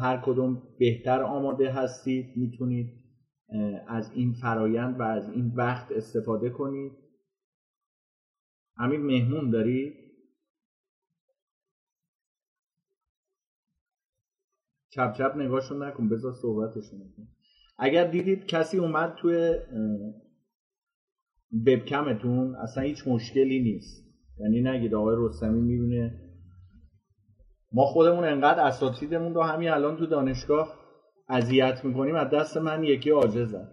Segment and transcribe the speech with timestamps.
[0.00, 3.00] هر کدوم بهتر آماده هستید می‌تونید
[3.86, 6.92] از این فرایند و از این وقت استفاده کنید.
[8.76, 9.94] همین مهمون داری؟
[14.90, 17.28] چپ چپ نگاهشون نکن بذار صحبتشون کن
[17.78, 19.54] اگر دیدید کسی اومد توی
[21.66, 24.04] وبکمتون اصلا هیچ مشکلی نیست.
[24.38, 26.29] یعنی نگید آقای رستمی می‌بینه
[27.72, 30.74] ما خودمون انقدر اساتیدمون رو همین الان تو دانشگاه
[31.28, 33.68] اذیت می‌کنیم از دست من یکی عاجزم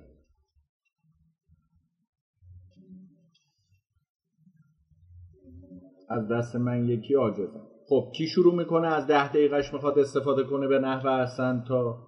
[6.10, 10.68] از دست من یکی عاجزم خب کی شروع می‌کنه؟ از ده دقیقهش می‌خواد استفاده کنه
[10.68, 12.08] به نحو احسن تا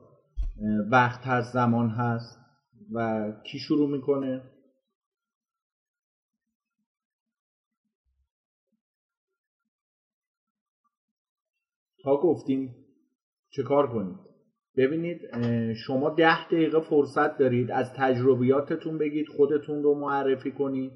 [0.91, 2.39] وقت هست زمان هست.
[2.93, 4.41] و کی شروع می‌کنه؟
[12.03, 12.75] تا گفتیم
[13.49, 14.15] چه کار کنید.
[14.77, 15.21] ببینید
[15.87, 20.91] شما ده دقیقه فرصت دارید از تجربیاتتون بگید خودتون رو معرفی کنید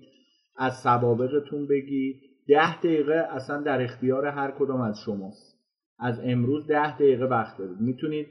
[0.58, 2.16] از سوابقتون بگید.
[2.48, 5.60] ده دقیقه اصلا در اختیار هر کدوم از شماست
[6.00, 7.80] از امروز ده دقیقه وقت دارید.
[7.80, 8.28] می‌تونید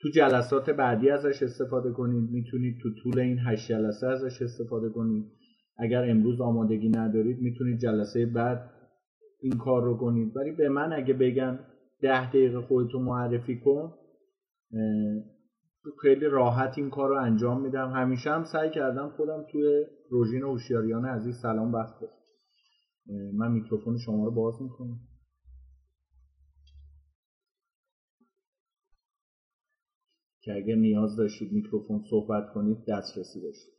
[0.00, 2.30] تو جلسات بعدی ازش استفاده کنید.
[2.30, 5.24] می‌تونید تو طول این هشت جلسه ازش استفاده کنید.
[5.78, 8.70] اگر امروز آمادگی ندارید می‌تونید جلسه بعد
[9.40, 10.36] این کار رو کنید.
[10.36, 11.58] ولی به من اگه بگن
[12.00, 13.94] ده دقیقه خودتو معرفی کن.
[16.02, 17.90] خیلی راحت این کار رو انجام میدم.
[17.90, 21.94] همیشه هم سعی کردم خودم توی روژین هوشیاریان عزیز سلام وقت
[23.34, 25.00] من میکروفون شما رو باز می‌کنم.
[30.40, 33.74] که اگر نیاز داشتید میکروفون صحبت کنید دسترسی داشتید.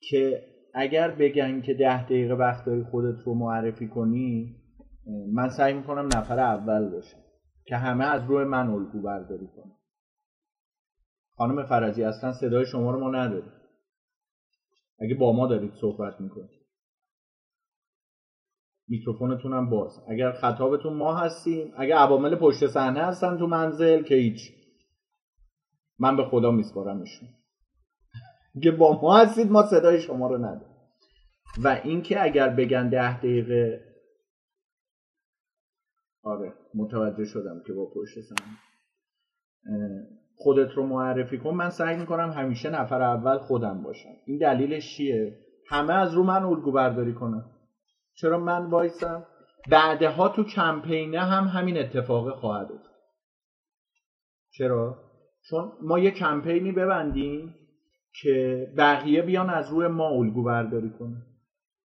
[0.00, 0.42] که
[0.74, 4.61] اگر بگن که ده دقیقه وقت داری خودت رو معرفی کنی
[5.06, 7.22] من سعی می‌کنم نفر اول باشم
[7.66, 9.76] که همه از روی من الگو برداری کنم
[11.36, 13.52] خانم فرجی اصلا صدای شما رو ما نداریم.
[15.00, 16.62] اگه با ما دارید صحبت می‌کنید.
[18.88, 20.00] میکروفونتون هم باز.
[20.08, 24.40] اگر خطابتون ما هستیم اگر عوامل پشت صحنه هستن تو منزل که هیچ.
[25.98, 27.28] من به خدا میسپارمشون.
[28.62, 30.76] که با ما هستید ما صدای شما رو نداریم.
[31.64, 33.91] و اینکه اگر بگن ده دقیقه
[36.22, 38.58] آره متوجه شدم که با پشت صحنه
[40.36, 41.50] خودت رو معرفی کن.
[41.50, 44.12] من سعی می‌کنم همیشه نفر اول خودم باشم.
[44.26, 45.38] این دلیلش چیه؟
[45.68, 47.50] همه از رو من الگو برداری کنم
[48.14, 49.26] چرا من وایسم؟
[49.70, 52.92] بعدها تو کمپینه هم همین اتفاق خواهد افتاد.
[54.50, 54.98] چرا؟
[55.50, 57.54] چون ما یه کمپینی ببندیم
[58.22, 61.22] که بقیه بیان از روی ما الگو برداری کنه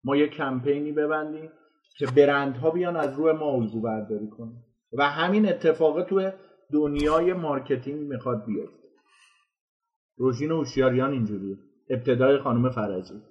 [0.03, 1.50] ما یه کمپینی ببندیم
[1.98, 4.52] که برندها بیان از روی ما الگو برداری کنه
[4.94, 6.31] و همین اتفاق توی
[6.74, 8.70] دنیای مارکتینگ می‌خواد بیاد
[10.18, 11.58] روژین هوشیاریان اینجوریه.
[11.90, 13.22] ابتدای خانم فرجی.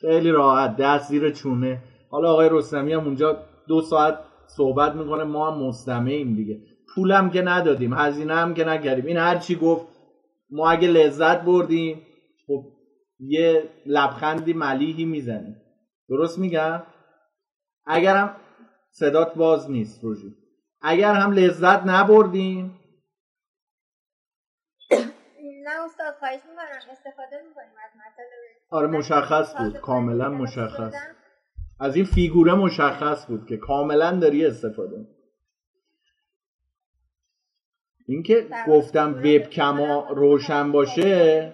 [0.00, 1.82] خیلی راحت دست زیر چونه.
[2.10, 6.60] حالا آقای رستمی هم اونجا دو ساعت صحبت می‌کنه ما هم مستمعیم دیگه.
[6.94, 9.06] پولم که ندادیم هزینه هم که نکردیم.
[9.06, 9.86] این هر چی گفت
[10.50, 12.02] ما اگه لذت بردیم
[12.46, 12.64] خب
[13.20, 15.56] یه لبخندی ملیحی می‌زنیم.
[16.08, 16.82] درست میگم؟
[17.88, 18.36] اگرم
[18.90, 20.34] صدات باز نیست روژی
[20.82, 22.78] اگر هم لذت نبردیم
[25.64, 26.92] نه استاد خواهش می‌کنم.
[26.92, 28.26] استفاده می‌کنیم از مطلب
[28.70, 29.76] آره مشخص بود.
[29.76, 30.94] کاملا مشخص.
[31.80, 35.06] از این فیگوره مشخص بود که کاملا داری استفاده
[38.08, 41.52] اینکه گفتم وبکما روشن باشه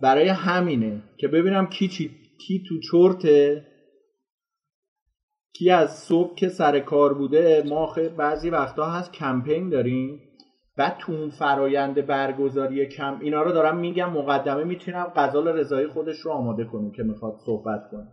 [0.00, 3.66] برای همینه که ببینم کی چی کی تو چرته.
[5.56, 10.20] کی از صبح که سر کار بوده ما بعضی وقتا هست کمپین داریم.
[10.76, 16.20] بعد تو اون فرایند برگزاری کم اینا رو دارم میگم مقدمه می‌تونم غزال رضایی خودش
[16.20, 18.12] رو آماده کنیم که می‌خواد صحبت کنه.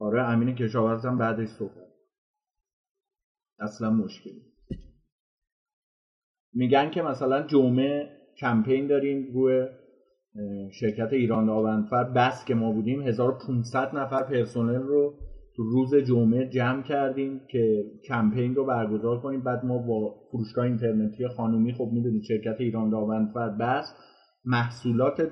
[0.00, 1.90] آره امین کشاورز هم بعدش صحبت
[3.58, 4.42] اصلا مشکلی
[6.54, 9.68] میگن که مثلا جمعه کمپین داریم روی
[10.72, 15.14] شرکت ایران داوندفر بس که ما بودیم 1500 نفر پرسنل رو
[15.56, 19.40] تو روز جمعه جمع کردیم که کمپین رو برگزار کنیم.
[19.40, 23.94] بعد ما با فروشگاه اینترنتی خانومی خب می‌دونید شرکت ایران داوندفر بس
[24.44, 25.30] محصولات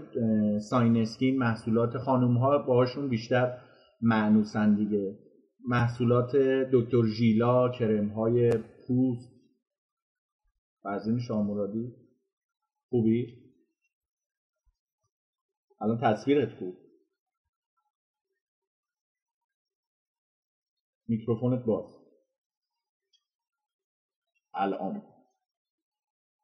[0.59, 3.59] ساینسکین محصولات خانوم ها باهاشون بیشتر
[4.01, 5.19] معنوسن دیگه.
[5.69, 6.37] محصولات
[6.73, 8.51] دکتر ژیلا کرم های
[8.87, 9.33] پوست
[10.83, 11.93] فرزین شامورادی
[12.89, 13.38] خوبی؟
[15.81, 16.75] الان تصویرت خوب.
[21.09, 21.99] میکروفونت باز.
[24.55, 25.03] الان.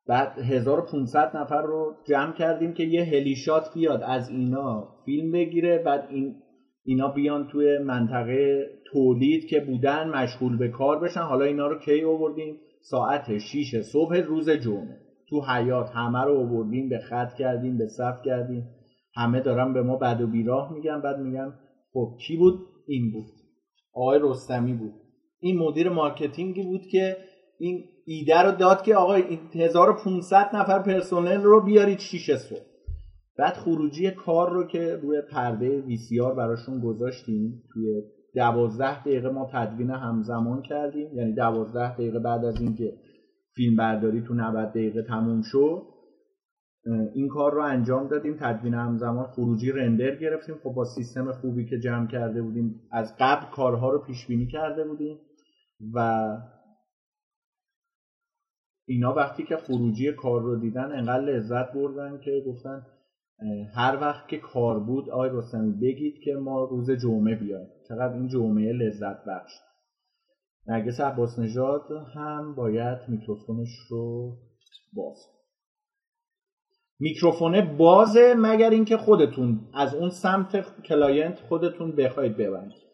[0.07, 6.07] بعد 1500 نفر رو جمع کردیم که یه هلیشات بیاد از اینا فیلم بگیره بعد
[6.11, 6.43] این
[6.85, 11.21] اینا بیان توی منطقه تولید که بودن مشغول به کار بشن.
[11.21, 15.01] حالا اینا رو کی آوردیم؟ ساعت 6 صبح روز جمعه.
[15.29, 18.84] تو حیات همه رو آوردیم به خط کردیم به صف کردیم.
[19.15, 21.55] همه دارن به ما بد و بیراه میگن بعد میگن
[21.93, 22.55] خب کی بود؟
[22.87, 23.27] این بود.
[23.95, 24.93] آقای رستمی بود.
[25.41, 27.17] این مدیر مارکتینگی بود که
[27.59, 32.59] این ایده رو داد که آقا این 1500 نفر پرسنل رو بیارید 6 صبح
[33.39, 38.03] بعد خروجی کار رو که روی پرده VCR براشون گذاشتیم توی
[38.35, 41.15] دوازده دقیقه ما تدوین همزمان کردیم.
[41.15, 42.93] یعنی دوازده دقیقه بعد از اینکه
[43.55, 45.83] فیلم برداری تو 90 دقیقه تموم شد
[47.15, 48.37] این کار رو انجام دادیم.
[48.41, 50.55] تدوین همزمان خروجی render گرفتیم.
[50.63, 54.85] خب با سیستم خوبی که جمع کرده بودیم از قبل کارها رو پیش بینی کرده
[54.85, 55.19] بودیم
[55.95, 56.29] و
[58.87, 62.87] اینا وقتی که خروجی کار رو دیدن انقدر لذت بردن که گفتن
[63.75, 67.69] هر وقت که کار بود آقای رستمی بگید که ما روز جمعه بیایم.
[67.89, 69.53] چقدر این جمعه لذت بخش.
[70.67, 71.83] نرگس عباس نژاد
[72.15, 74.37] هم باید میکروفونش رو
[74.93, 75.34] باز
[77.01, 82.85] میکروفون بازه مگر اینکه خودتون از اون سمت client خودتون بخواید ببندید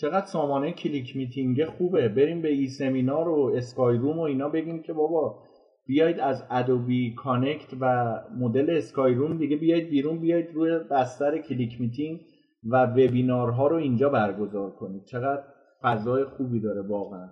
[0.00, 2.08] چقدر سامانه کلیک میتینگ خوبه.
[2.08, 5.42] بریم به ای‌سمینار و اسکای روم و اینا بگیم که بابا
[5.86, 11.80] بیایید از ادوبی کانکت و مدل اسکای روم دیگه بیایید بیرون بیایید روی بستر کلیک
[11.80, 12.20] میتینگ
[12.64, 15.04] و وبینارها رو اینجا برگزار کنید.
[15.04, 15.42] چقدر
[15.82, 17.28] فضای خوبی داره واقعا.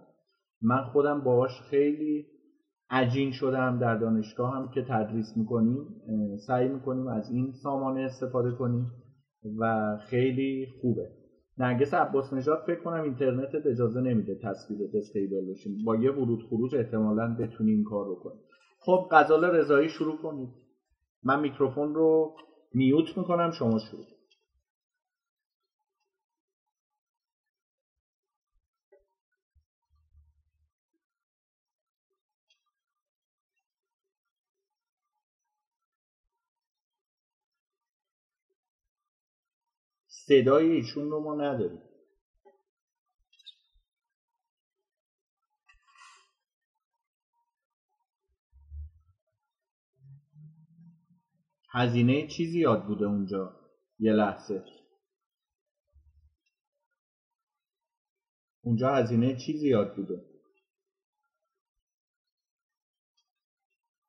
[0.63, 2.27] من خودم باهاش خیلی
[2.91, 5.87] عجین شدم در دانشگاه هم که تدریس می‌کنیم
[6.47, 8.91] سعی می‌کنیم از این سامانه استفاده کنیم
[9.59, 11.09] و خیلی خوبه.
[11.59, 16.75] نرگس عباس نژاد فکر کنم اینترنتت اجازه نمیده تصویر استیبل بشیم با یه ورود خروج
[16.75, 18.41] احتمالا بتونی این کار رو کنی
[18.81, 20.49] خب غزال رضایی شروع کنید.
[21.23, 22.35] من میکروفون رو
[22.75, 24.05] میوت می‌کنم شما شروع
[40.29, 41.83] صدای ایشون رو ما نداریم.
[51.71, 53.57] هزینه چیزی یاد بوده اونجا؟
[53.99, 54.65] یه لحظه.
[58.63, 60.23] اونجا هزینه چیزی یاد بوده؟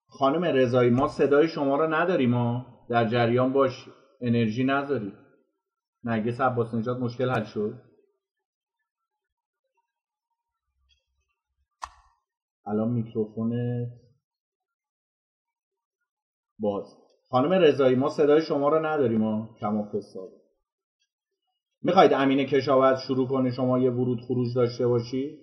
[0.07, 3.71] خانم رضایی ما صدای شما رو نداریم ما در جریان باش
[4.21, 5.28] انرژی نذاری.
[6.03, 7.81] نرگس عباس نجات مشکل حل شد.
[12.65, 13.51] الان میکروفون
[16.59, 16.95] باز.
[17.29, 20.29] خانم رضایی ما صدای شما رو نداریم ما کما فساد.
[21.81, 25.39] می‌خواید امین کشاورز شروع کنه؟ شما یه ورود خروج داشته باشی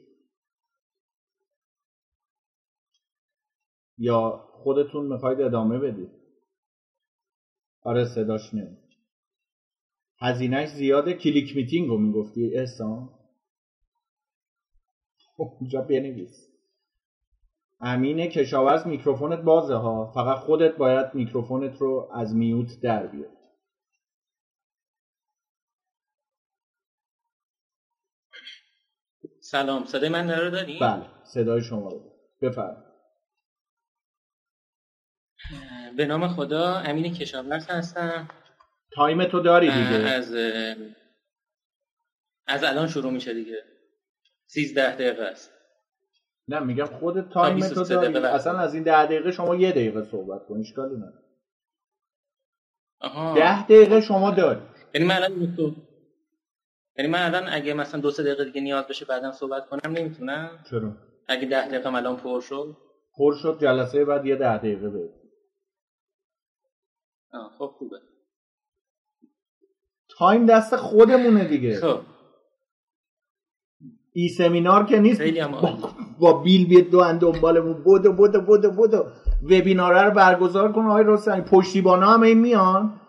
[3.98, 6.10] یا خودتون می‌خواید ادامه بدید.
[7.82, 8.85] آره صداش نمید
[10.18, 13.10] هزینهش زیاده کلیک میتینگ رو می‌گفتی احسان؟
[15.36, 16.48] اونجا بنویس.
[17.80, 20.10] امین کشاورز میکروفونت بازه ها.
[20.14, 23.36] فقط خودت باید میکروفونت رو از mute در بیاری.
[29.40, 32.00] سلام صدای من رو داری؟ بله صدای شما رو.
[32.42, 32.82] بفرم
[35.96, 38.28] به نام خدا امین کشاورز هستم.
[38.96, 40.08] time تو داری دیگه.
[40.08, 40.34] از
[42.46, 43.64] از الان شروع میشه دیگه.
[44.46, 45.52] 13 دقیقه است.
[46.48, 48.16] نه میگم خود time تو داری.
[48.16, 51.26] اصلا از این ده دقیقه شما یه دقیقه صحبت کن اشکالی نداره.
[53.34, 54.60] ده دقیقه شما داری.
[54.94, 55.74] یعنی من الان تو
[56.98, 60.64] یعنی من الان اگه مثلا دو سه دقیقه دیگه نیاز بشه بعدم صحبت کنم نمی‌تونم.
[60.70, 60.96] چرا؟
[61.28, 62.76] اگه ده دقیقه الان پر شد.
[63.18, 65.10] پر شد جلسه بعد یه ده دقیقه بید
[67.32, 68.00] آه خب خوبه.
[70.18, 71.76] تایم دست خودمونه دیگه.
[71.80, 71.98] خب.
[74.12, 75.22] ای سمینار که نیست
[75.62, 75.78] با,
[76.18, 77.82] با بیل بیت دو دنبالمون.
[77.82, 79.04] بودو بودو بودو بودو.
[79.42, 81.40] وبیناره رو برگزار کن آقای رستمی.
[81.40, 83.00] پشتیبانا هم این میان.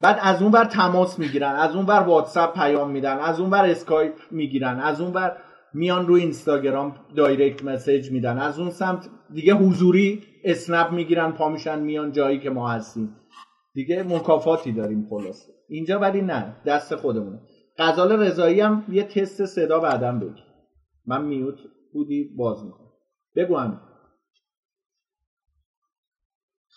[0.00, 1.54] بعد از اون بر تماس می‌گیرن.
[1.54, 3.18] از اون بر واتساپ پیام میدن.
[3.18, 4.80] از اون بر اسکایپ می‌گیرن.
[4.80, 5.36] از اون بر
[5.74, 8.38] میان روی اینستاگرام direct message میدن.
[8.38, 11.32] از اون سمت دیگه حضوری اسنپ می‌گیرن.
[11.32, 13.16] پا میشن میان جایی که ما هستیم.
[13.74, 15.51] دیگه مکافاتی داریم خلاصه.
[15.68, 17.40] اینجا ولی نه دست خودمونه.
[17.78, 20.42] غزال رضایی هم یه تست صدا بعدم بگی
[21.06, 21.58] من mute
[21.92, 22.90] بودی باز می‌کنم.
[23.36, 23.80] بگو هم.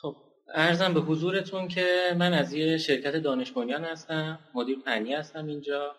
[0.01, 0.15] خب
[0.54, 1.86] ارزم به حضورتون که
[2.18, 5.96] من از یه شرکت دانش هستم مدیر فنی هستم اینجا.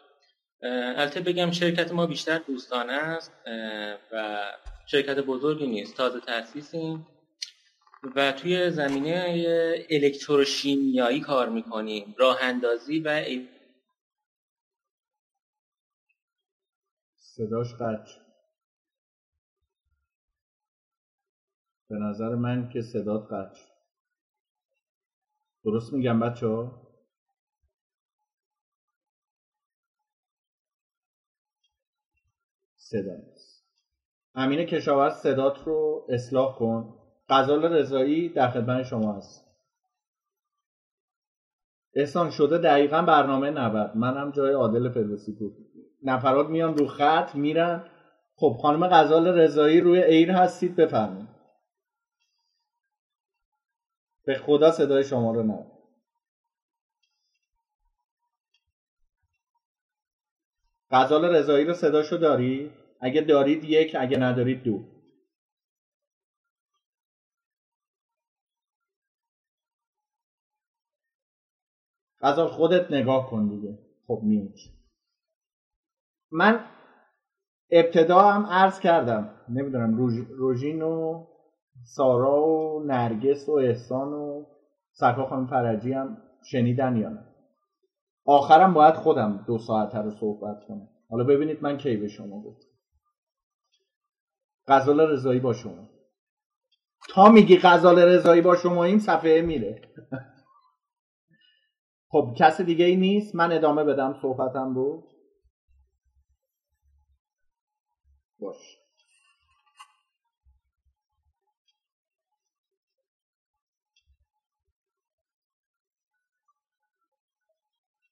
[0.96, 3.32] البته بگم شرکت ما بیشتر دوستانه است
[4.12, 4.44] و
[4.86, 7.06] شرکت بزرگی نیست تازه تاسیسیم
[8.02, 9.44] و توی زمینه
[9.90, 12.14] الکتروشیمیایی کار می‌کنیم.
[12.18, 13.24] راه اندازی و
[17.16, 18.12] صداش قطع
[21.88, 23.60] به نظر من که صدات قطع
[25.64, 26.86] درست میگم بچه ها
[32.76, 33.16] صدا
[34.34, 37.05] امین کشاورز صدات رو اصلاح کن.
[37.28, 39.46] غزال رضایی در خدمت شما هست.
[41.94, 45.56] احسان شده دقیقا برنامه 90 منم جای عادل فردوسی بود.
[46.02, 47.84] نفرات میان رو خط میرن.
[48.36, 51.28] خب خانم غزال رضایی روی ایر هستید بفرمایید.
[54.24, 55.66] به خدا صدای شما رو نه
[60.90, 64.95] غزال رضایی رو صداشو داری؟ اگه دارید یک اگه ندارید دو.
[72.26, 73.78] غزال خودت نگاه کن دیگه.
[74.06, 74.60] خب میوچ
[76.30, 76.64] من
[77.70, 79.30] ابتدا هم عرض کردم.
[79.48, 79.96] نمی‌دونم
[80.28, 81.26] روژین و
[81.84, 84.44] سارا و نرگس و احسان و
[84.92, 87.26] سکا خانم فرجی هم شنیدن یا نه.
[88.24, 90.88] آخرم باید خودم دو ساعت رو صحبت کنم.
[91.10, 92.66] حالا ببینید من کی به شما گفت
[94.68, 95.88] غزال رضایی با شما.
[97.08, 99.82] تا میگی غزال رضایی با شما این صفحه میره.
[102.16, 105.04] خب کس دیگه ای نیست؟ من ادامه بدم صحبتم رو
[108.40, 108.78] باش.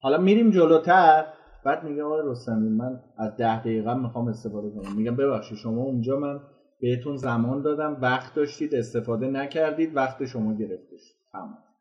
[0.02, 1.26] حالا میریم جلوتر.
[1.64, 4.96] بعد میگه آقای رستمی من از ده دقیقه می‌خوام استفاده کنم.
[4.96, 6.40] میگم ببخشید شما اونجا من
[6.80, 7.98] بهتون زمان دادم.
[8.02, 9.96] وقت داشتید استفاده نکردید.
[9.96, 11.73] وقت شما گرفته شد تمام.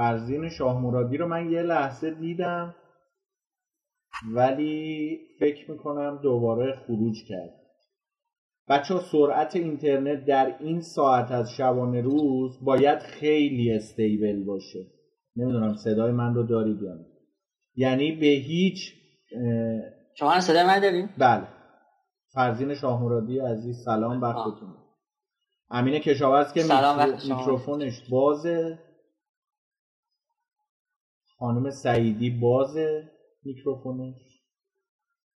[0.00, 2.74] فرزین شاه مرادی رو من یه لحظه دیدم
[4.34, 7.54] ولی فکر می‌کنم دوباره خروج کرد.
[8.68, 14.86] بچه سرعت اینترنت در این ساعت از شبانه روز باید خیلی استیبل باشه.
[15.36, 16.94] نمی‌دونم صدای من رو دارید یا
[17.74, 18.94] یعنی به هیچ
[20.14, 21.48] شما صدای من داریم؟ بله.
[22.34, 24.74] فرزین شاهمرادی عزیز سلام وقتتون.
[25.70, 26.62] امین کشاورز که
[27.28, 28.78] میکروفونش بازه.
[31.40, 33.10] خانم سعیدی بازه
[33.42, 34.42] میکروفونش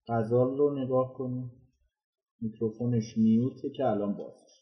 [0.09, 1.51] غزال رو نگاه کنیم
[2.41, 4.61] میکروفونش میوته که الان باز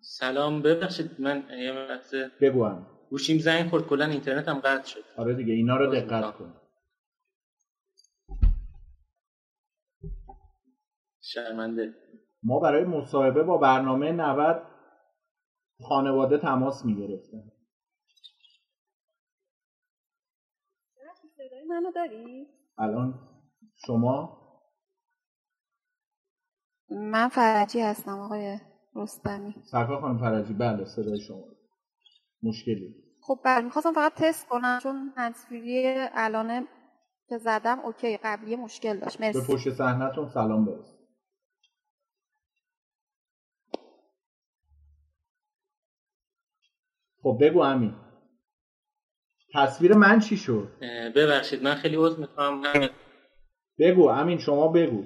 [0.00, 2.86] سلام ببخشید من یه لحظه بگو هم.
[3.10, 5.04] گوشیم زنگ خورد کلا اینترنت هم قطع شد.
[5.16, 6.54] آره دیگه اینا رو دقت کن.
[11.20, 11.94] شرمنده.
[12.42, 14.62] ما برای مصاحبه با برنامه 90
[15.80, 17.51] خانواده تماس می‌گرفتن
[21.72, 22.46] منو داری؟
[22.78, 23.14] الان
[23.86, 24.42] شما؟
[26.90, 28.58] من فرجی هستم آقای
[28.94, 29.54] رستمی.
[29.72, 31.44] سرکار خانم فرجی بله صدای شما.
[32.42, 32.94] مشکلی.
[33.20, 36.68] خب بله می‌خواستم فقط تست کنم چون هنسفیری الان
[37.28, 39.20] که زدم اوکی قبلی مشکل داشت.
[39.20, 39.40] مرسی.
[39.40, 40.98] به پشت صحنتون سلام برس.
[47.22, 47.96] خب بگو همین
[49.54, 50.68] تصویر من چی شد؟
[51.14, 52.62] ببخشید من خیلی عذر می‌خوام.
[53.78, 55.04] بگو امین شما بگو.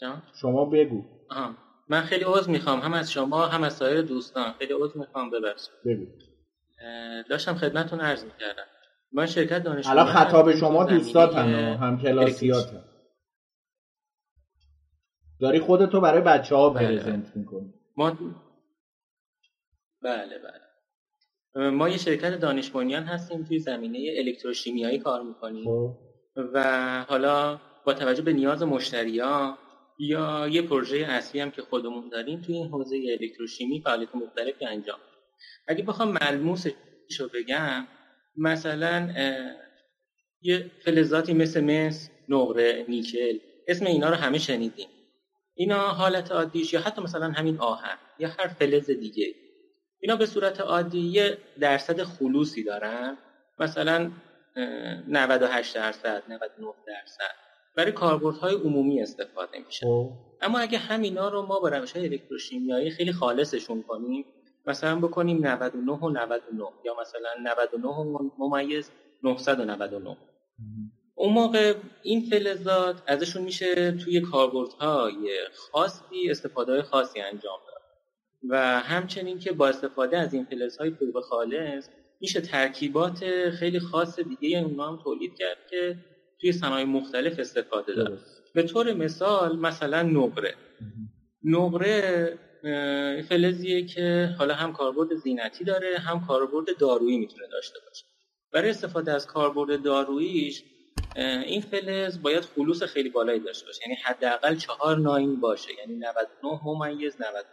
[0.00, 1.04] جان؟ شما بگو.
[1.30, 1.56] آه.
[1.88, 2.80] من خیلی عذر می‌خوام.
[2.80, 4.52] هم از شما هم از سایر دوستان.
[4.52, 5.74] خیلی عذر می‌خوام ببخشید.
[5.84, 6.06] بگو.
[7.30, 8.66] داشتم خدمتتون عرض می‌کردم.
[9.12, 12.84] من شرکت دانشگاه الان خطاب شما دوستات هم هم کلاسیات
[15.40, 17.36] داری خودتو برای بچه ها بله، پرزنت.
[17.36, 17.74] می‌کنی.
[17.96, 18.10] ما
[20.02, 20.63] بله بله.
[21.56, 25.64] ما یه شرکت دانش هستیم توی زمینه الکتروشیمیایی کار می‌کنیم.
[25.64, 25.96] خب.
[26.36, 29.58] و حالا با توجه به نیاز مشتریان
[29.98, 34.98] یا یه پروژه اصلی هم که خودمون داریم توی این حوزه الکتروشیمی فعالیت مختلفی انجام
[35.68, 36.72] اگه بخوام ملموسش
[37.20, 37.86] رو بگم
[38.36, 39.08] مثلا
[40.42, 44.88] یه فلزاتی مثل مس نقره نیکل اسم اینا رو همه شنیدیم.
[45.54, 49.34] اینا حالت عادیش یا حتی مثلا همین آهن یا هر فلز دیگه
[50.04, 53.18] اینا به صورت عادی یه درصد خلوصی دارن.
[53.58, 54.10] مثلا
[55.08, 57.34] 98 درصد 99 درصد.
[57.76, 59.86] برای کاربردهای عمومی استفاده میشه.
[59.86, 60.12] خب.
[60.40, 64.24] اما اگه همینا رو ما با روش الکتروشیمیایی خیلی خالصشون کنیم
[64.66, 68.90] مثلا بکنیم 99 و 99 یا مثلا 99 ممیز
[69.22, 70.16] 999
[71.14, 75.30] اون موقع این فلزات ازشون میشه توی کاربردهای
[75.72, 77.73] خاصی استفاده خاصی انجام داد.
[78.48, 81.88] و همچنین که با استفاده از این فلزهای فوق خالص
[82.20, 85.96] میشه ترکیبات خیلی خاص دیگه اونا هم تولید کرد که
[86.40, 88.18] توی صنایع مختلف استفاده داره
[88.54, 90.54] به طور مثال مثلا نقره.
[91.44, 92.38] نقره
[93.28, 98.04] فلزیه که حالا هم کاربرد زینتی داره هم کاربرد دارویی می‌تونه داشته باشه.
[98.52, 100.64] برای استفاده از کاربرد داروییش
[101.16, 103.80] این فلز باید خلوص خیلی بالایی داشته باشه.
[103.86, 105.70] یعنی حداقل چهار ناین باشه.
[105.78, 107.46] یعنی 99 ممیز 90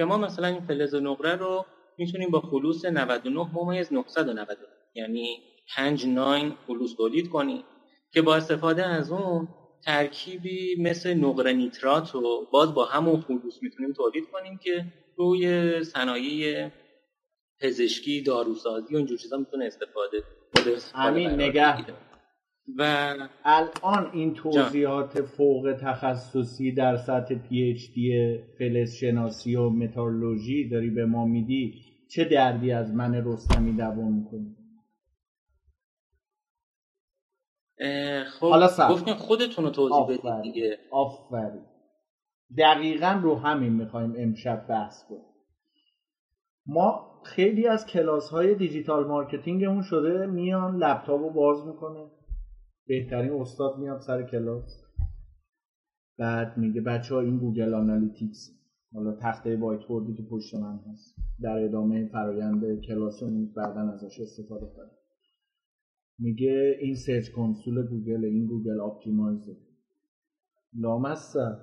[0.00, 1.66] که ما مثلا این فلز نقره رو
[1.98, 5.38] می‌تونیم با خلوص 99 ممیز 999 یعنی
[5.76, 7.64] 5 ناین خلوص تولید کنیم
[8.12, 9.48] که با استفاده از اون
[9.84, 14.84] ترکیبی مثل نقره نیترات رو باز با همون خلوص می‌تونیم تولید کنیم که
[15.16, 16.68] روی صنایع
[17.60, 20.22] پزشکی داروسازی و چیزا می‌تونه استفاده
[20.94, 21.84] همین نگه
[22.78, 23.14] و
[23.44, 30.90] الان این توضیحات فوق تخصصی در سطح پی اچ دی فلز شناسی و متالورژی داری
[30.90, 31.74] به ما میدی
[32.10, 34.56] چه دردی از من رستمی دوام می‌کنی؟
[38.40, 40.78] خب حالا گفتین خودتون رو توضیح بدید دیگه.
[40.90, 41.64] آفرین.
[42.58, 45.24] دقیقا رو همین می‌خوایم امشب بحث کنیم.
[46.66, 52.10] ما خیلی از کلاس های digital marketing مون شده میان لپتاپ رو باز می‌کنه.
[52.86, 54.84] بهترین استاد میاد سر کلاس.
[56.18, 58.60] بعد میگه بچه ها این Google Analytics
[58.94, 64.66] حالا تخته whiteboard ی که پشت من هست در ادامه فرایند کلاسمون بعدا ازش استفاده
[64.66, 64.92] کنیم.
[66.18, 69.56] میگه این Search Console گوگل این Google Optimize ه.
[70.74, 71.58] لامصب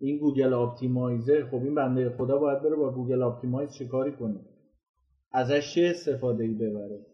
[0.00, 4.40] این Google Optimizer خب این بنده خدا باید بره با Google Optimize چه کاری کنه؟
[5.32, 7.06] ازش چه استفاده ای ببره؟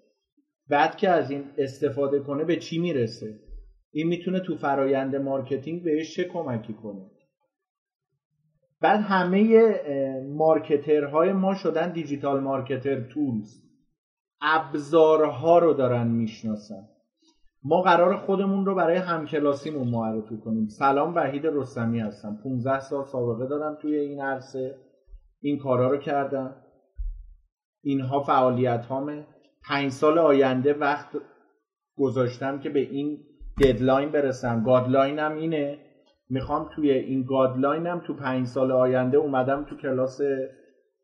[0.68, 3.38] بعد که از این استفاده کنه به چی می‌رسه؟
[3.92, 7.10] این می‌تونه تو فرایند مارکتینگ بهش چه کمکی کنه؟
[8.80, 9.74] بعد همه
[10.28, 13.62] marketer های ما شدن digital marketer tools
[14.40, 16.88] ابزارها رو دارن می‌شناسن.
[17.64, 20.68] ما قرار خودمون رو برای همکلاسیمون معرفی کنیم.
[20.68, 22.40] سلام وحید رستمی هستم.
[22.44, 24.74] 15 سال سابقه دارم توی این عرصه.
[25.40, 26.56] این کارا رو کردم.
[27.82, 29.26] اینها فعالیت هامه
[29.68, 31.08] پنج سال آینده وقت
[31.96, 33.18] گذاشتم که به این
[33.62, 34.62] deadline برسم.
[34.64, 35.78] deadline م اینه.
[36.30, 40.20] می‌خوام توی این deadline م تو پنج سال آینده اومدم تو کلاس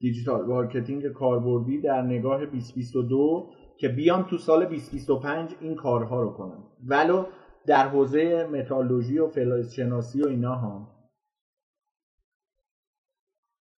[0.01, 6.65] digital marketing کاربردی در نگاه 2022 که بیام تو سال 2025 این کارها رو کنم.
[6.87, 7.25] ولو
[7.67, 10.89] در حوزه متالورژی و فلز شناسی و اینا ها.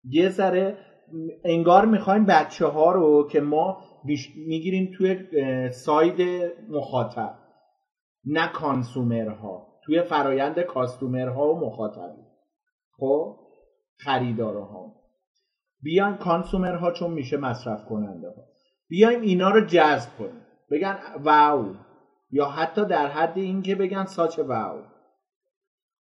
[0.03, 0.77] یه ذره
[1.43, 3.77] انگار می‌خوایم بچه ها رو که ما
[4.35, 5.19] می‌گیریم توی
[5.71, 6.21] side
[6.69, 7.35] مخاطب
[8.25, 9.67] نه consumer ها.
[9.85, 12.21] توی فرایند customer ها و مخاطبی
[12.97, 13.37] خب؟
[13.97, 14.95] خریدارها.
[15.81, 18.43] بیایم consumer ها چون میشه مصرف کننده ها.
[18.89, 20.41] بیایم اینا رو جذب کنیم.
[20.71, 21.75] بگن wow.
[22.31, 24.81] یا حتی در حد اینکه بگن such wow.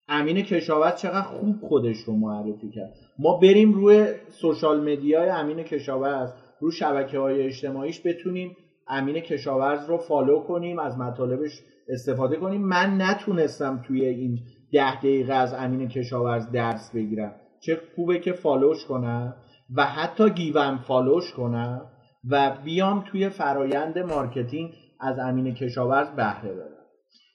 [0.08, 2.94] امین کشاورز چقدر خوب خودش رو معرفی کرد.
[3.18, 6.32] ما بریم روی social media ی امین کشاورز.
[6.60, 8.56] رو شبکه های اجتماعیش بتونیم
[8.88, 12.60] امین کشاورز رو follow کنیم از مطالبش استفاده کنیم.
[12.60, 14.38] من نتونستم توی این
[14.72, 17.34] ده دقیقه از امین کشاورز درس بگیرم.
[17.60, 19.36] چه خوبه که follow ش کنم
[19.76, 21.90] و حتی گیوم follow ش کنم
[22.30, 26.78] و بیام توی فرایند marketing از امین کشاورز بهره ببرم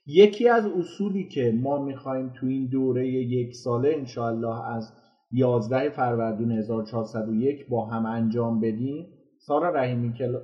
[0.06, 4.94] یکی از اصولی که ما می‌خوایم تو این دوره یک ساله انشاءالله از
[5.32, 9.08] 11 فروردین 1401 با هم انجام بدیم
[9.46, 10.42] سارا رحیمی که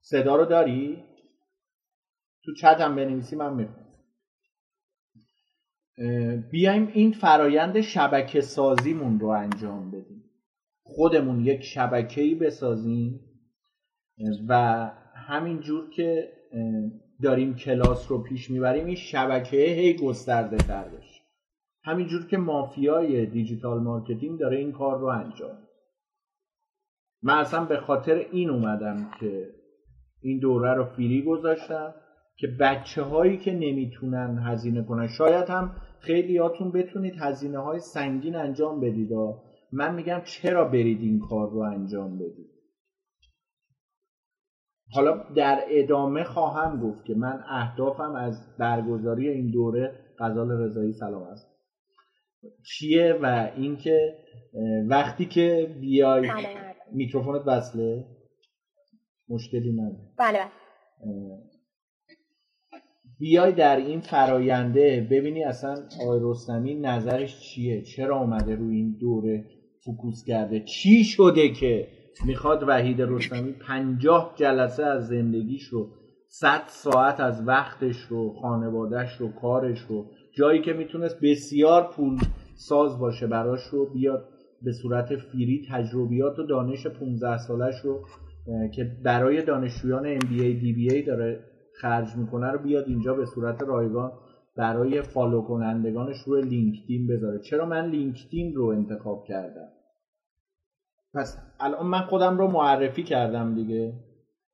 [0.00, 1.04] صدا رو داری؟
[2.44, 3.86] تو چت هم بنویسی من می‌خونم
[6.50, 10.24] بیایم این فرایند شبکه سازیمون رو انجام بدیم.
[10.82, 13.20] خودمون یک شبکه‌ای بسازیم
[14.48, 14.54] و
[15.14, 16.32] همینجور که
[17.22, 21.20] داریم کلاس رو پیش می‌بریم این شبکه هی گسترده تر بشه.
[21.84, 25.65] همینجور که مافیای digital marketing داره این کار رو انجام
[27.26, 29.48] من اصلا به خاطر این اومدم که
[30.20, 31.94] این دوره رو فری گذاشتم
[32.36, 35.08] که بچه هایی که نمی‌تونن هزینه کنن.
[35.08, 39.10] شاید هم خیلیاتون بتونید هزینه های سنگین انجام بدید.
[39.72, 42.50] من میگم چرا برید این کار رو انجام بدید؟
[44.92, 51.22] حالا در ادامه خواهم گفت که من اهدافم از برگزاری این دوره غزال رضایی سلام
[51.22, 51.46] است.
[52.64, 54.14] چیه و اینکه
[54.88, 56.30] وقتی که بیای
[56.92, 58.04] میکروفونت بسله
[59.28, 60.12] مشکلی نداره.
[60.18, 60.46] بله
[63.18, 69.44] بیای در این فراینده ببینی اصلا آقای رستمی نظرش چیه؟ چرا اومده روی این دوره
[69.84, 71.88] فکوس کرده؟ چی شده که
[72.26, 75.90] می‌خواد وحید رستمی پنجاه جلسه از زندگیش رو
[76.28, 82.18] صد ساعت از وقتش رو خانوادهش رو کارش رو جایی که می‌تونست بسیار پول
[82.54, 84.28] ساز باشه براش رو بیاد
[84.62, 88.06] به صورت free ی تجربیات و دانش 15 سالش رو
[88.74, 91.40] که برای دانشجویان MBA DBA داره
[91.80, 94.12] خرج می‌کنه رو بیاد اینجا به صورت رایگان
[94.56, 97.38] برای follow کنندگانش روی لینکدین بذاره.
[97.38, 99.68] چرا من لینکدین رو انتخاب کردم؟
[101.14, 103.92] پس الان من خودم رو معرفی کردم دیگه.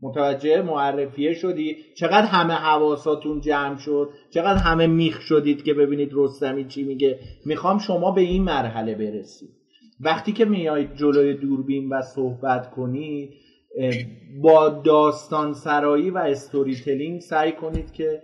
[0.00, 6.64] متوجه معرفیه شدی؟ چقدر همه حواساتون جمع شد؟ چقدر همه میخ شدید که ببینید رستمی
[6.64, 9.61] چی میگه؟ می‌خوام شما به این مرحله برسید
[10.04, 13.30] وقتی که میایید جلوی دوربین و صحبت کنید
[14.42, 18.22] با داستان سرایی و استوری تلینگ سعی کنید که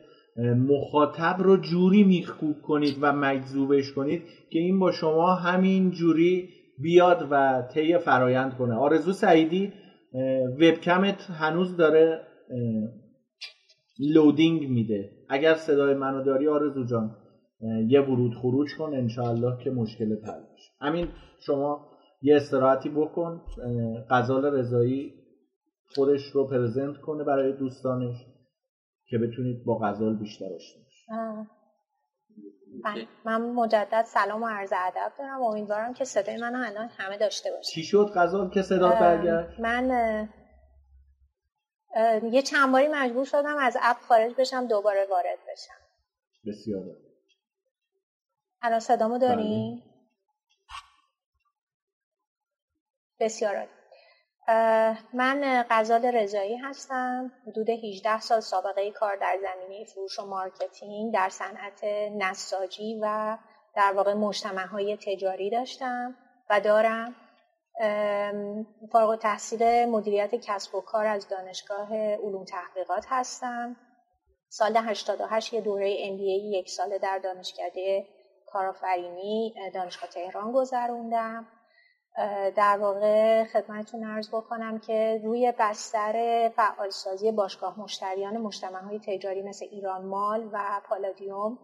[0.68, 7.28] مخاطب رو جوری میخکوب کنید و مجذوبش کنید که این با شما همین جوری بیاد
[7.30, 8.74] و طی فرایند کنه.
[8.74, 9.72] آرزو سعیدی
[10.60, 12.20] وبکمت هنوز داره
[13.98, 15.10] لودینگ میده.
[15.28, 17.16] اگر صدای منو داری آرزو جان.
[17.88, 20.72] یه ورود خروج کن انشاءالله که مشکل حل بشه.
[20.80, 21.08] همین
[21.46, 21.90] شما
[22.22, 23.42] یه استراحتی بکن
[24.10, 25.14] غزال رضایی
[25.94, 28.16] خودش رو پرزنت کنه برای دوستانش
[29.06, 31.46] که بتونید با غزال بیشتر آشنا
[32.84, 35.42] بله من مجدد سلام و عرض ادب دارم.
[35.42, 40.28] امیدوارم که صدای منو الان همه داشته باشه چی شد غزال که صدا برگشت؟ من
[42.32, 45.74] یه چند باری مجبور شدم از اپ خارج بشم دوباره وارد بشم.
[46.46, 46.82] بسیار
[48.62, 49.88] الان صدامو داری؟ بله.
[53.20, 53.68] بسیار عالی
[55.14, 61.28] من غزال رضایی هستم حدود 18 سال سابقه کار در زمینه فروش و marketing در
[61.28, 61.84] صنعت
[62.18, 63.38] نساجی و
[63.74, 66.16] در واقع مجتمع های تجاری داشتم
[66.50, 67.14] و دارم
[68.92, 73.76] فارغ تحصیل مدیریت کسب و کار از دانشگاه علوم تحقیقات هستم
[74.48, 78.06] سال 88 یه دوره MBA یک ساله در دانشکده
[78.52, 81.46] کارآفرینی دانشگاه تهران گذروندم.
[82.56, 89.66] در واقع خدمتتون عرض بکنم که روی بستر فعالسازی باشگاه مشتریان مجتمع های تجاری مثل
[89.70, 91.58] ایران مال و پالادیوم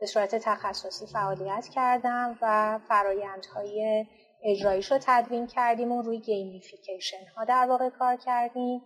[0.00, 4.06] به صورت تخصصی فعالیت کردم و فرایندهای
[4.42, 8.82] اجرایش رو تدوین کردیم و روی gamification ها در واقع کار کردیم.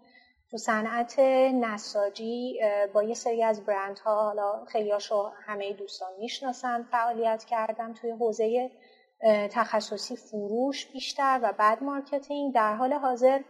[0.54, 1.18] تو صنعت
[1.54, 2.60] نساجی
[2.92, 8.70] با یه سری از برند ها حالا خیلیاشو همه دوستان می‌شناسن فعالیت کردم توی حوزه
[9.50, 12.54] تخصصی فروش بیشتر و بعد marketing.
[12.54, 13.40] در حال حاضر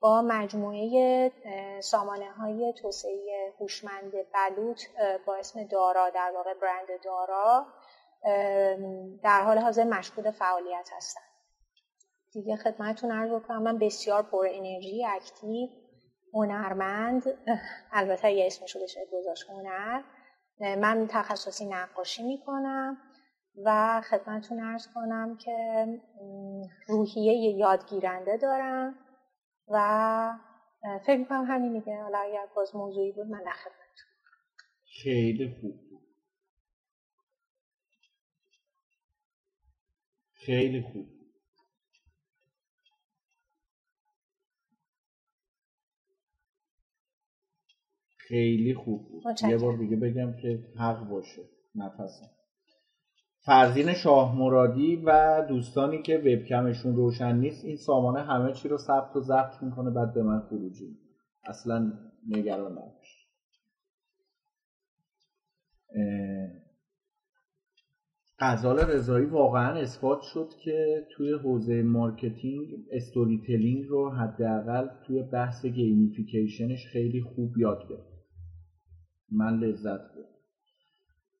[0.00, 1.32] با مجموعه
[1.80, 4.82] سامانه های توسعه هوشمند بلوط
[5.26, 7.66] با اسم دارا در واقع برند دارا
[9.22, 11.20] در حال حاضر مشغول فعالیت هستم
[12.32, 15.68] دیگه خدمتتون عرض بکنم من بسیار پر انرژی اکتیو
[16.34, 17.22] هنرمند
[17.92, 20.02] البته یه اسمش رو بشه گذاشت هنر.
[20.60, 22.98] من تخصصی نقاشی می‌کنم
[23.64, 25.86] و خدمتتون ارز کنم که
[26.86, 28.94] روحیه یادگیرنده دارم
[29.68, 30.38] و
[31.06, 32.02] فکر می‌کنم همین دیگه.
[32.02, 33.52] حالا اگر باز موضوعی بود من در
[35.02, 35.74] خیلی خوب.
[40.34, 41.17] خیلی خوب.
[48.28, 49.22] خیلی خوب بود.
[49.50, 51.42] یه بار دیگه بگم که حق باشه
[51.74, 52.30] نفسم.
[53.44, 59.16] فرزین شاه مرادی و دوستانی که وبکمشون روشن نیست این سامانه همه چی رو ثبت
[59.16, 60.98] و ضبط می‌کنه بعد به من خروجی
[61.44, 61.92] اصلا
[62.28, 63.18] نگران نباش.
[68.40, 76.69] غزال رضایی واقعا اثبات شد که توی حوزه marketing storytelling رو حداقل توی بحث gamification
[76.69, 78.17] ش خیلی خوب یاد گرفت.
[79.30, 80.28] من لذت بردم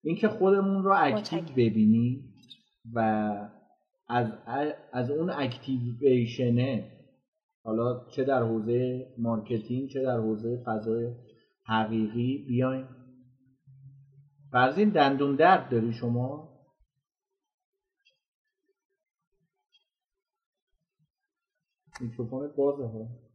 [0.02, 2.34] اینکه خودمون رو active ببینیم
[2.94, 3.00] و
[4.08, 4.32] از,
[4.92, 6.98] از اون activation ه
[7.64, 11.14] حالا چه در حوزه marketing چه در حوزه فضای
[11.64, 12.88] حقیقی بیایم.
[14.52, 16.48] فرضین دندون درد داری شما؟
[22.00, 23.27] میکروفونت بازه ها؟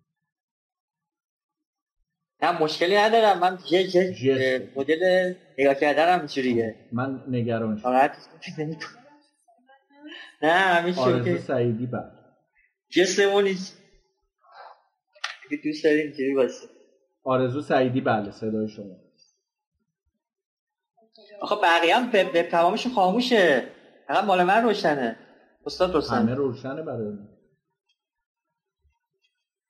[2.44, 3.40] نه مشکلی ندارم.
[3.40, 8.10] من یه مدل نگاه کردنم اینجوریه من نگران شدم.
[10.42, 12.12] نه همین آرزو سعیدی بعد
[12.90, 13.46] جسمون
[15.50, 16.68] که دوست داریم اینجوری باشه.
[17.24, 18.96] آرزو سعیدی بله صدای شما.
[21.42, 23.64] آخه بقیه هم به تمامشون خاموشه.
[24.08, 25.16] فقط مال من روشنه.
[25.66, 27.18] استاد روشنه همه روشنه برای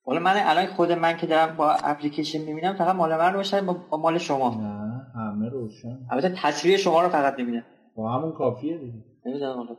[0.06, 3.98] حالا من الان خود من که دارم با اپلیکیشن می‌بینم فقط مال من روشن با
[3.98, 4.56] مال شما.
[4.56, 6.08] نه همه روشن.
[6.12, 9.04] البته تصویر شما رو فقط نمی‌بینم با همون کافیه دیگه.
[9.26, 9.78] نمی‌دونم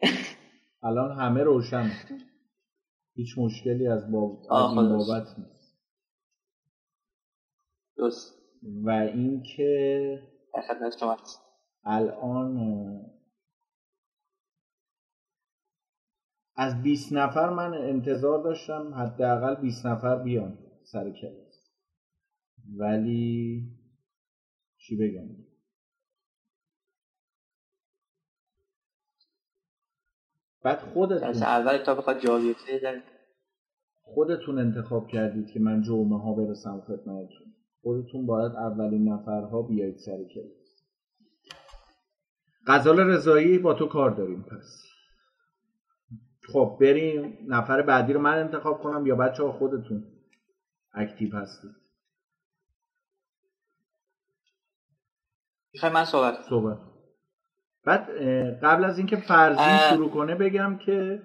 [0.82, 1.90] الان همه روشن.
[3.14, 5.76] هیچ مشکلی از با از این بابت نیست.
[7.96, 8.34] درست.
[8.84, 10.18] و اینکه
[11.00, 11.16] شما
[11.84, 12.56] الان
[16.56, 21.72] از 20 نفر من انتظار داشتم حداقل 20 نفر بیان سر کلاس.
[22.76, 23.62] ولی
[24.76, 25.28] چی بگم؟
[30.64, 33.02] بعد خودتون از اول تا بخواد جایزه
[34.02, 37.54] خودتون انتخاب کردید که من جمعه ها برسم خدمتتون.
[37.82, 40.82] خودتون باید اولین نفرها بیایید سر کلاس.
[42.66, 44.91] غزال رضایی با تو کار داریم پس.
[46.52, 50.04] خب بریم نفر بعدی رو من انتخاب کنم یا بچه ها خودتون
[50.94, 51.70] اکتیو هستید؟
[55.74, 56.78] می‌خوای من صحبت صحبت
[57.84, 58.10] بعد
[58.62, 61.22] قبل از اینکه فرضی شروع کنه بگم که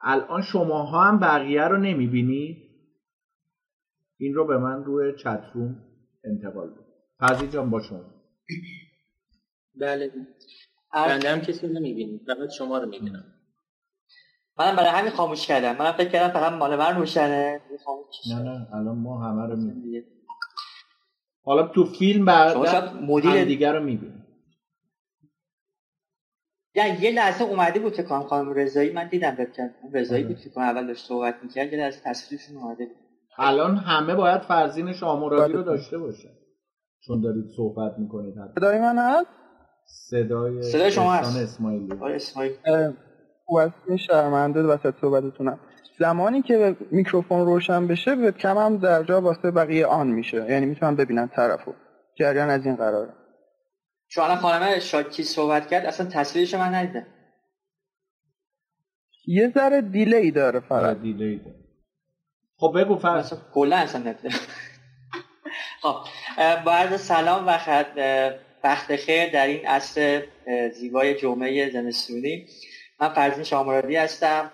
[0.00, 2.72] الان شماها هم بقیه رو نمی‌بینید.
[4.18, 5.84] این رو به من روی چتروم
[6.24, 6.84] انتقال بده
[7.18, 8.04] فرضی جان با شما.
[9.74, 10.12] بله.
[10.94, 12.20] بنده هم کسی رو نمی‌بینید.
[12.26, 13.31] فقط شما رو می‌بینم.
[14.58, 15.76] منم برای همین خاموش کردم.
[15.76, 17.60] منم فکر کردم فقط مال من روشنه.
[18.30, 20.04] نه نه الان ما همه رو می‌بینیم.
[21.44, 22.56] حالا تو فیلم بعد
[23.02, 24.26] مدیر دیگر رو می‌بینیم.
[26.74, 30.86] یعنی یه لحظه اومده بود که خانم رضایی من دیدم بکنم رضایی بود که اول
[30.86, 32.96] داشت صحبت می‌کرد یه لحظه تصویرشون اومده بود.
[33.38, 36.28] الان همه باید فرزین شامورادی رو داشته باشه.
[37.00, 39.26] چون دارید صحبت می‌کنید صدای من هست
[39.86, 41.36] صدای صدای شما هست.
[41.36, 41.94] اسماعیلی.
[43.52, 45.60] واسه شرمنده وسط صحبتتونم.
[45.98, 50.46] زمانی که میکروفون روشن بشه وبکم هم در جا واسه بقیه آن میشه.
[50.50, 51.72] یعنی می‌تونم ببینم طرفو.
[52.18, 53.12] جریان از این قراره.
[54.08, 57.06] چون الان خانم شاکی صحبت کرد اصلا تصویرش من ندیدم.
[59.26, 61.00] یه ذره دیلی داره فقط.
[61.00, 61.56] دیلی داره.
[62.56, 63.34] خب بگو فرض.
[63.54, 64.36] کلا اصلا ندیدم.
[65.82, 65.96] خب
[66.66, 67.50] بعد سلام و
[68.64, 70.22] وقت خیر در این عصر
[70.74, 72.46] زیبای جمعه زمستونی.
[73.02, 74.52] من فرزین شامرادی هستم.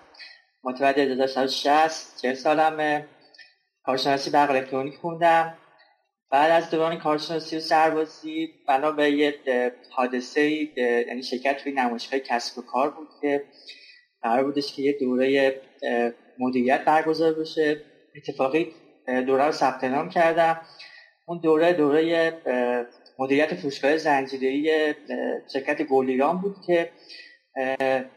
[0.63, 3.05] متولد 1960 40 سالمه.
[3.83, 5.57] کارشناسی برق الکترونیک خوندم.
[6.31, 9.35] بعد از دوران کارشناسی و سربازی بنا به یه
[9.91, 10.41] حادثه
[10.77, 13.43] یعنی شرکت توی نمایشگاه کسب و کار بود که
[14.21, 15.55] قرار بودش که یه دوره
[16.39, 17.81] مدیریت برگزار بشه.
[18.15, 18.73] اتفاقی
[19.27, 20.61] دوره رو ثبت نام کردم.
[21.25, 22.33] اون دوره دوره
[23.19, 24.95] مدیریت فروشگاه زنجیره‌ای
[25.53, 26.91] شرکت گلیران بود که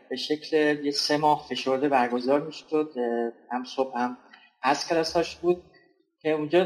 [0.08, 2.92] به شکل یه سه ماه فشرده برگزار می‌شد
[3.52, 4.18] هم صبح هم
[4.62, 5.64] از کلاساش بود
[6.20, 6.64] که اونجا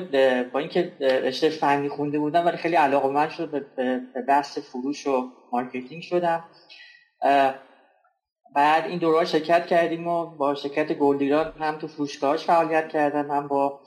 [0.52, 5.32] با اینکه رشته فنی خونده بودم ولی خیلی علاقه من شد به بحث فروش و
[5.52, 6.44] marketing شدم.
[8.54, 13.48] بعد این دوره شرکت کردیم و با شرکت گلدیران هم تو فروشگاهاش فعالیت کردم هم
[13.48, 13.80] با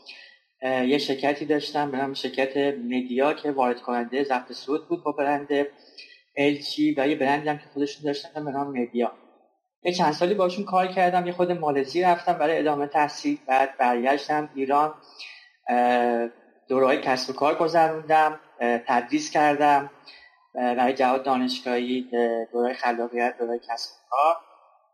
[0.63, 5.47] یه شرکتی داشتم به نام شرکت مدیا که وارد کننده ضبط صوت بود با برند.
[6.35, 9.11] الچی و یه برندی هم که خودشون داشتن به نام مدیا
[9.83, 14.49] یه چند سالی باشون کار کردم یه خود مالزی رفتم برای ادامه تحصیل بعد برگشتم
[14.55, 14.93] ایران.
[16.67, 19.89] دورهای کسب و کار گذروندم تدریس کردم
[20.53, 22.09] برای جواد دانشگاهی
[22.51, 24.35] دورهای خلاقیت دورهای کسب و کار.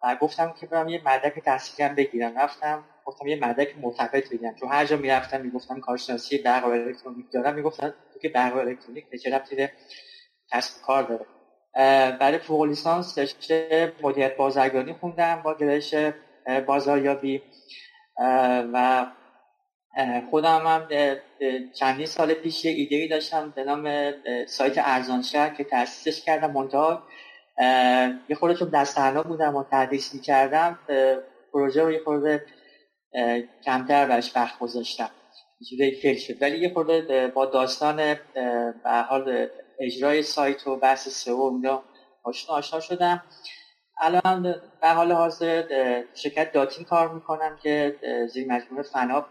[0.04, 2.38] و گفتم که برم یه مدرک تحصیلی هم بگیرم.
[2.38, 4.56] رفتم گفتم یه مدرک مرتبط بگیرم.
[4.56, 7.56] چون هر جا می‌رفتم می‌گفتم کارشناسی برق و الکترونیک دارم.
[7.56, 9.56] می‌گفتن تو که برق و الکترونیک به چه ربطی
[10.51, 11.25] کسب کار داره.
[12.17, 15.95] برای فوق لیسانس رشته مدیریت بازرگانی خوندم با گرایش
[16.67, 17.41] بازاریابی.
[18.73, 19.05] و
[20.29, 20.88] خودم هم
[21.79, 24.13] چندین سال پیش یه ایده داشتم به نام
[24.47, 27.03] سایت ارزانشهر که تأسیسش کردم منتها
[28.29, 30.79] یه خورده چون دست بودم و تدریس می‌کردم
[31.53, 32.45] پروژه رو یه خورده
[33.65, 35.10] کمتر برش وقت گذاشتم.
[35.69, 36.41] چیزایی فیل شد.
[36.41, 38.15] ولی یه خورده با داستان
[38.84, 39.49] به حال
[39.80, 41.84] اجرای سایت و بحث سئو اینا.
[42.24, 43.24] آشنا آشنا شدم.
[44.02, 45.64] الان در حال حاضر
[46.14, 48.00] شرکت داتین کار می‌کنم که
[48.34, 49.30] زیر مجموعه فناپ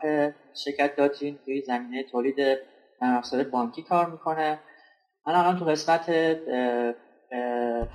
[0.65, 2.37] شرکت داتین توی زمینه تولید
[3.01, 4.61] افزار بانکی کار می‌کنه.
[5.27, 6.11] من الان تو قسمت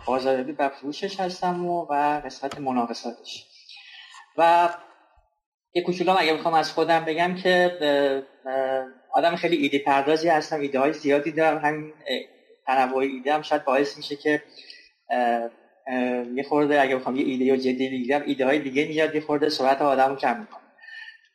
[0.06, 3.46] بازاریابی و فروشش هستم و, و قسمت مناقصاتش.
[4.38, 4.70] و
[5.74, 7.78] یه کوچولو اگه بخوام از خودم بگم که
[9.14, 11.58] آدم خیلی ایده پردازی هستم ایده های زیادی دارم.
[11.58, 11.94] همین
[12.70, 14.44] تنوع ایده هم شاید باعث میشه که
[16.36, 19.50] یه خورده اگه بخوام یه ایده یا جدی بگیرم ایده های دیگه میاد یه خورده
[19.50, 20.72] سرعت آدم رو کم می‌کنم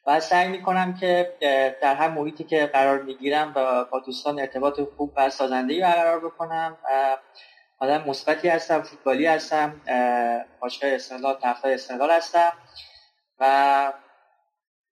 [0.07, 1.35] و سعی می‌کنم که
[1.83, 6.79] در هر محیطی که قرار می‌گیرم با, با دوستان ارتباط خوب و سازندهی برقرار بکنم
[7.79, 9.81] آدم مثبتی هستم فوتبالی هستم
[10.61, 12.53] عاشق استقلال طرفدار استقلال هستم
[13.39, 13.93] و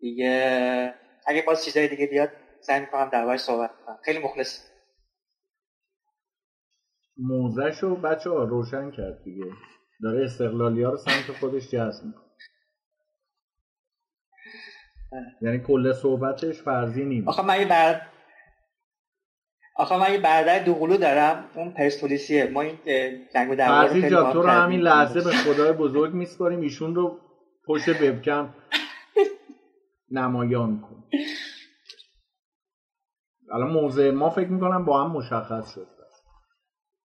[0.01, 0.95] دیگه
[1.27, 3.99] اگه باز چیزای دیگه بیاد سعی می‌کنم در صحبت کنم.
[4.05, 4.72] خیلی مخلص
[7.17, 9.45] موزش رو بچه ها روشن کرد دیگه.
[10.03, 12.23] داره استقلالی ها رو سمت خودش جذب می‌کنه.
[15.43, 17.29] یعنی کل صحبتش فرضی نیست.
[17.29, 18.09] آخه من یه برد
[19.77, 21.51] آخه من یه برادر دوقلو دارم.
[21.55, 22.51] اون پرسپولیسیه.
[22.51, 22.79] ما این
[23.35, 26.61] جنگ و دعوا رو جا تو رو همین لحظه به خدای بزرگ میسپاریم.
[26.61, 27.21] ایشون رو
[27.67, 28.55] پشت ببکم
[30.11, 31.05] نمایان کن.
[33.53, 36.02] الان موضع ما فکر می‌کنم با هم مشخص شد.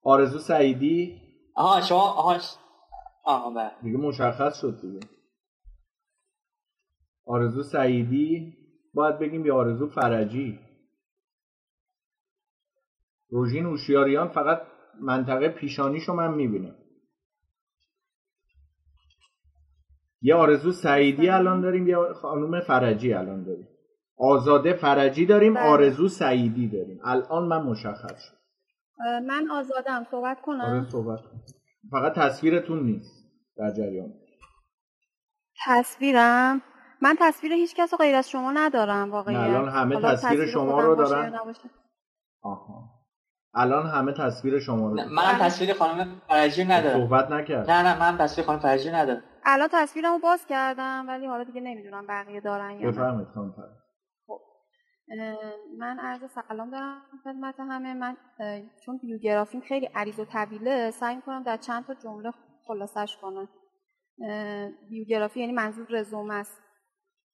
[0.07, 1.23] آرزو سعیدی.
[1.55, 2.41] آها شما آها
[3.25, 3.71] آها بله.
[3.83, 5.01] دیگه مشخص شد دیگه.
[7.27, 8.57] آرزو سعیدی.
[8.95, 10.59] باید بگیم یا آرزو فرجی.
[13.31, 14.63] روژین اوشیاریان فقط
[15.01, 16.77] منطقه پیشانیشو من می‌بینم.
[20.23, 23.69] یه آرزو سعیدی الان داریم یه خانوم فرجی الان داریم.
[24.19, 25.63] آزاده فرجی داریم بله.
[25.63, 27.01] آرزو سعیدی داریم.
[27.05, 28.36] الان من مشخص شد.
[29.27, 30.07] من آزادم.
[30.11, 31.21] صحبت کنم؟ آره صحبت
[31.91, 33.13] فقط تصویرتون نیست
[33.57, 34.13] در جریان.
[35.67, 36.63] تصویرم؟
[37.03, 41.39] من تصویر هیچ کس غیر از شما ندارم واقعا الان همه تصویر, شما رو دارن؟
[42.43, 42.91] آها.
[43.55, 47.01] الان همه تصویر شما رو من تصویر خانم فرجی ندارم.
[47.01, 47.71] صحبت نکرد.
[47.71, 49.23] نه نه من تصویر خانم فرجی ندارم.
[49.45, 53.55] الان تصویرمو باز کردم ولی حالا دیگه نمی‌دونم بقیه دارن یا بفرمایید خانم
[55.79, 57.95] من عرض سلام دارم خدمت همه.
[57.95, 58.17] من
[58.85, 62.33] چون بیوگرافیم خیلی عریض و طویله سعی می‌کنم در چند تا جمله
[62.67, 63.49] خلاصش کنم.
[64.89, 66.63] بیوگرافی یعنی منظور رزومه است.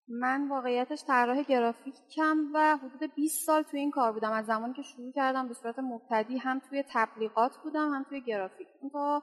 [0.08, 4.32] من واقعیتش طراح گرافیکم و حدود 20 سال توی این کار بودم.
[4.32, 8.68] از زمانی که شروع کردم به صورت مبتدی هم توی تبلیغات بودم هم توی گرافیک.
[8.92, 9.22] تا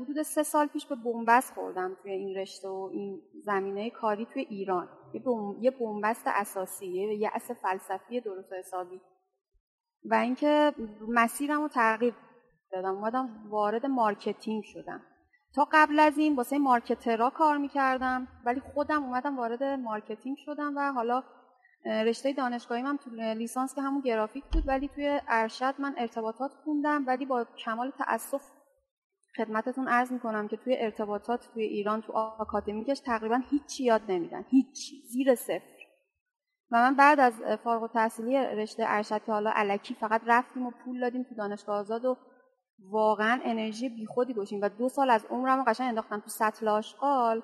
[0.00, 4.42] حدود سه سال پیش به بنبست خوردم توی این رشته و این زمینه کاری توی
[4.42, 4.88] ایران.
[5.60, 6.86] یه بنبست اساسی
[7.18, 9.00] یه اصل فلسفی درست حسابی.
[10.04, 10.72] و اینکه
[11.08, 12.14] مسیرم رو تغییر
[12.72, 12.94] دادم.
[12.94, 15.02] اومدم وارد marketing شدم.
[15.54, 20.76] تا قبل از این واسه marketer ها کار می‌کردم ولی خودم اومدم وارد marketing شدم
[20.76, 21.22] و حالا
[21.86, 27.04] رشته دانشگاهی من تو لیسانس که همون گرافیک بود ولی توی ارشد من ارتباطات خوندم
[27.06, 28.42] ولی با کمال تاسف
[29.36, 34.44] خدمتتون عرض می‌کنم که توی ارتباطات توی ایران تو آکادمیکش تقریبا هیچی یاد نمیدن.
[34.48, 35.02] هیچی.
[35.12, 35.76] زیر صفر.
[36.70, 41.00] و من بعد از فارغ التحصیلی رشته ارشد که حالا علکی فقط رفتیم و پول
[41.00, 42.16] دادیم تو دانشگاه آزاد و
[42.90, 47.42] واقعا انرژی بیخودی گوشیم و دو سال از عمرم قشنگ انداختم تو سطل آشغال.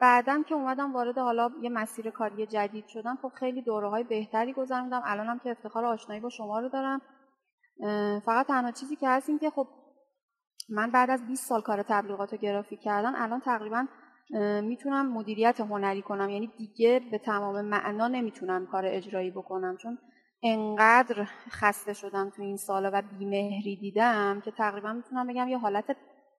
[0.00, 4.52] بعدم که اومدم وارد حالا یه مسیر کاری جدید شدم خب خیلی دوره های بهتری
[4.52, 5.02] گذروندم.
[5.04, 7.00] الانم که افتخار آشنایی با شما رو دارم.
[8.20, 9.68] فقط تنها چیزی که هست این که خب
[10.68, 13.86] من بعد از 20 سال کار تبلیغات و گرافیک کردن الان تقریبا
[14.62, 16.30] می‌تونم مدیریت هنری کنم.
[16.30, 19.76] یعنی دیگه به تمام معنا نمی‌تونم کار اجرایی بکنم.
[19.76, 19.98] چون
[20.42, 25.96] انقدر خسته شدم تو این سالا و بیمهری دیدم که تقریبا می‌تونم بگم یه حالت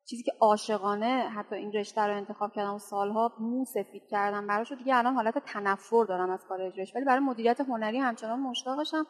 [0.10, 4.72] چیزی که عاشقانه حتی این رشته رو انتخاب کردم و سالها مو سفید کردم براش.
[4.72, 6.96] دیگه الان حالت تنفر دارم از کار اجرایش.
[6.96, 9.06] ولی برای مدیریت هنری همچنان مشتاقشم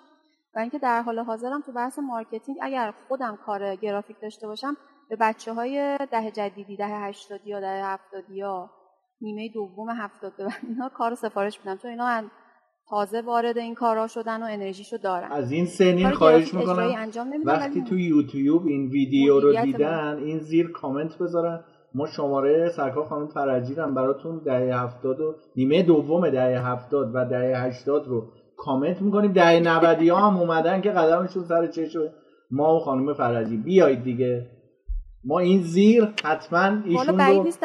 [0.55, 4.77] و اینکه در حال حاضرم تو بحث marketing اگر خودم کار گرافیک داشته باشم
[5.09, 8.69] به بچه های ده جدیدی دهه هشتادی یا دهه هفتادی یا
[9.21, 10.33] نیمه دوم هفتاد
[10.69, 12.21] اینا کار سفارش میدم چون اینا
[12.89, 15.31] تازه وارد این کارا شدن و انرژیشو دارن.
[15.31, 16.93] از این سنین خواهش می‌کنم
[17.45, 21.63] وقتی تو یوتیوب این ویدیو رو دیدن این زیر کامنت بذارن.
[21.95, 27.25] ما شماره سرکار خانم فرجی هم براتون دهه هفتاد و نیمه دوم دهه هفتاد و
[27.25, 28.27] دهه هشتاد رو
[28.57, 29.33] کامنت می‌کنیم.
[29.33, 32.09] دهه نودی ها هم اومدن که قدمشون سر چشم
[32.51, 34.45] ما و خانم فرجی بیایید دیگه.
[35.27, 37.63] ما این زیر حتما ایشون رو نیست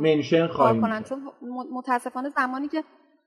[0.00, 1.02] منشن خواهیم کنن.
[1.02, 1.32] چون
[1.72, 2.84] متاسفانه زمانی که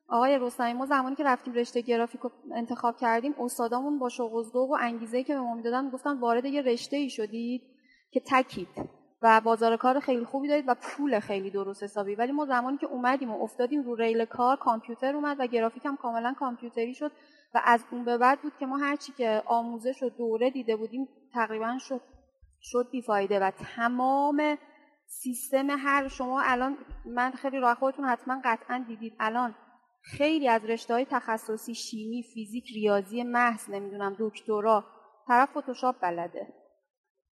[0.09, 4.43] آقای رستمی ما زمانی که رفتیم رشته گرافیک رو انتخاب کردیم استادامون با شوق و
[4.43, 7.61] ذوق و انگیزه که به ما می‌دادن گفتن وارد یه رشته ای شدید
[8.11, 8.67] که تکید
[9.21, 12.15] و بازار کار خیلی خوبی دارید و پول خیلی درست حسابی.
[12.15, 15.97] ولی ما زمانی که اومدیم و افتادیم رو ریل کار کامپیوتر اومد و گرافیک هم
[15.97, 17.11] کاملا کامپیوتری شد
[17.53, 21.07] و از اون به بعد بود که ما هرچی که آموزش و دوره دیده بودیم
[21.33, 22.01] تقریبا شد.
[22.71, 24.57] شد بیفایده و تمام
[25.05, 29.13] سیستم هر شما الان من خیلی راه خودتون حتما قطعا دیدید.
[29.19, 29.55] الان
[30.01, 34.85] خیلی از رشته های تخصصی شیمی فیزیک ریاضی محض نمی‌دونم دکترا
[35.27, 36.47] طرف فتوشاپ بلده.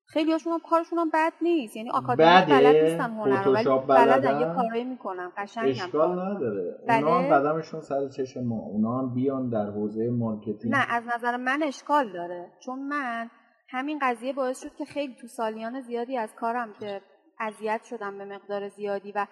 [0.06, 1.76] خیلی هاشون هم کارشون هم بد نیست.
[1.76, 4.40] یعنی آکادمی بلد نیستن هنر ولی بلدن.
[4.40, 5.32] یه کارایی می‌کنن.
[5.36, 6.78] قشنگ اشکال نداره.
[6.88, 6.96] بله.
[6.96, 8.56] اونا هم قدمشون سر چشم ما.
[8.56, 10.74] اونا هم بیان در حوزه marketing.
[10.74, 12.52] نه از نظر من اشکال داره.
[12.60, 13.30] چون من
[13.70, 17.02] همین قضیه باعث شد که خیلی تو سالیان زیادی از کارم که
[17.38, 19.26] اذیت شدم به مقدار زیادی و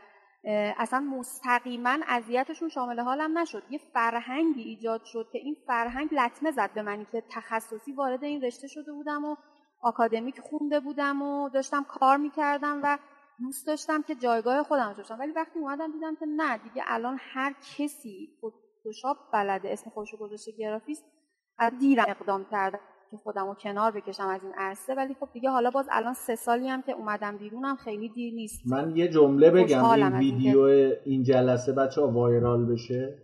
[0.78, 3.62] اصلا مستقیما اذیتشون شامل حالم نشد.
[3.70, 8.43] یه فرهنگی ایجاد شد که این فرهنگ لطمه زد به منی که تخصصی وارد این
[8.43, 9.36] رشته شده بودم و
[9.82, 12.99] آکادمیک خونده بودم و داشتم کار می‌کردم و
[13.39, 15.18] دوست داشتم که جایگاه خودم داشتم.
[15.18, 20.53] ولی وقتی اومدم دیدم که نه دیگه الان هر کسی فتوشاپ بلده اسم خودشو گذاشته
[20.53, 21.05] گرافیست
[21.80, 22.80] دیرم اقدام کردم
[23.11, 26.34] که خودم رو کنار بکشم از این عرصه ولی خب دیگه حالا باز الان سه
[26.34, 28.66] سالی هم که اومدم بیرونم خیلی دیر نیست.
[28.66, 30.61] من یه جمله بگم این ویدیو
[31.04, 33.18] این جلسه بچه ها وایرال بشه؟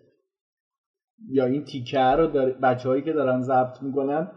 [1.28, 2.28] یا این تیکه رو
[2.62, 4.30] بچه هایی که دارن ضبط می‌کنن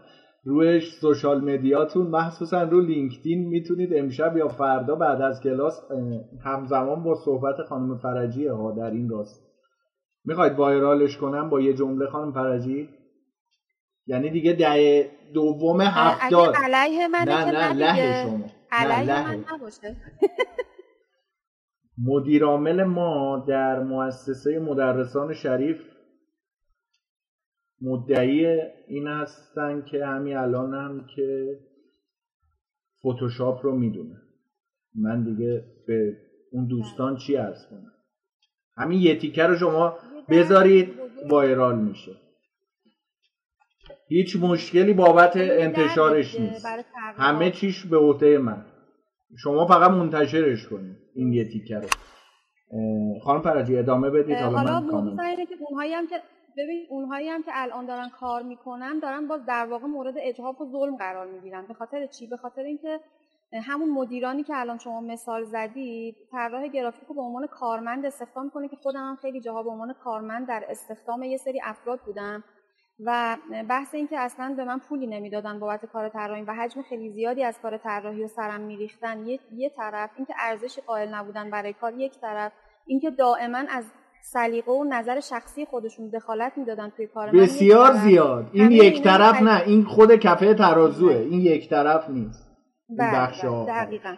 [0.44, 5.80] روی سوشال مدیاتون مخصوصا رو لینکدین می‌تونید امشب یا فردا بعد از کلاس
[6.44, 9.48] همزمان با صحبت خانم فرجی ها در این راست.
[10.24, 12.88] می‌خواید وایرالش کنم با یه جمله خانم فرجی؟
[14.08, 16.54] یعنی دیگه ده دوم هفتاد.
[16.56, 18.46] علیه منه نه نه له شما.
[18.70, 19.96] علیه من نباشه.
[22.06, 25.80] مدیرعامل ما در مؤسسه مدرسان شریف
[27.82, 28.46] مدعی
[28.88, 31.58] این هستن که همین الان هم که
[32.98, 34.16] فتوشاپ رو می‌دونه.
[34.94, 36.16] من دیگه به
[36.52, 37.92] اون دوستان چی ارز کنم؟
[38.76, 39.98] همین یه تیکه رو شما
[40.28, 40.94] بذارید
[41.30, 42.12] وایرال میشه.
[44.08, 46.66] هیچ مشکلی بابت انتشارش نیست.
[47.16, 48.64] همه چیش به عهده من.
[49.36, 51.88] شما فقط منتشرش کنید این یه تیکه رو.
[53.24, 56.22] خانم فرجی ادامه بدید حالا, من که اونهایی هم که
[56.56, 60.70] ببین اونهایی هم که الان دارن کار می‌کنن دارن باز در واقع مورد اجحاف و
[60.72, 61.66] ظلم قرار می‌گیرن.
[61.66, 63.00] به خاطر چی؟ به خاطر اینکه
[63.62, 68.68] همون مدیرانی که الان شما مثال زدید طراح گرافیک رو به عنوان کارمند استخدام می‌کنه
[68.68, 72.44] که خودم هم خیلی جاها به عنوان کارمند در استخدام یه سری افراد بودم.
[73.04, 73.36] و
[73.68, 77.44] بحث این که اصلا به من پولی نمی‌دادن بابت کار طراحی و حجم خیلی زیادی
[77.44, 81.94] از کار طراحی و سرم میریختن یه, یه طرف اینکه ارزش قائل نبودن برای کار
[81.94, 82.52] یک طرف
[82.86, 83.84] اینکه دائما از
[84.22, 88.50] سلیقه و نظر شخصی خودشون دخالت می‌دادن توی کار من بسیار زیاد.
[88.52, 91.14] این یک طرف نه این خود کفه ترازوه.
[91.14, 92.48] این یک طرف نیست.
[92.98, 94.16] بله بخش بله، دقیقا.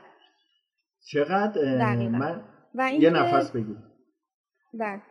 [1.13, 1.63] چقدر
[2.75, 3.77] من یه نفس بگیر
[4.75, 5.03] بله.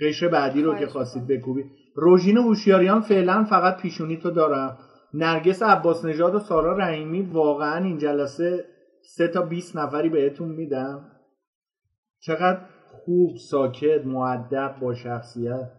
[0.00, 1.81] قشر بعدی رو که خواستید بکوبید.
[1.94, 4.78] روژین هوشیاریان فعلا فقط پیشونی تو دارم
[5.14, 8.64] نرگس عباس نژاد و سارا رحیمی واقعا این جلسه
[9.02, 11.10] سه تا 20 نفری بهتون میدم.
[12.20, 15.70] چقدر خوب ساکت معدب با شخصیت.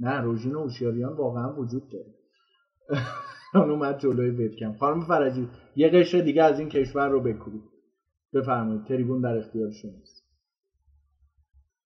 [0.00, 2.14] نه روژین هوشیاریان واقعا وجود داره.
[3.54, 4.72] اون اومد جلوی وبکم.
[4.72, 7.62] خانم فرجی یه قشر دیگه از این کشور رو بکوبید
[8.34, 10.21] بفرمایید تریبون در اختیار شماست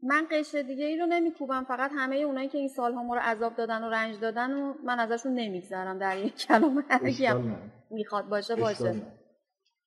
[0.02, 1.64] من قشر دیگه ای رو نمیکوبم.
[1.64, 4.98] فقط همه اونایی که این سالها ما رو عذاب دادن و رنج دادن و من
[4.98, 5.98] ازشون نمیگذرم.
[5.98, 6.84] در یک کلام
[7.90, 9.02] می‌خواد باشه باشه.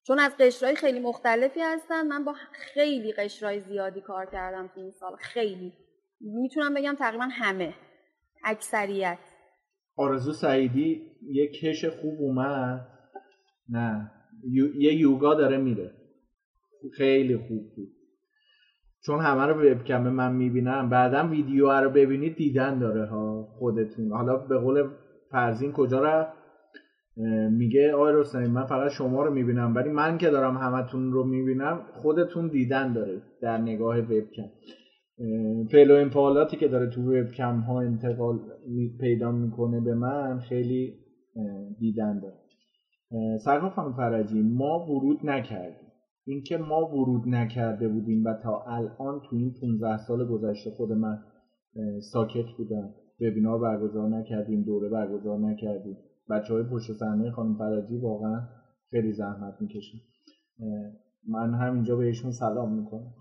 [0.07, 2.07] چون از قشرهای خیلی مختلفی هستن.
[2.07, 5.15] من با خیلی قشرهای زیادی کار کردم تو این سال.
[5.15, 5.73] خیلی.
[6.21, 7.73] می‌تونم بگم تقریبا همه.
[8.43, 9.19] اکثریت.
[9.97, 12.87] آرزو سعیدی یه کش خوب اومد.
[13.69, 14.11] نه.
[14.79, 15.91] یه یوگا داره میره.
[16.97, 17.98] خیلی خوب بود.
[19.05, 24.11] چون همه رو وبکم من می‌بینم بعدا ویدیو رو ببینید دیدن داره ها خودتون.
[24.11, 24.83] حالا به قول
[25.31, 26.39] فرزین کجا رفت؟
[27.51, 31.81] میگه آقای رستمی من فقط شما رو می‌بینم ولی من که دارم همتون رو می‌بینم
[31.93, 34.49] خودتون دیدن داره در نگاه وبکم.
[35.71, 38.39] فعل و انفعالاتی که داره تو وبکم ها انتقال
[38.99, 40.93] پیدا می‌کنه به من خیلی
[41.79, 42.39] دیدن داره.
[43.37, 45.88] سرکار فرجی ما ورود نکردیم.
[46.29, 51.23] اینکه ما ورود نکرده بودیم و تا الان تو این 15 سال گذشته خود من
[52.13, 52.93] ساکت بودم.
[53.21, 55.97] وبینار برگزار نکردیم دوره برگزار نکردیم.
[56.29, 58.41] بچه های پشت صحنه خانم فرجی واقعا
[58.91, 59.97] خیلی زحمت می‌کشن.
[61.27, 63.13] من همینجا بهشون سلام می‌کنم.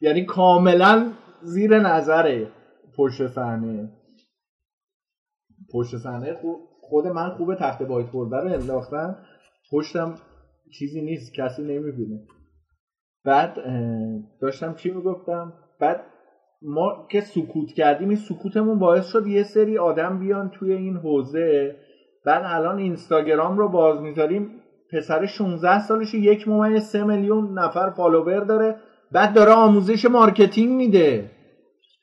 [0.00, 2.46] یعنی کاملا زیر نظر
[2.96, 3.90] پشت صحنه.
[5.72, 6.36] پشت صحنه
[6.80, 9.16] خود من خوب تخت بایت رو انداختن
[9.72, 10.14] پشتم
[10.72, 12.20] چیزی نیست کسی نمی‌بینه.
[13.24, 13.58] بعد
[14.40, 16.00] داشتم چی می‌گفتم؟ بعد
[16.62, 21.76] ما که سکوت کردیم این سکوتمون باعث شد یه سری آدم بیان توی این حوزه.
[22.26, 24.50] بعد الان اینستاگرام رو باز می‌ذاریم.
[24.92, 28.76] پسر 16 سالش یک ممیز سه میلیون نفر follower داره.
[29.12, 31.30] بعد داره آموزش marketing میده.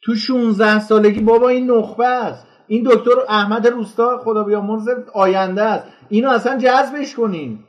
[0.04, 2.48] تو 16 سالگی بابا این نخبه است.
[2.68, 5.88] این دکتر احمد روستا خدا بیامرز آینده است.
[6.10, 7.60] اینو اصلا جذبش کنین.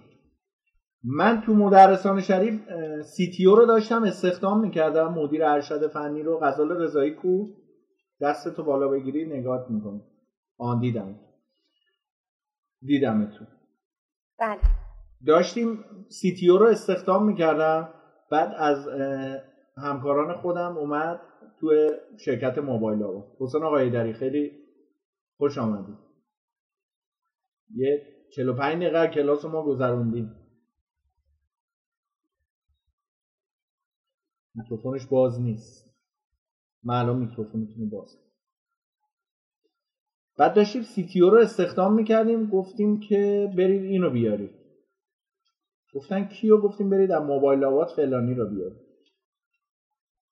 [1.04, 2.60] من تو مدرسان شریف
[3.02, 7.46] CTO رو داشتم استخدام می‌کردم مدیر ارشد فنی رو غزال رضایی کو.
[8.20, 10.02] دست تو بالا بگیری نگات می‌کنی
[10.58, 11.20] آن دیدم.
[12.80, 13.44] دیدم تو
[14.38, 14.60] بله.
[15.26, 17.94] داشتیم سیتیو رو استخدام می‌کردم.
[18.30, 18.88] بعد از
[19.76, 21.20] همکاران خودم اومد
[21.60, 21.90] تو
[22.24, 23.36] شرکت موبایل ها.
[23.40, 24.52] حسین آقای دری خیلی
[25.36, 25.98] خوش آمدید.
[27.74, 28.02] یه
[28.36, 30.41] 45 دقیقه کلاس ما گذروندیم.
[34.54, 35.90] میکروفونش باز نیست.
[36.84, 38.18] من الان میکروفونتون باز
[40.38, 44.50] بعد داشتیم CTO رو استخدام می‌کردیم گفتیم که برید اینو بیارید.
[45.94, 48.80] گفتن کیو؟ گفتیم برید از موبایل لاوات فلانی رو بیارید.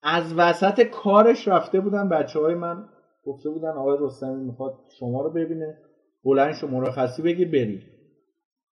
[0.03, 2.89] از وسط کارش رفته بودن بچه های من.
[3.23, 5.77] گفته بودن آقای رستمی می‌خواد شما رو ببینه.
[6.23, 7.83] بلند شما مرخصی بگی برید.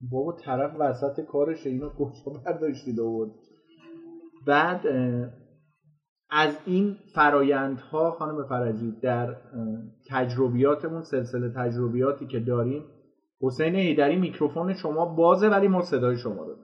[0.02, 3.32] بابا طرف وسط کارش اینو کجا برداشتید؟ آورد
[4.48, 4.88] بعد
[6.30, 9.36] از این فرایندها خانم فرجی در
[10.10, 12.84] تجربیاتمون سلسله تجربیاتی که داریم
[13.42, 16.56] حسین ایدری میکروفون شما بازه ولی ما صدای شما رو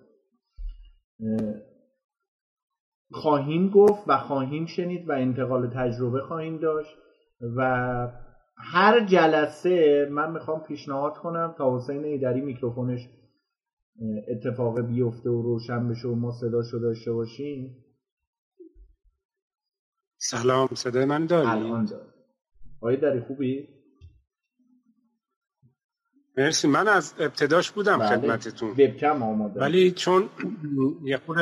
[3.12, 6.98] خواهیم گفت و خواهیم شنید و انتقال تجربه خواهیم داشت
[7.58, 7.62] و
[8.58, 13.00] هر جلسه من می‌خوام پیشنهاد کنم تا حسین ایدری میکروفونش
[14.28, 17.85] اتفاق بیفته و روشن بشه و ما صداشو داشته باشیم.
[20.18, 22.10] سلام صدای من داری؟ الان داری
[22.82, 23.68] آقای داری خوبی؟
[26.38, 28.08] مرسی من از ابتداش بودم بله.
[28.10, 28.70] خدمتتون.
[28.70, 29.60] وبکم آماده.
[29.60, 30.30] ولی چون
[31.06, 31.38] یه خود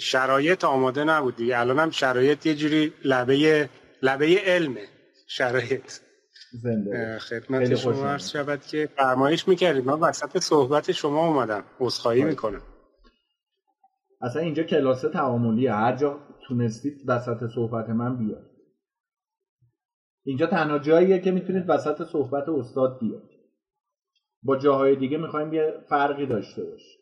[0.00, 3.68] شرایط آماده نبود دیگه الان هم شرایط یه جوری لبه
[4.02, 4.88] لبه علمه.
[5.28, 5.92] شرایط.
[6.52, 9.84] زنده خدمت شما عرض شود که فرمایش می‌کردید.
[9.84, 11.64] من وسط صحبت شما اومدم.
[11.80, 12.62] عذرخواهی می‌کنم.
[14.20, 18.50] اصلا اینجا کلاس تعاملیه هر جا تونستید وسط صحبت من بیاد.
[20.24, 23.30] اینجا تنها جاییه که می‌تونید وسط صحبت استاد بیاد.
[24.42, 26.98] با جاهای دیگه می‌خوایم یه فرقی داشته باشه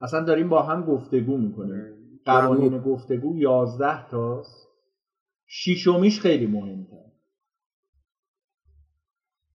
[0.00, 2.20] اصلا داریم با هم گفتگو می‌کنیم.
[2.24, 4.68] قوانین گفتگو یازده تاست.
[5.46, 7.06] شیشومیش خیلی مهمتر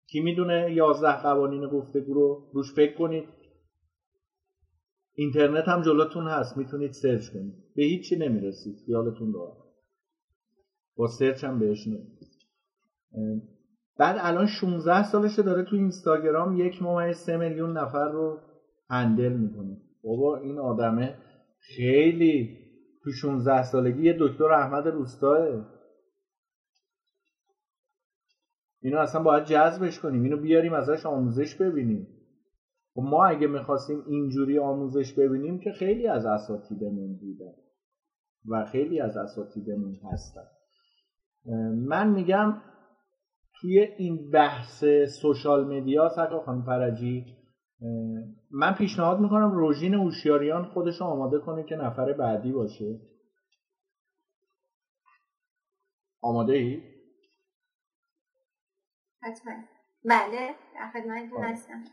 [0.07, 3.40] کی می‌دونه یازده قوانین گفتگو رو؟ روش فکر کنید.
[5.13, 7.53] اینترنت هم جلوتون هست می‌تونید search کنید.
[7.75, 9.57] به هیچی نمی‌رسید خیالتون راحت.
[10.95, 12.41] با search هم بهش نمی‌رسید.
[13.97, 18.39] بعد الان 16 سالشه داره تو اینستاگرام یک ممیز سه میلیون نفر رو
[18.89, 19.77] handle می‌کنه.
[20.03, 21.17] بابا این آدمه
[21.59, 22.57] خیلی
[23.03, 25.65] تو 16 سالگی یه دکتر احمد روستاه
[28.81, 30.23] اینو اصلا باید جذبش کنیم.
[30.23, 32.07] اینو بیاریم ازش آموزش ببینیم.
[32.95, 37.53] و خب ما اگه می‌خواستیم اینجوری آموزش ببینیم که خیلی از اساتیدمون بودن
[38.47, 40.47] و خیلی از اساتیدمون هستن.
[41.87, 42.61] من میگم
[43.61, 44.85] توی این بحث
[45.21, 47.25] سوشال مدیا سرکار خانم فرجی
[48.51, 52.99] من پیشنهاد می‌کنم روژین اوشیاریان خودش آماده کنه که نفر بعدی باشه.
[56.21, 56.83] آماده ای؟
[59.21, 59.53] حتما.
[60.05, 61.83] بله در خدمتتون هستم.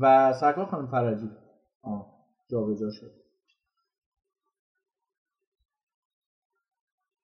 [0.00, 1.30] و سرکار خانم فرجی.
[2.50, 3.10] جا به شد.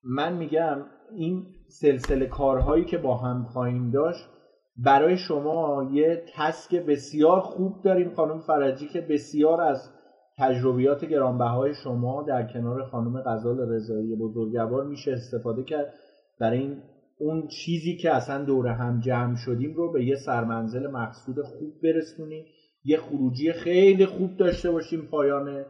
[0.02, 4.28] من میگم این سلسله کارهایی که با هم خواهیم داشت
[4.76, 9.90] برای شما یه تسک بسیار خوب داریم خانم فرجی که بسیار از
[10.38, 15.94] تجربیات گرانبهای شما در کنار خانم غزال رضایی بزرگوار میشه استفاده کرد
[16.40, 16.82] برای این
[17.24, 22.44] اون چیزی که اصلا دور هم جمع شدیم رو به یه سرمنزل مقصود خوب برسونیم.
[22.84, 25.64] یه خروجی خیلی خوب داشته باشیم پایان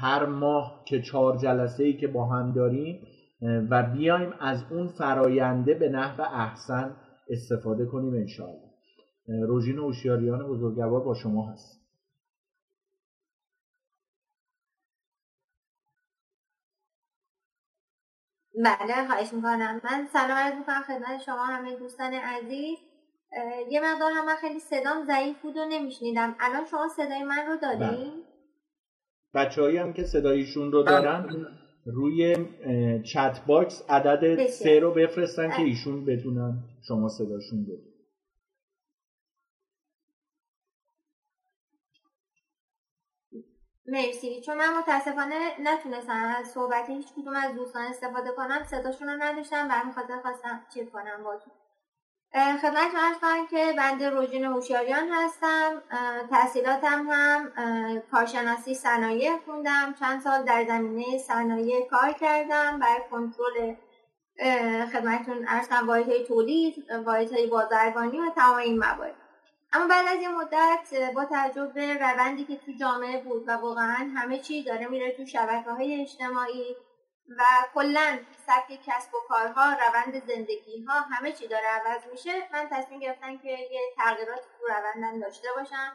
[0.00, 3.00] هر ماه که چهار جلسه ای که با هم داریم
[3.70, 6.96] و بیایم از اون فراینده به نحو احسن
[7.28, 8.70] استفاده کنیم انشاءالله.
[9.46, 11.83] روژین اوشیاریان بزرگوار با شما هست.
[18.64, 19.80] بله خواهش می‌کنم.
[19.84, 22.78] من سلام عرض می‌کنم خدمت شما همه دوستان عزیز.
[23.70, 26.36] یه مقدار هم من خیلی صدام ضعیف بود و نمیشنیدم.
[26.40, 28.10] الان شما صدای من رو دارین؟ بله.
[29.34, 31.46] بچه هایی هم که صدایشون رو دارن
[31.86, 32.36] روی
[33.02, 36.58] chat box عدد سه رو بفرستن که ایشون بدونن
[36.88, 37.93] شما صداشون رو.
[43.86, 44.40] مرسی.
[44.40, 49.68] چون من متاسفانه نتونستم از صحبت هیچ کدوم از دوستان استفاده کنم صداشون رو نداشتم
[49.70, 51.52] و خاطر خواستم چک کنم باتون
[52.34, 55.82] خدمت عرض که بنده روژین هوشیاریان هستم.
[56.30, 57.52] تحصیلاتم هم
[58.12, 59.94] کارشناسی صنایع خوندم.
[60.00, 63.74] چند سال در زمینه صنایع کار کردم برای کنترل
[64.92, 69.23] خدمتتون ارز کنم واحدهای تولید واحدهای بازرگانی و تمام این موارد.
[69.74, 74.10] اما بعد از یه مدت با توجه به روندی که تو جامعه بود و واقعا
[74.16, 76.76] همه چی داره میره تو شبکه های اجتماعی
[77.38, 77.42] و
[77.74, 83.00] کلا سبک کسب و کارها روند زندگی ها همه چی داره عوض میشه من تصمیم
[83.00, 85.92] گرفتم که یه تغییرات تو روندم داشته باشم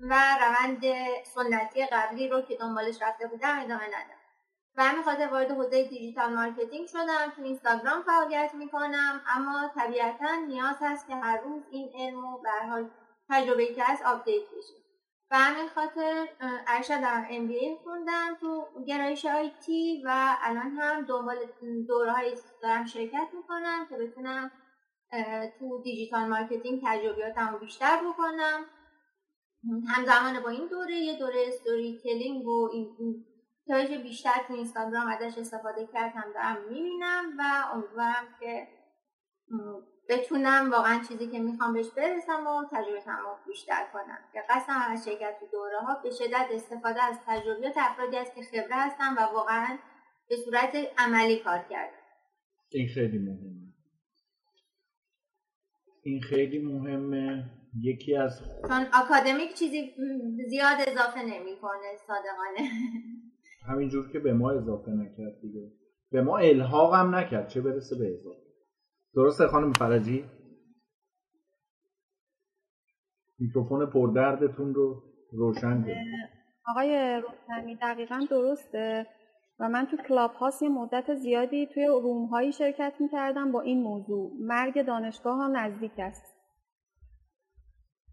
[0.00, 0.82] و روند
[1.24, 4.18] سنتی قبلی رو که دنبالش رفته بودم ادامه ندم.
[4.76, 10.76] و همین خاطر وارد حوزه digital marketing شدم تو اینستاگرام فعالیت می‌کنم اما طبیعتا نیاز
[10.80, 12.50] هست که هر روز این علم و به
[13.28, 14.74] تجربه هست update بشه
[15.30, 16.28] و همین خاطر
[16.66, 19.26] ارشدم MBA خوندم تو گرایش
[19.66, 21.36] IT و الان هم دنبال
[21.88, 24.50] دوره های دارم شرکت می‌کنم که بتونم
[25.58, 28.64] تو digital marketing تجربیاتم رو بیشتر بکنم.
[29.88, 33.24] همزمان با این دوره یه دوره storytelling و این
[34.02, 38.68] بیشتر تو اینستاگرام ازش استفاده کردم دارم می‌بینم و امیدوارم که
[40.08, 44.18] بتونم واقعا چیزی که می‌خوام بهش برسم و تجربه رو بیشتر کنم.
[44.32, 48.42] که قصدم از شرکت تو دوره ها به شدت استفاده از تجربیات افرادی است که
[48.42, 49.78] خبره هستن و واقعا
[50.28, 51.98] به صورت عملی کار کردن.
[52.70, 53.72] این خیلی مهمه.
[56.02, 57.50] این خیلی مهمه.
[57.82, 59.94] یکی از چون اکادمیک چیزی
[60.48, 62.70] زیاد اضافه نمی‌کنه صادقانه.
[63.68, 65.72] همینجور که به ما اضافه نکرد دیگه.
[66.10, 67.48] به ما الحاق هم نکرد.
[67.48, 68.47] چه برسه به اضافه؟
[69.14, 70.24] درسته خانم فرجی؟
[73.38, 75.02] میکروفون پردردتون رو
[75.32, 75.96] روشن کنید.
[76.66, 79.06] آقای روشنی دقیقا درسته.
[79.60, 83.82] و من تو کلاب هاست یه مدت زیادی توی روم هایی شرکت می‌کردم با این
[83.82, 84.32] موضوع.
[84.40, 86.38] مرگ دانشگاه ها نزدیک است.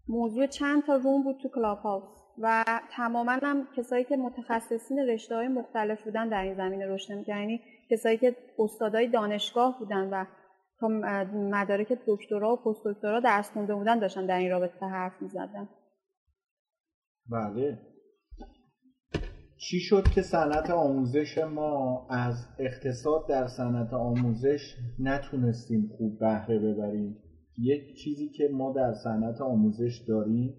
[0.08, 5.34] موضوع چند تا روم بود تو کلاب هاست و تماما هم کسایی که متخصصین رشته
[5.34, 10.24] های مختلف بودن در این زمینه رشد یعنی کسایی که استادای دانشگاه بودن و
[10.80, 10.88] تا
[11.34, 15.68] مدارک دکترا و پست دکترا درس خونده بودن داشتن در این رابطه حرف می‌زدن.
[17.30, 17.78] بله.
[19.58, 27.16] چی شد که صنعت آموزش ما از اقتصاد در صنعت آموزش نتونستیم خوب بهره ببریم؟
[27.58, 30.54] یک چیزی که ما در صنعت آموزش داریم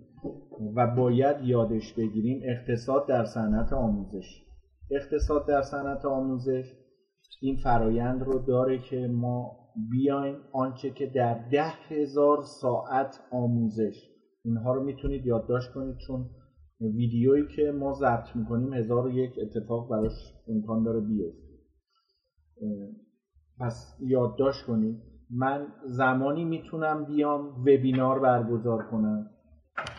[0.75, 4.43] و باید یادش بگیریم اقتصاد در صنعت آموزش.
[4.91, 6.73] اقتصاد در صنعت آموزش
[7.41, 14.09] این فرایند رو داره که ما بیایم آنچه که در ده هزار ساعت آموزش.
[14.45, 16.29] اینها رو می‌تونید یادداشت کنید چون
[16.81, 21.47] ویدیویی که ما ضبط می‌کنیم هزار و یک اتفاق براش امکان داره بیفته.
[23.59, 24.97] پس یادداشت کنید.
[25.29, 29.29] من زمانی می‌تونم بیام وبینار برگزار کنم.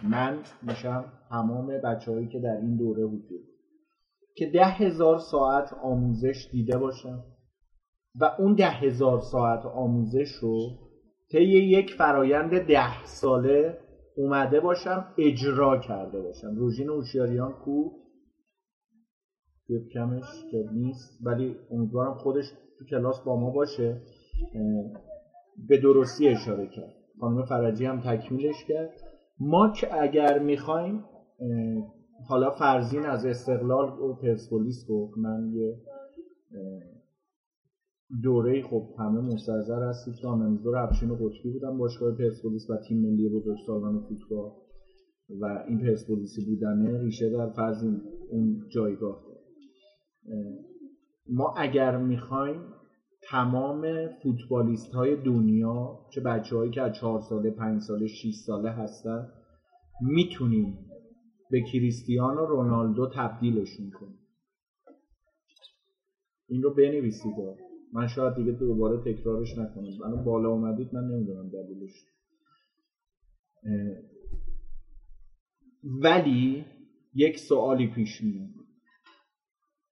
[0.03, 3.41] من میشم تمام بچه که در این دوره حضور.
[4.37, 7.25] که ده هزار ساعت آموزش دیده باشم.
[8.21, 10.71] و اون ده هزار ساعت آموزش رو
[11.31, 13.79] طی یک فرایند ده ساله
[14.17, 16.57] اومده باشم اجرا کرده باشم.
[16.57, 17.91] روژین اوشیاریان کو؟
[19.95, 22.45] کمش که نیست ولی امیدوارم خودش
[22.79, 24.01] تو کلاس با ما باشه.
[25.69, 26.95] به درستی اشاره کرد.
[27.21, 28.91] خانم فرجی هم تکمیلش کرد.
[29.41, 31.05] ما که اگر می‌خوایم
[32.29, 35.77] حالا فرزین از استقلال و پرسپولیس گفت من یه
[38.23, 43.29] دوره خب همه مستحضر هستید که آنامیزور افشین قطبی بودن باشگاه پرسپولیس و تیم ملی
[43.29, 44.51] بزرگسالان فوتبال.
[45.41, 47.85] و این پرسپولیسی بودنه ریشه در فرض
[48.31, 49.25] اون جایگاه.
[51.31, 52.61] ما اگر می‌خوایم
[53.31, 58.71] تمام فوتبالیست های دنیا چه بچه هایی که از چهار ساله پنج ساله 6 ساله
[58.71, 59.29] هستن
[60.01, 60.79] می‌تونیم
[61.51, 64.19] به کریستیانو رونالدو تبدیلشون کنیم.
[66.49, 67.35] این رو بنویسید.
[67.93, 70.03] من شاید دیگه دوباره تکرارش نکنم.
[70.05, 72.05] الان بالا اومدید من نمی‌دونم دلیلش.
[75.85, 76.65] ولی
[77.15, 78.49] یک سوالی پیش میاد.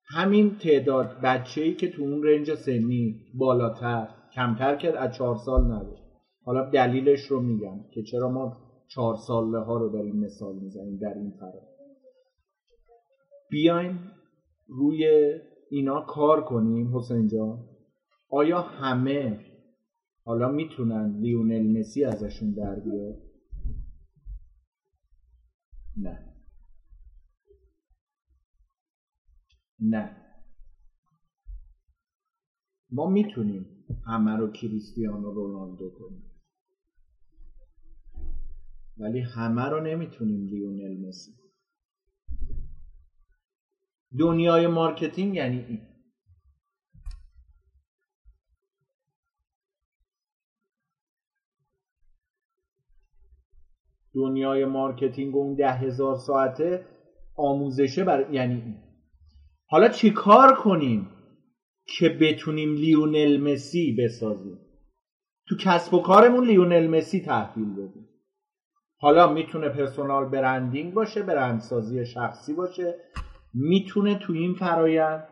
[0.09, 5.64] همین تعداد بچه ای که تو اون رنج سنی بالاتر کمتر کرد از چهار سال
[5.64, 5.99] نبود.
[6.44, 8.57] حالا دلیلش رو میگم که چرا ما
[8.88, 11.61] چهار ساله ها رو داریم مثال می‌زنیم در این فرا
[13.51, 14.12] بیایم
[14.68, 15.30] روی
[15.70, 17.59] اینا کار کنیم حسین جان.
[18.29, 19.39] آیا همه
[20.24, 23.16] حالا می‌تونن لیونل مسی ازشون در بیاد؟
[25.97, 26.33] نه.
[29.81, 30.16] نه.
[32.91, 33.66] ما می‌تونیم
[34.07, 36.22] همه رو کریستیانو رونالدو کنیم.
[38.97, 41.33] ولی همه رو نمی‌تونیم لیونل مسی.
[44.18, 45.95] دنیای marketing یعنی این.
[54.17, 56.85] دنیای marketing و اون ده هزار ساعته
[57.37, 58.77] آموزشه بر یعنی این.
[59.69, 61.09] حالا چی کار کنیم
[61.99, 64.59] که بتونیم لیونل مسی بسازیم؟
[65.49, 68.09] تو کسب و کارمون لیونل مسی تحویل بدیم
[68.99, 72.95] حالا می‌تونه پرسونال برندینگ باشه برندسازی شخصی باشه.
[73.55, 75.29] می‌تونه تو این فرایند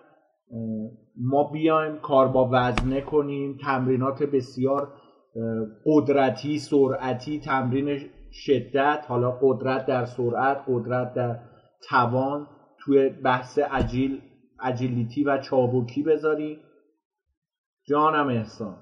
[1.16, 4.92] ما بیایم کار با وزنه کنیم تمرینات بسیار
[5.86, 8.00] قدرتی سرعتی تمرین
[8.34, 11.38] شدت حالا قدرت در سرعت قدرت در
[11.88, 12.46] توان
[12.78, 14.20] توی بحث اجیل
[14.60, 16.58] اجیلیتی و چابکی بذاریم
[17.86, 18.76] جانم احسان.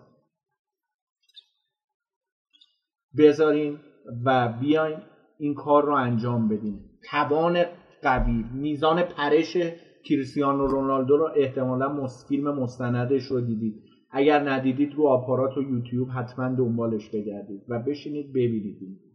[3.19, 3.81] بذاریم
[4.25, 5.03] و بیایم
[5.39, 6.91] این کار رو انجام بدیم.
[7.11, 7.65] توان
[8.03, 9.57] قوی میزان پرش
[10.05, 13.83] کریستیانو رونالدو رو احتمالا فیلم مستندش رو دیدید.
[14.11, 19.12] اگر ندیدید رو آپارات و یوتیوب حتما دنبالش بگردید و بشینید ببینید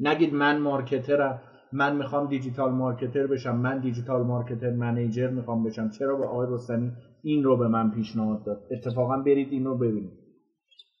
[0.00, 1.42] نگید من مارکترم
[1.72, 5.90] من می‌خوام دیجیتال مارکتر بشم من دیجیتال مارکتر منیجر می‌خوام بشم.
[5.90, 6.92] چرا به آقای رستنی
[7.22, 10.18] این رو به من پیشنهاد داد؟ اتفاقا برید این رو ببینید.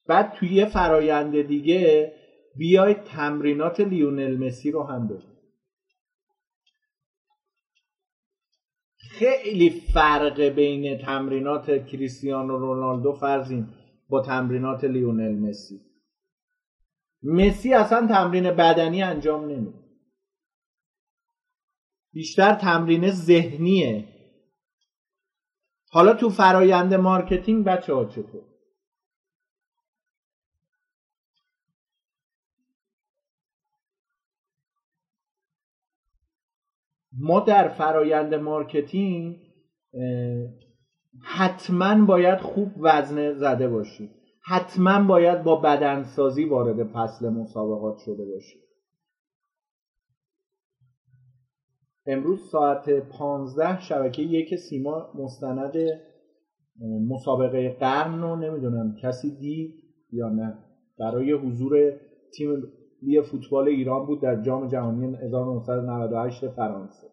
[0.08, 2.12] بعد توی یه فرایند دیگه
[2.56, 5.36] بیاید تمرینات لیونل مسی رو هم ببینید.
[8.98, 13.68] خیلی فرق بین تمرینات کریستیانو رونالدو فرضیم
[14.08, 15.80] با تمرینات لیونل مسی.
[17.22, 19.86] مسی اصلا تمرین بدنی انجام نمیده.
[22.12, 24.08] بیشتر تمرین ذهنیه.
[25.90, 28.42] حالا تو فرایند marketing بچه ها چطور؟
[37.12, 39.36] ما در فرایند marketing
[41.22, 44.15] حتما باید خوب وزنه زده باشیم.
[44.48, 48.60] حتما باید با بدنسازی وارد فصل مسابقات شده باشیم
[52.06, 55.72] امروز ساعت 15 شبکه یک سیما مستند
[57.08, 59.74] مسابقه قرن رو نمی‌دونم کسی دید
[60.12, 60.58] یا نه.
[60.98, 61.92] برای حضور
[62.36, 62.62] تیم
[63.02, 67.06] ملی فوتبال ایران بود در جام جهانی 1998 فرانسه.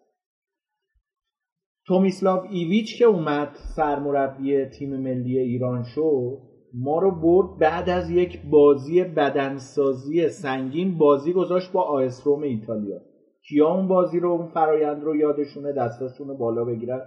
[1.85, 8.41] تومیسلاو ایویچ که اومد سرمربی تیم ملی ایران شد ما رو برد بعد از یک
[8.45, 13.01] بازی بدنسازی سنگین بازی گذاشت با آیس روم ایتالیا.
[13.49, 17.01] کیا اون بازی رو اون فرایند رو یادشونه دستاشون رو بالا بگیرن؟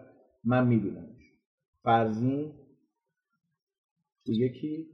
[0.45, 1.33] من میبینمش
[1.83, 2.53] فرزین؟
[4.27, 4.87] یکی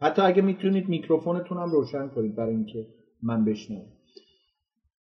[0.00, 2.86] حتی اگه می‌تونید میکروفونتون هم روشن کنید برای اینکه
[3.22, 3.86] من بشنوم.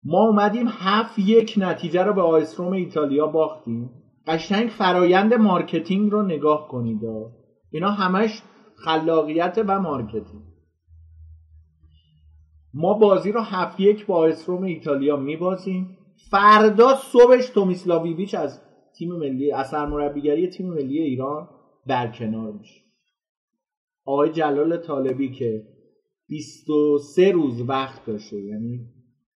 [0.04, 3.90] ما اومدیم هفت یک نتیجه رو به آ اس رم ایتالیا باختیم.
[4.28, 7.06] قشنگ فرایند marketing رو نگاه کنید
[7.78, 8.42] اینا همش
[8.76, 10.44] خلاقیت و marketing.
[12.74, 15.98] ما بازی رو هفت یک با آیسروم ایتالیا میبازیم.
[16.32, 18.62] فردا صبحش تومیسلاویویچ از
[18.98, 21.50] تیم ملی از سرمربیگری تیم ملی ایران
[21.88, 22.82] برکنار میشه.
[24.06, 25.64] آقای جلال طالبی که
[26.28, 28.80] 23 روز وقت داشته یعنی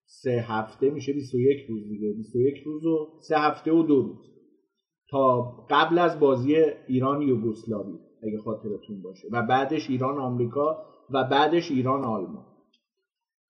[0.04, 2.12] سه هفته میشه 21 روز دیگه.
[2.12, 4.30] 21 روز و سه هفته و دو روز.
[5.10, 9.28] تا قبل از بازی ایران یوگسلاوی اگه خاطرتون باشه.
[9.32, 12.46] و بعدش ایران آمریکا و بعدش ایران آلمان.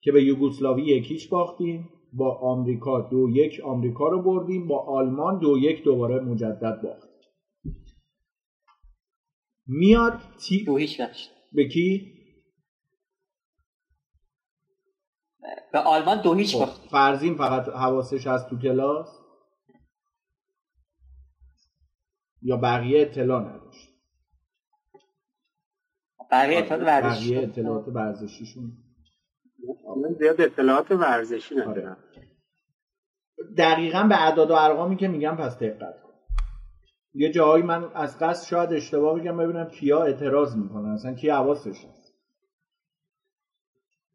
[0.02, 5.58] که به یوگسلاوی یکیش باختیم با آمریکا دو یک آمریکا رو بردیم با آلمان دو
[5.58, 7.10] یک دوباره مجدد باخت
[9.66, 10.64] میاد تی...
[10.64, 11.00] دو هیچ
[11.52, 12.12] به کی؟
[15.72, 19.08] به آلمان دو هیچ خب، باخت فرزین فقط حواسش هست تو کلاس؟
[22.42, 23.89] یا بقیه اطلاع نداشت؟
[26.32, 27.34] بقیه اطلاعات ورزشی.
[27.34, 28.72] بقیه اطلاعات ورزشیشون.
[30.02, 32.30] من زیاد اطلاعات ورزشی ندارم آره.
[33.58, 36.12] دقیقا به اعداد و ارقامی که میگم پس دقت کن.
[37.14, 40.90] یه جایی من از قصد شاید اشتباه بگم ببینم کیا اعتراض می‌کنن.
[40.90, 42.14] اصلا کی حواسش هست.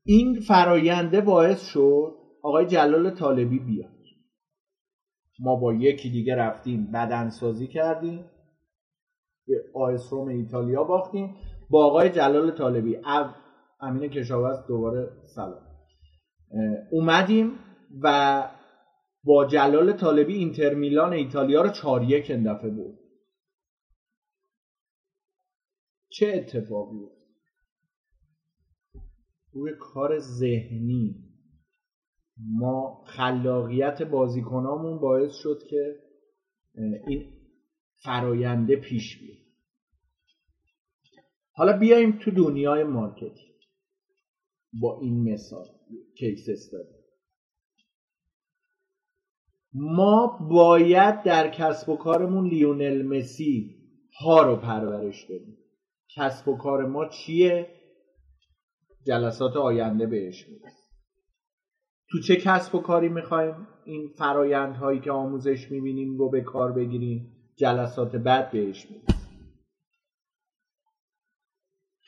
[0.06, 3.96] این فراینده باعث شد آقای جلال طالبی بیاد.
[5.40, 8.26] ما با یکی دیگه رفتیم بدنسازی کردیم
[9.48, 11.36] به آیسروم ایتالیا باختیم.
[11.70, 12.98] با آقای جلال طالبی.
[13.80, 15.62] امین کشاورز دوباره سلام.
[16.92, 17.60] اومدیم
[18.02, 18.50] و
[19.24, 23.00] با جلال طالبی اینتر میلان ایتالیا رو چهار یک دفعه بود
[26.10, 27.12] چه اتفاقی بود
[29.52, 31.16] روی کار ذهنی.
[32.38, 35.96] ما خلاقیت بازیکنامون باعث شد که
[37.08, 37.32] این
[38.04, 39.45] فراینده پیش بیاد.
[41.58, 43.56] حالا بیایم تو دنیای marketing.
[44.74, 45.68] با این مثال
[46.18, 46.96] case study
[49.74, 53.76] ما باید در کسب و کارمون لیونل مسی
[54.20, 55.58] ها رو پرورش بدیم.
[56.16, 57.68] کسب و کار ما چیه؟
[59.08, 60.86] جلسات آینده بهش می‌رسیم.
[62.10, 67.38] تو چه کسب و کاری می‌خوایم؟ این فرایندهایی که آموزش می‌بینیم رو به کار بگیریم
[67.56, 69.15] جلسات بعد بهش می‌رسیم.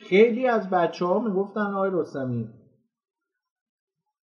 [0.09, 2.49] خیلی از بچه ها می‌گفتن آقای رستمی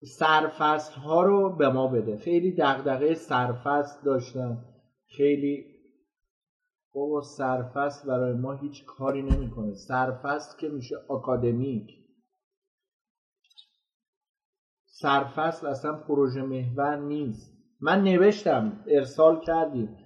[0.05, 2.17] سرفست ها رو به ما بده.
[2.17, 4.59] خیلی دغدغه سرفست داشتن.
[5.07, 5.65] خیلی
[6.95, 9.75] بابا سرفست برای ما هیچ کاری نمی‌کنه.
[9.75, 11.87] سرفست که میشه آکادمیک.
[14.87, 17.53] سرفصل اصلا پروژه محور نیست.
[17.81, 19.97] من نوشتم ارسال کردیم.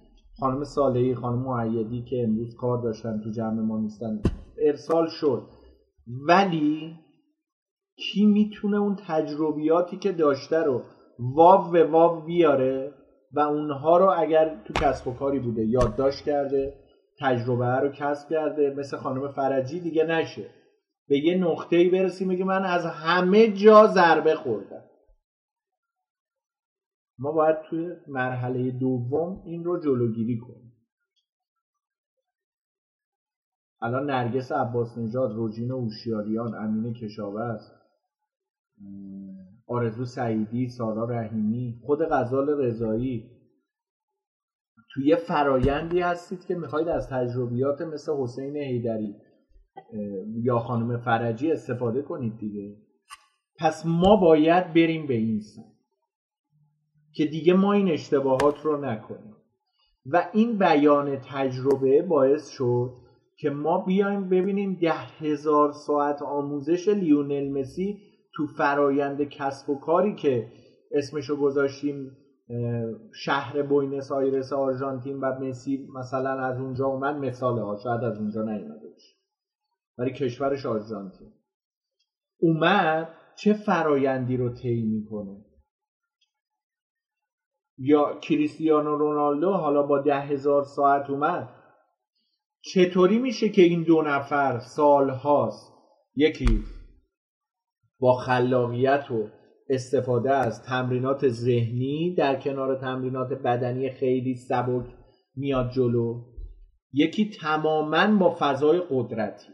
[0.41, 4.23] خانم صالحی خانم معیدی که امروز کار داشتن تو جمع ما نیستن
[4.59, 5.58] ارسال شد.
[6.09, 6.99] ولی
[7.97, 10.83] کی می‌تونه اون تجربیاتی که داشته رو
[11.19, 12.95] واو به واو بیاره
[13.33, 16.75] و اونها رو اگر تو کسب و کاری بوده یادداشت کرده
[17.21, 20.51] تجربه رو کسب کرده مثل خانم فرجی دیگه نشه.
[21.09, 24.85] به یه نقطه ای برسیم بگه من از همه جا ضربه خوردم.
[27.19, 30.68] ما باید توی مرحله دوم این رو جلوگیری کنیم.
[33.81, 37.71] الان نرگس عباس نژاد روژین اوشیاریان امین کشاورز
[39.67, 43.31] آرزو سعیدی سارا رحیمی خود غزال رضایی.
[44.95, 49.15] توی فرایندی هستید که می‌خواید از تجربیات مثل حسین حیدری
[50.43, 52.77] یا خانم فرجی استفاده کنید دیگه.
[53.59, 55.73] پس ما باید بریم به این سمت
[57.15, 59.37] که دیگه ما این اشتباهات رو نکنیم.
[60.07, 63.08] و این بیان تجربه باعث شد
[63.41, 68.01] که ما بیایم ببینیم ده هزار ساعت آموزش لیونل مسی
[68.35, 70.53] تو فرایند کسب و کاری که
[70.93, 72.17] اسمشو گذاشتیم
[73.15, 78.43] شهر بوینس آیرس آرژانتین و مسی مثلا از اونجا اومد مثال ها شاید از اونجا
[78.43, 79.17] نیومده باشه.
[79.99, 81.33] ولی کشورش آرژانتین.
[82.41, 85.45] اومد چه فرایندی رو طی می‌کنه؟
[87.79, 91.58] یا کریستیانو رونالدو حالا با ده هزار ساعت اومد.
[92.61, 95.73] چطوری میشه که این دو نفر سال هاست
[96.17, 96.65] یکی
[98.01, 99.29] با خلاقیت و
[99.69, 104.87] استفاده از تمرینات ذهنی در کنار تمرینات بدنی خیلی سبک
[105.37, 106.25] میاد جلو.
[106.93, 109.53] یکی تماما با فضای قدرتی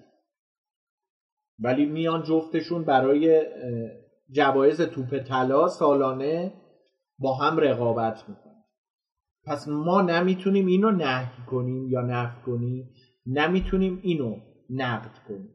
[1.59, 3.43] ولی میان جفتشون برای
[4.31, 6.53] جوایز توپ طلا سالانه
[7.19, 8.44] با هم رقابت می‌کنن.
[9.47, 12.91] پس ما نمی‌تونیم اینو نهی کنیم یا نفی کنیم.
[13.27, 14.41] نمی‌تونیم اینو
[14.71, 15.55] نقد کنیم.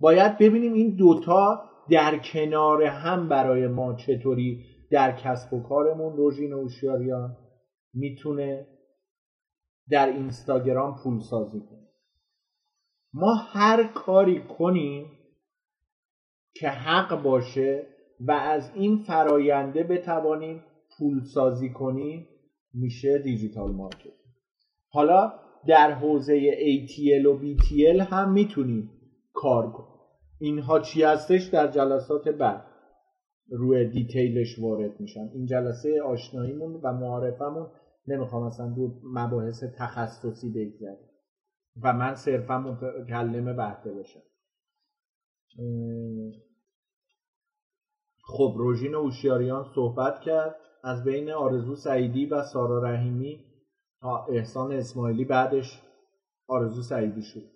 [0.00, 6.52] باید ببینیم این دوتا در کنار هم برای ما چطوری در کسب و کارمون روژین
[6.52, 7.36] اوشیاریان
[7.94, 8.66] می‌تونه
[9.90, 11.88] در اینستاگرام پول سازی کنه.
[13.12, 15.06] ما هر کاری کنیم
[16.54, 17.86] که حق باشه
[18.20, 20.64] و از این فراینده بتوانیم
[20.98, 22.28] پول سازی کنیم
[22.74, 24.12] میشه دیجیتال مارکت
[24.88, 25.32] حالا
[25.66, 28.90] در حوزه ATL و BTL هم می‌تونیم
[29.32, 29.94] کار کنیم
[30.40, 32.66] اینها چی هستش؟ در جلسات بعد.
[33.50, 35.30] روی دیتیلش وارد میشن.
[35.34, 37.70] این جلسه آشناییمون و معارفمون
[38.06, 41.08] نمی‌خوام اصلا دو مباحث تخصصی بگذاریم
[41.82, 44.22] و من صرفا متکلم بحثه باشم.
[48.24, 50.56] خب روژین اوشیاریان صحبت کرد.
[50.84, 53.44] از بین آرزو سعیدی و سارا رحیمی
[54.02, 55.82] تا احسان اسماعیلی بعدش
[56.48, 57.50] آرزو سعیدی شد.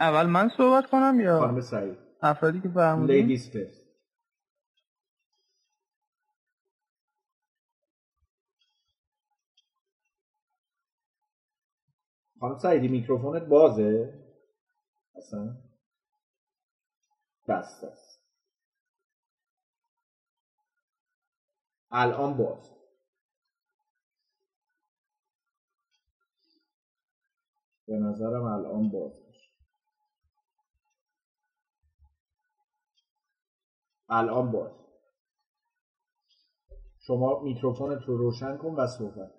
[0.00, 1.98] اول من صحبت کنم یا خانم سعید.
[2.22, 3.86] افرادی که فرمودین؟ ladies first
[12.40, 14.25] خانم سعیدی میکروفونت بازه؟
[15.16, 15.56] اصلا
[17.48, 18.20] بسته است.
[21.90, 22.70] الان باز.
[27.86, 29.12] به نظرم الان باز
[34.08, 34.72] الان باز.
[36.98, 39.35] شما میکروفونت رو روشن کن و صحبت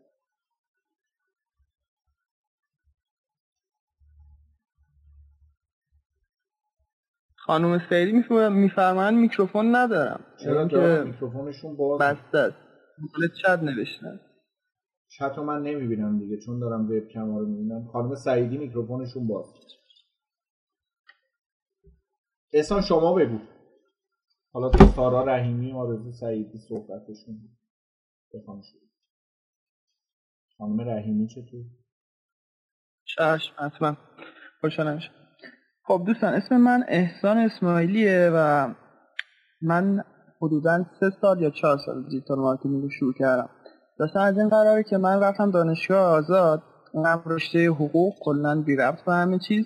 [7.47, 8.11] خانم سیدی
[8.49, 10.23] میفرمان میکروفون ندارم.
[10.43, 12.57] چرا که میکروفونشون باز بسته است.
[13.41, 14.19] چت نوشتن.
[15.07, 17.87] چت رو من نمی‌بینم دیگه چون دارم وبکم رو می‌بینم.
[17.87, 19.45] خانم سعیدی میکروفونشون باز
[22.53, 23.39] احسان شما بگو.
[24.53, 27.57] حالا تو سارا رحیمی آرزو سعیدی صحبتشون
[28.33, 28.79] بخوام شد.
[30.57, 31.65] خانم رحیمی چطور؟
[33.05, 33.97] چشم حتما.
[34.61, 34.99] خوشحالم.
[35.87, 38.69] خب دوستان اسم من احسان اسماعیلیه و
[39.61, 40.03] من
[40.41, 43.49] حدودا سه سال یا چهار سال digital marketing رو شروع کردم.
[43.99, 46.63] داستان از این قراره که من رفتم دانشگاه آزاد
[46.93, 49.65] اونم رشته حقوق کلا بی ربط به همه چیز.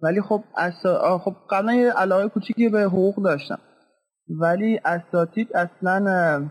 [0.00, 1.18] ولی خب اسا...
[1.18, 3.58] خب قبلا یه علاقه کوچیکی به حقوق داشتم.
[4.40, 6.50] ولی اساتید اصلا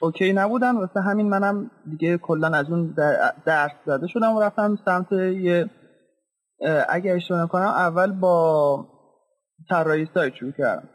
[0.00, 0.76] اوکی نبودن.
[0.76, 2.94] واسه همین منم دیگه کلا از اون
[3.46, 5.70] درس زده شدم و رفتم سمت یه
[6.88, 8.86] اگه اشتباه نکنم اول با
[9.70, 10.88] طراحی سایت شروع کردم.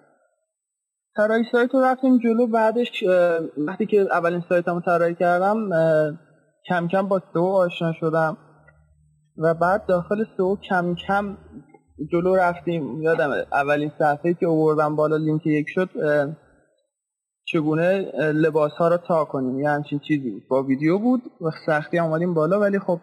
[1.16, 3.03] طراحی سایت رو رفتیم جلو بعدش
[3.57, 5.70] وقتی که اولین سایتمو طراحی کردم
[6.70, 8.38] کم کم با سو آشنا شدم.
[9.38, 11.38] و بعد داخل سو کم کم
[12.12, 13.01] جلو رفتیم.
[13.01, 15.89] یادم اولین صفحه که آوردم بالا لینک یک شد
[17.45, 19.60] چگونه لباس ها رو تا کنیم.
[19.60, 20.47] یه همچین چیزی بود.
[20.49, 22.99] با ویدیو بود و سختی آمدیم بالا ولی خب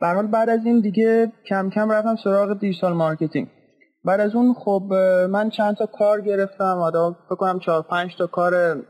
[0.00, 3.48] حال بعد از این دیگه کم کم رفتم سراغ digital marketing.
[4.04, 4.92] بعد از اون خب
[5.30, 6.78] من چند تا کار گرفتم.
[6.78, 8.82] آدا فکر چهار پنج تا کار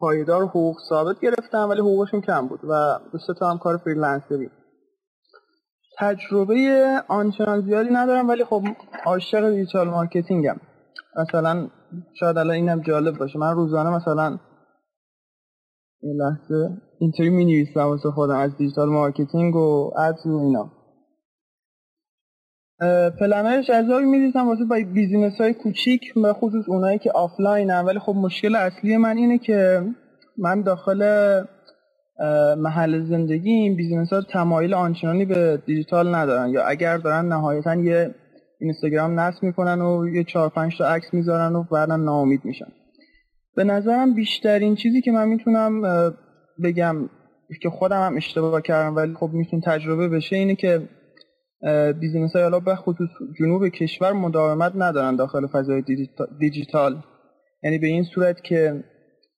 [0.00, 4.50] پایدار حقوق ثابت گرفتم ولی حقوقشون کم بود و دو تا هم کار freelancer ی
[5.98, 8.62] تجربه آنچنان زیادی ندارم ولی خب
[9.04, 10.56] عاشق digital marketing م.
[11.16, 11.68] مثلا
[12.20, 13.38] شاید الان اینم جالب باشه.
[13.38, 14.38] من روزانه مثلا
[16.02, 20.72] این لحظه اینطوری می نویسم واسه خودم از digital marketing و ads و اینا.
[23.20, 27.98] پلنهای جذابی میریزم واسه با business های کوچیک به خصوص اونایی که آفلاین هم ولی
[27.98, 29.82] خب مشکل اصلی من اینه که
[30.38, 31.02] من داخل
[32.58, 36.48] محل زندگی این business ها تمایل آنچنانی به دیجیتال ندارن.
[36.48, 38.14] یا اگر دارن نهایتا یه
[38.60, 42.72] اینستاگرام نصب می‌کنن و یه چهار پنج تا عکس می‌ذارن و بعدا ناامید میشن.
[43.56, 45.82] به نظرم بیشترین چیزی که من می‌تونم
[46.64, 47.08] بگم
[47.62, 50.88] که خودم هم اشتباه کردم ولی خب میتونه تجربه بشه اینه که
[52.00, 55.82] business های حالا به خصوص جنوب کشور مداومت ندارن داخل فضای
[56.40, 57.02] دیجیتال.
[57.62, 58.84] یعنی به این صورت که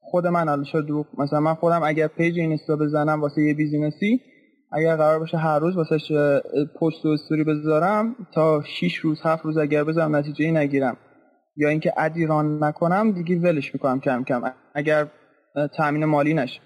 [0.01, 4.21] خود من حالا شد مثلا من خودم اگر page اینستا بزنم واسه یه business ی
[4.73, 5.97] اگر قرار باشه هر روز واسه
[6.81, 10.97] پست و استوری بذارم تا 6 روز 7 روز اگر بذارم نتیجه ای نگیرم.
[11.57, 14.43] یا اینکه ad ی run نکنم دیگه ولش می‌کنم کم کم.
[14.75, 15.07] اگر
[15.77, 16.61] تامین مالی نشه.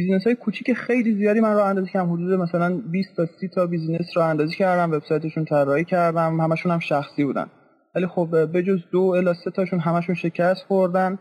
[0.00, 2.12] business های کوچیک خیلی زیادی من راه اندازی کردم.
[2.12, 4.92] حدود مثلا 20 تا 30 تا business راه اندازی کردم.
[4.92, 6.40] وبسایتشون طراحی کردم.
[6.40, 7.46] همشون هم شخصی بودن.
[7.94, 11.18] ولی خب بجز دو الا سه تاشون همشون شکست خوردن.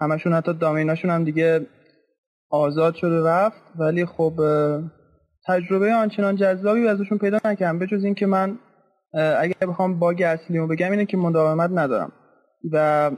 [0.00, 1.66] همشون حتی domain اشون هم دیگه
[2.50, 3.62] آزاد شده رفت.
[3.78, 4.40] ولی خب
[5.46, 7.78] تجربه آنچنان جذابی ازشون پیدا نکردم.
[7.78, 8.58] بجز اینکه من
[9.40, 12.12] اگر بخوام bug اصلیمو بگم اینه که مداومت ندارم.
[12.72, 13.10] و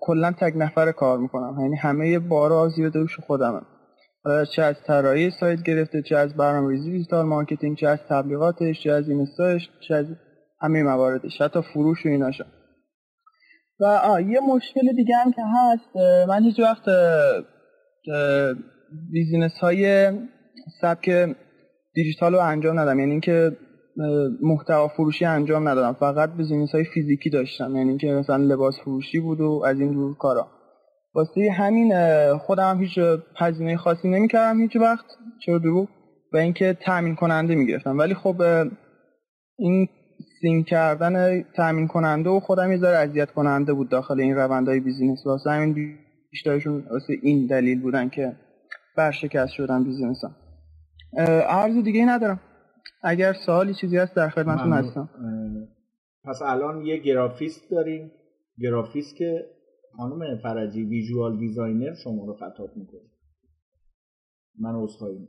[0.00, 1.56] کلا تک نفر کار می‌کنم.
[1.60, 3.66] یعنی همه بارا زیر دوش خودمم.
[4.56, 9.08] چه از طراحی سایت گرفته چه از برنامه‌ریزی digital marketing چه از تبلیغاتش چه از
[9.08, 10.06] اینستاش چه از
[10.60, 11.40] همه مواردش.
[11.40, 12.44] حتی فروش و ایناشا
[13.80, 15.96] و آه یه مشکل دیگه هم که هست
[16.28, 16.84] من هیچ وقت
[19.12, 20.10] business های
[20.80, 21.34] سبک
[21.94, 22.98] دیجیتال رو انجام ندادم.
[22.98, 23.56] یعنی اینکه
[24.42, 25.92] محتوا فروشی انجام ندادم.
[25.92, 27.76] فقط business های فیزیکی داشتم.
[27.76, 30.46] یعنی اینکه مثلا لباس فروشی بود و از این جور کارا.
[31.14, 31.92] واسه همین
[32.38, 32.98] خودم هم هیچ
[33.36, 35.04] هزینه خاصی نمی‌کردم هیچ وقت.
[35.46, 35.88] چرا دروغ؟
[36.32, 37.98] و اینکه تامین کننده می‌گرفتم.
[37.98, 38.42] ولی خب
[39.58, 39.88] این
[40.40, 45.26] sync کردن تامین کننده و خودم یه ذره اذیت کننده بود داخل این روندهای business.
[45.26, 45.96] واسه همین
[46.30, 48.32] بیشترشون واسه این دلیل بودن که
[48.96, 50.36] ورشکست شدن business م
[51.48, 52.40] عرض دیگه ندارم.
[53.02, 55.08] اگر سوالی چیزی هست در خدمتتون هستم.
[56.24, 58.12] پس الان یه گرافیست داریم.
[58.58, 59.46] گرافیست که
[59.96, 63.00] خانم فرجی visual designer شما رو خطاب می‌کنه.
[64.58, 65.28] من عذرخواهی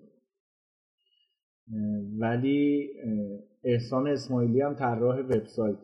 [2.19, 2.89] ولی
[3.63, 5.77] احسان اسماعیلی هم طراح وبسایت.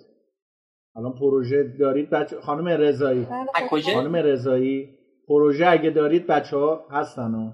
[0.95, 3.25] الان پروژه دارید بچه خانم رضایی.
[3.25, 4.97] بله، خانم رضایی
[5.27, 7.53] پروژه اگه دارید بچه ها هستن ها.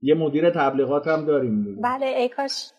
[0.00, 1.82] یه مدیر تبلیغات هم داریم دیگه.
[1.82, 2.70] بله ای کاش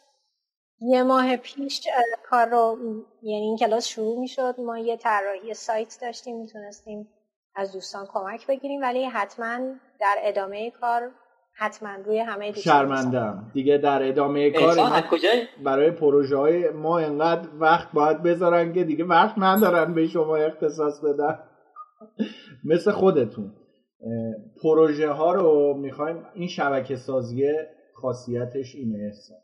[0.82, 1.82] یه ماه پیش
[2.30, 2.78] کار رو
[3.22, 7.08] یعنی این کلاس شروع می شد ما یه طراحی سایت داشتیم می‌تونستیم
[7.56, 9.60] از دوستان کمک بگیریم ولی حتما
[10.00, 11.12] در ادامه کار
[11.54, 14.76] حتما روی همه دوستان شرمندم دیگه در ادامه کار
[15.64, 21.00] برای پروژه های ما انقدر وقت باید بذارن که دیگه وقت ندارن به شما اختصاص
[21.00, 21.40] بدن.
[22.64, 23.54] مثل خودتون.
[24.64, 27.44] پروژه ها رو می‌خوایم این شبکه سازی
[27.94, 29.38] خاصیتش اینه احسان.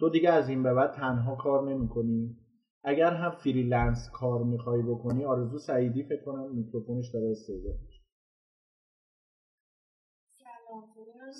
[0.00, 2.36] تو دیگه از این به بعد تنها کار نمی‌کنی.
[2.84, 7.72] اگر هم freelance کار می‌خوای بکنی آرزو سعیدی فکر کنم میکروفونش داره stable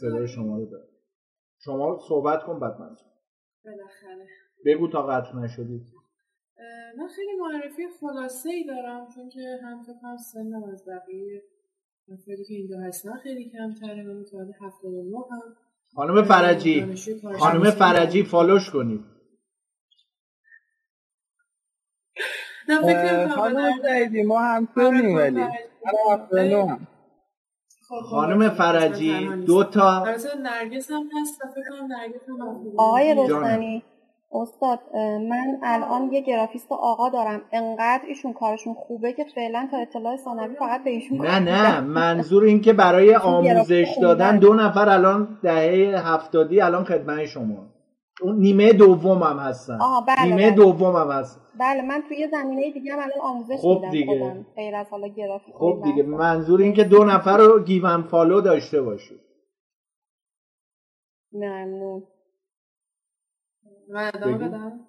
[0.00, 0.88] صدای شما رو داره
[1.58, 2.96] شما صحبت کن بعد من
[3.64, 4.26] بالاخره.
[4.64, 5.86] بگو تا قطع نشدید
[6.98, 11.42] من خیلی معرفی خلاصه ای دارم چون که هم فکر کنم سنم از بقیه
[12.08, 15.56] افرادی که اینجا هستن خیلی کمتره من متولد 79 هم.
[15.94, 16.96] خانم فرجی
[17.38, 17.70] خانم.
[17.70, 19.04] فرجی فالوش کنید
[23.34, 25.44] خانم سعیدی ما هم خانم ولی
[26.30, 26.54] فرجی.
[26.54, 26.86] هم.
[27.88, 29.28] خب، خب، خانم من فرجی.
[29.46, 30.04] دو تا
[30.42, 31.40] نرگس هم هست.
[32.78, 33.14] آقای.
[33.14, 33.82] رستمی
[34.32, 34.78] استاد
[35.30, 40.54] من الان یه گرافیست آقا دارم انقدر ایشون کارشون خوبه که فعلا تا اطلاع ثانوی
[40.56, 41.80] فقط به ایشون نه نه.
[41.80, 44.38] منظور این که برای آموزش دادن.
[44.38, 47.66] دو نفر الان دهه هفتادی الان خدمت شما
[48.22, 50.50] اون نیمه دوم هم هستن بله، نیمه بله.
[50.50, 54.44] دوم هم هست بله من توی زمینه دیگه هم الان آموزش خب دیگه.
[54.56, 56.02] غیر از حالا گرافیک خب دیگه.
[56.02, 59.20] منظور این که دو نفر رو گیون فالو داشته باشید
[61.32, 62.02] ممنون
[63.90, 64.48] من ادامه.
[64.48, 64.86] بدم؟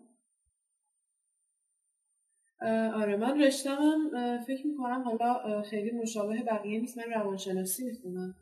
[2.95, 8.35] آره من رشتمم اه، فکر می‌کنم حالا خیلی مشابه بقیه نیست من روانشناسی می‌خونم.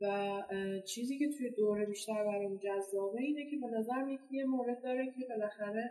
[0.00, 0.42] و
[0.86, 4.82] چیزی که توی دوره بیشتر برام جذابه اینه که به نظر میاد که یه مورد
[4.82, 5.90] داره که بالاخره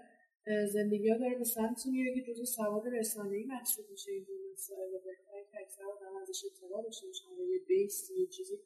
[0.74, 5.00] زندگی ها داره به سمتی میره که جزو سواد رسانه‌ای محسوب میشه این مسائل و
[5.06, 8.58] بهتره که اکثر آدم ازش اطلاع داشته باشن و یه base ی یه چیزی.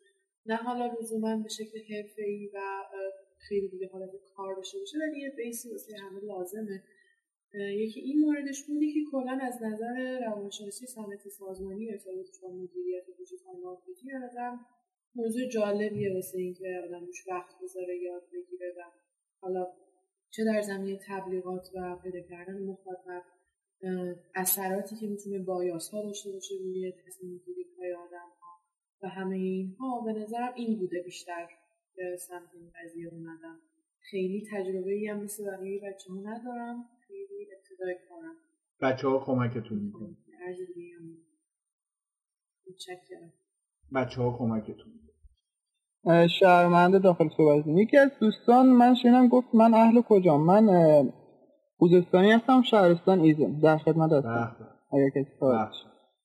[0.46, 5.22] نه حالا لزوما به شکل حرفه‌ای و اه، خیلی دیگه حالت کار داشته باشه ولی
[5.22, 6.84] یه base ی واسه همه لازمه.
[7.54, 13.56] یکی این موردش بودی که کلا از نظر روانشناسی صنعتی سازمانی ارتباطش با مدیریت digital
[13.64, 14.66] marketing به نظرم
[15.16, 18.82] موضوع جالبیه واسه اینکه آدم روش وقت بذاره یاد بگیره و
[19.42, 19.68] حالا
[20.30, 23.24] چه در زمینه تبلیغات و پیدا کردن مخاطب
[24.36, 28.48] اثراتی که می‌تونه بایاس ها داشته باشه روی تصمیم گیری های آدم ها
[29.02, 31.48] و همه اینها به نظرم این بوده بیشتر.
[32.18, 33.60] سمت این قضیه اومدم
[34.12, 36.86] خیلی تجربه ای هم مثل بقیه بچه ها ندارم.
[37.08, 38.36] خیلی ابتدای کارم.
[38.82, 40.18] بچه ها کمکتون می‌کنه.
[40.48, 41.18] عرض دیگه هم.
[42.70, 43.34] متشکرم.
[43.96, 46.28] بچه ها کمکتون می‌کنن.
[46.28, 47.66] شهرمند داخل صحبت.
[47.68, 50.68] یکی از دوستان من شنیدم گفت من اهل کجام؟ من
[51.78, 53.60] خوزستانی هستم شهرستان ایزم.
[53.60, 54.56] در خدمت هستم.
[54.60, 54.98] به.
[54.98, 55.32] اگر کسی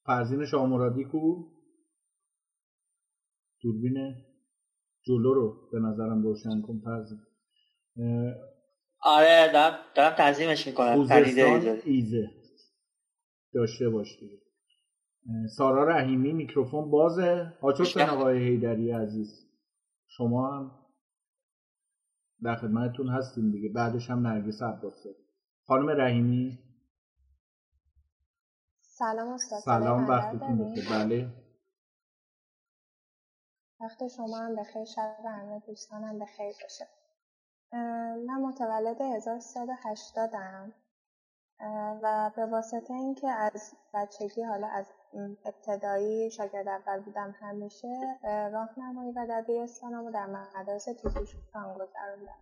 [0.07, 1.49] فرزین شامرادی کو؟
[3.63, 4.15] دوربین
[5.07, 8.35] جلو رو به نظرم روشن کن اه،
[9.01, 10.95] آره دارم, دارم تنظیمش می‌کنم.
[10.95, 11.81] خوزستان.
[11.85, 12.31] ایزه
[13.55, 14.39] داشته باش دیگه.
[15.57, 17.53] سارا رحیمی میکروفون بازه.
[17.61, 19.49] حسین آقای حیدری عزیز.
[20.09, 20.71] شما هم
[22.43, 23.69] در خدمتتون هستیم دیگه.
[23.69, 25.09] بعدش هم نرگس عباسی
[25.67, 26.59] خانم رحیمی؟
[28.81, 29.61] سلام استاد.
[29.61, 30.89] سلام وقتتون؟ بخیر.
[30.91, 31.42] بله.
[33.83, 36.87] وقت شما هم بخیر شب همه دوستانم بخیر باشه.
[38.27, 40.73] من متولد 1380 ام
[42.03, 44.87] و به واسطه اینکه از بچگی حالا از
[45.45, 52.39] ابتدایی شاگرد اول بودم همیشه اه، راهنمایی و دبیرستانم رو در مدارس تیزهوشان گذروندم.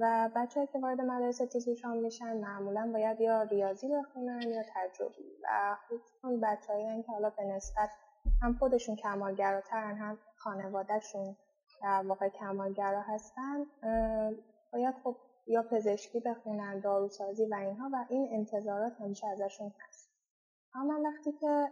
[0.00, 5.36] و بچه که وارد مدارس تیزهوشان میشن معمولا باید یا ریاضی بخونن یا تجربی.
[5.44, 7.90] و خصوصا بچه‌هایی که حالا به نسبت
[8.42, 11.36] هم خودشون کمالگراترن هم خانوادهشون
[11.82, 13.66] در واقع کمالگرا هستن
[14.72, 20.10] باید خب یا پزشکی بخونن داروسازی و اینها و این انتظارات همیشه ازشون هست.
[20.74, 21.68] اما وقتی که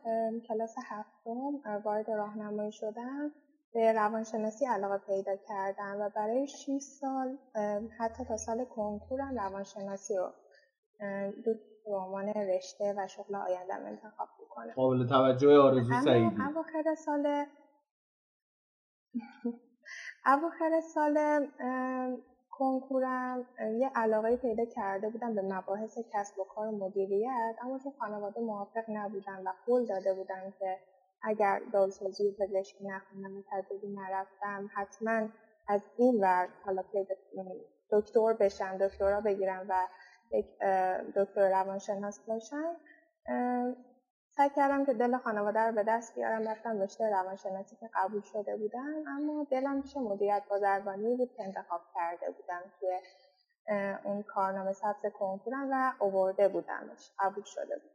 [0.48, 3.32] کلاس هفتم وارد راهنمایی شدم
[3.74, 7.38] به روانشناسی علاقه پیدا کردم و برای 6 سال
[7.98, 10.32] حتی تا سال کنکورم روانشناسی رو
[11.84, 14.72] به عنوان رشته و شغل آیندم انتخاب می‌کنم.
[14.76, 17.46] قابل توجه آرزو سعیدی اواخر سال
[20.26, 21.46] اواخر سال
[22.50, 23.46] کنکورم
[23.80, 28.84] یه علاقه پیدا کرده بودم به مباحث کسب و کار مدیریت اما تو خانواده موافق
[28.88, 30.78] نبودن و قول داده بودن که
[31.22, 35.28] اگر داروسازی و پزشکی نخونم و تدریجی نرفتم حتما
[35.68, 36.84] از این ور حالا
[37.90, 39.88] دکتر بشم دکترا بگیرم و
[40.30, 40.46] یک
[41.16, 42.76] دکتر روانشناس باشم
[44.38, 48.56] سعی کردم که دل خانواده رو به دست بیارم رفتم رشته روانشناسی که قبول شده
[48.56, 53.00] بودم اما دلم پیش مدیریت بازرگانی بود که انتخاب کرده بودم توی
[54.04, 57.92] اون کارنامه سبز کنکورم و اوورده بودمش قبول شده بود.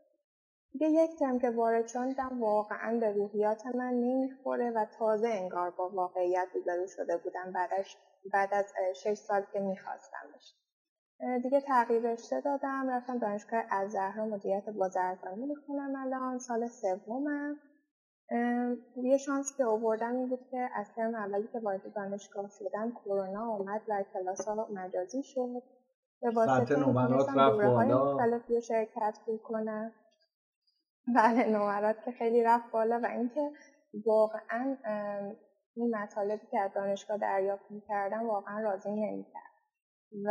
[0.71, 5.89] دیگه یک ترم که وارد شدم واقعا به روحیات من نمی‌خوره و تازه انگار با
[5.89, 7.97] واقعیت روبرو شده بودم بعدش
[8.33, 10.55] بعد از شش سال که میخواستمش.
[11.43, 17.59] دیگه تغییر رشته دادم رفتم دانشگاه از زهرا مدیریت بازرگانی می‌خونم الان سال سومم.
[18.95, 23.45] یه شانس که آوردم این بود که از ترم اولی که وارد دانشگاه شدم کرونا
[23.47, 25.63] اومد و کلاس ها مجازی شد.
[26.21, 28.13] به واسطه نمرات رفت بالا.
[28.13, 29.91] مختلفی شرکت کنم
[31.15, 33.51] بله نمرات که خیلی رفت بالا و اینکه
[34.05, 34.77] واقعا
[35.75, 39.52] این مطالبی که از دانشگاه دریافت می‌کردم واقعا راضی نمی‌کرد
[40.25, 40.29] و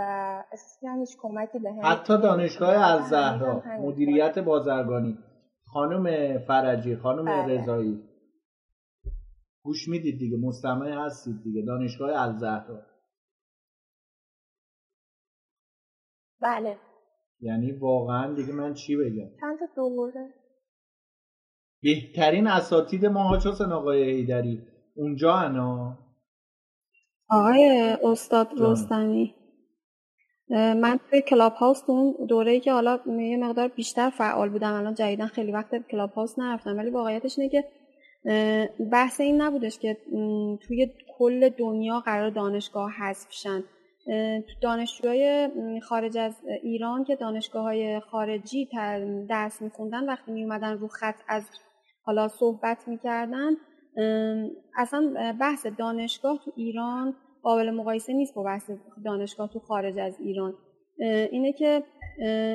[0.52, 5.18] اصلا هیچ کمکی به هم حتی دانشگاه از زهرا مدیریت بازرگانی.
[5.64, 7.62] خانم فرجی خانم بله.
[7.62, 8.08] رضایی.
[9.64, 12.82] گوش می‌دید دیگه مستمع هستید دیگه دانشگاه از زهرا.
[16.40, 16.76] بله.
[17.40, 20.34] یعنی واقعا دیگه من چی بگم؟ چند تا دوره
[21.82, 25.98] بهترین اساتید ما حسن آقای ایدری اونجا انا؟
[27.30, 29.41] آقای استاد رستمی.
[30.52, 35.26] من توی کلاب هاوس اون دوره که حالا یه مقدار بیشتر فعال بودم الان جدیدا
[35.26, 37.64] خیلی وقت کلاب هاوس نرفتم ولی واقعیتش اینه که
[38.92, 39.96] بحث این نبودش که
[40.66, 43.64] توی کل دنیا قرار دانشگاه حذف شن.
[44.62, 45.50] دانشجوهای
[45.82, 48.68] خارج از ایران که دانشگاه های خارجی
[49.28, 51.44] درس میخوندن وقتی میومدن رو خط از
[52.04, 53.50] حالا صحبت می‌کردن
[54.76, 58.70] اصلا بحث دانشگاه تو ایران قابل مقایسه نیست با بحث
[59.04, 60.54] دانشگاه تو خارج از ایران.
[61.30, 61.82] اینه که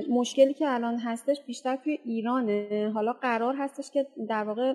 [0.10, 2.92] مشکلی که الان هستش بیشتر توی ایرانه.
[2.94, 4.74] حالا قرار هستش که در واقع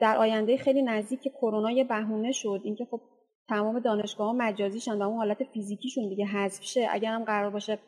[0.00, 2.60] در آینده خیلی نزدیک کرونا یه بهونه شد.
[2.64, 3.00] اینکه خب
[3.48, 6.86] تمام دانشگاه ها مجازی شن و اون حالت فیزیکیشون دیگه حذف شه.
[6.90, 7.78] اگر هم قرار باشه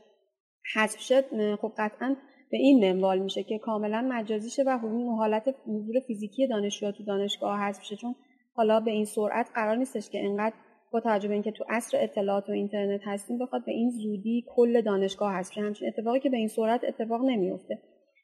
[0.74, 2.16] حذف شد خب قطعا
[2.50, 7.04] به این منوال میشه که کاملا مجازی شه و اون حالت حضور فیزیکی دانشجو تو
[7.04, 7.96] دانشگاه حذف شه.
[7.96, 8.14] چون
[8.54, 10.54] حالا به این سرعت قرار نیستش که انقدر
[10.92, 14.80] با توجه به اینکه تو عصر اطلاعات و اینترنت هستیم بخواد به این زودی کل
[14.80, 17.78] دانشگاه هست همچین اتفاقی که به این سرعت اتفاق نمیفته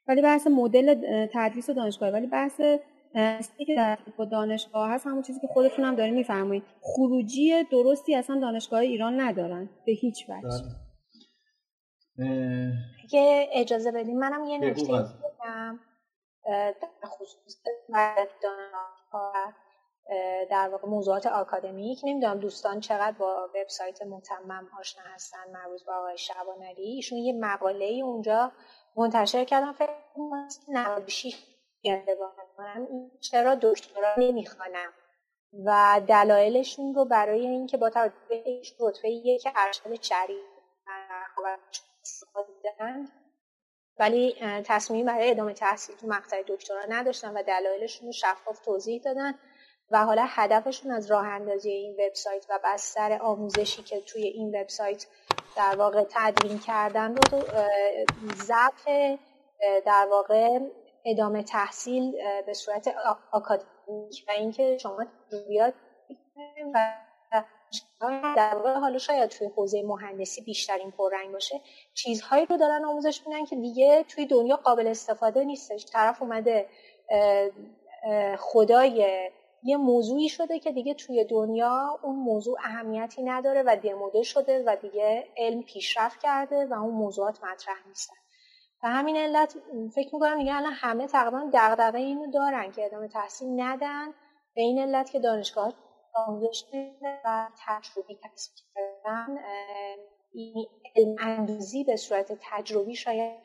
[0.07, 0.95] ولی بحث مدل
[1.33, 2.61] تدریس دانشگاه ولی بحث
[3.15, 6.63] اصلی که در با دانشگاه هست همون چیزی که خودتون هم دارین میفرمایید.
[6.81, 10.65] خروجی درستی اصلا دانشگاه ایران ندارن به هیچ وجه.
[12.17, 12.73] بله.
[13.03, 15.79] اگه اجازه بدیم منم یه نکته بگم.
[16.45, 17.55] در خصوص
[18.43, 19.53] دانشگاه
[20.49, 21.99] در واقع موضوعات آکادمیک.
[22.03, 27.85] نمی‌دونم دوستان چقدر با وبسایت متمم آشنا هستن مربوط به آقای شعبانعلی ایشون یه مقاله
[27.85, 28.51] ای اونجا
[28.95, 29.71] منتشر کردن.
[29.71, 31.35] فکر کنم 96
[32.59, 32.87] من
[33.19, 34.93] چرا دکترا نمی‌خوانم؟
[35.65, 40.43] و دلایلشون رو برای اینکه با توجه به رتبه یک ارشد شریف
[43.99, 49.39] ولی تصمیم برای ادامه تحصیل تو مقطع دکترا نداشتن و دلایلشون رو شفاف توضیح دادن.
[49.91, 55.05] و حالا هدفشون از راه اندازی این وبسایت و بستر آموزشی که توی این وبسایت
[55.55, 57.41] در واقع تدوین کردن رو
[58.35, 58.87] ضعف
[59.85, 60.59] در واقع
[61.05, 62.11] ادامه تحصیل
[62.45, 62.95] به صورت
[63.31, 65.05] آکادمیک و اینکه شما
[65.47, 65.73] بیاد
[66.73, 66.93] و
[68.35, 71.61] در واقع حالا شاید توی حوزه مهندسی بیشترین پررنگ باشه.
[71.93, 75.85] چیزهایی رو دارن آموزش میدن که دیگه توی دنیا قابل استفاده نیستش.
[75.85, 76.69] طرف اومده
[78.37, 79.29] خدای
[79.63, 84.75] یه موضوعی شده که دیگه توی دنیا اون موضوع اهمیتی نداره و دموده شده و
[84.81, 88.15] دیگه علم پیشرفت کرده و اون موضوعات مطرح نیستن.
[88.83, 89.55] و همین علت
[89.95, 94.07] فکر می‌کنم دیگه الان همه تقریبا دغدغه اینو دارن که ادامه تحصیل ندن.
[94.55, 95.73] به این علت که دانشگاه
[96.15, 96.63] آموزش
[97.25, 99.37] و تجربی کسب کردن
[100.95, 103.39] علم اندوزی به صورت تجربی شاید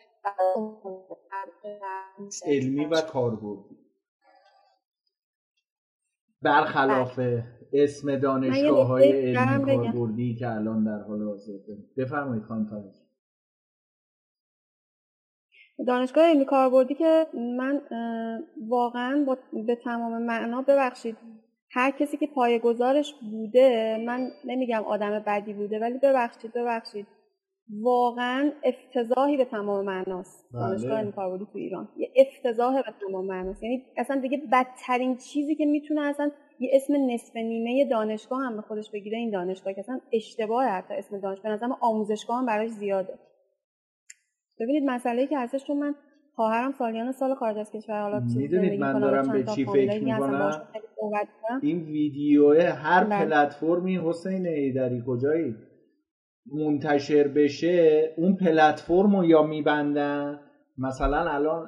[2.47, 3.84] علمی و کاربردی.
[6.45, 7.45] برخلاف بله.
[7.73, 11.53] اسم دانشگاه های علمی کاربردی که الان در حال حاضر
[11.97, 12.85] بفرمایید خانم
[15.87, 17.27] دانشگاه علمی کاربردی که
[17.59, 17.81] من
[18.69, 21.17] واقعا با به تمام معنا ببخشید
[21.71, 27.07] هر کسی که پایه‌گذارش بوده من نمیگم آدم بدی بوده ولی ببخشید ببخشید.
[27.83, 30.49] واقعا افتضاحی به تمام معناست.
[30.53, 30.63] بله.
[30.63, 31.89] دانشگاه نیکاربودی تو ایران.
[31.97, 33.63] یه افتضاح به تمام معناست.
[33.63, 36.31] یعنی اصلا دیگه بدترین چیزی که می‌تونه اصلا
[36.61, 40.95] یه اسم نصف نیمه دانشگاه هم به خودش بگیره این دانشگاه که اصلا اشتباه حتی
[40.95, 41.53] اسم دانشگاه.
[41.53, 43.19] نظرم آموزشگاه هم براش زیاده.
[44.61, 45.95] ببینید مسئله که هستش چون من
[46.35, 50.67] خواهرم سالیان سال خارج از کشور حالا می‌دونید من دارم به چی فکر می‌کنم؟
[51.63, 53.25] این ویدیوه هر بله.
[53.25, 55.03] پلتفرمی حسین ایدری.
[55.07, 55.55] کجایی؟
[56.53, 60.41] منتشر بشه اون پلتفرم رو یا میبندن؟
[60.79, 61.67] مثلا الان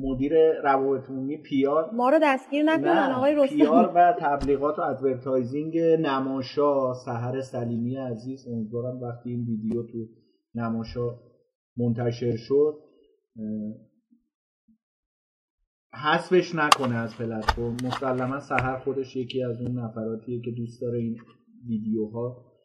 [0.00, 0.32] مدیر
[0.64, 5.78] روابط عمومی PR ما رو دستگیر نکنن آقای نه پیار رستمی و تبلیغات و advertising
[5.78, 6.94] نماشا.
[6.94, 10.06] سحر سلیمی عزیز امیدوارم وقتی این ویدیو تو
[10.54, 11.20] نماشا
[11.76, 12.74] منتشر شد
[15.92, 17.76] حذفش نکنه از پلتفرم.
[17.84, 21.16] مسلما سحر خودش یکی از اون نفراتیه که دوست داره این
[21.68, 22.55] ویدیوها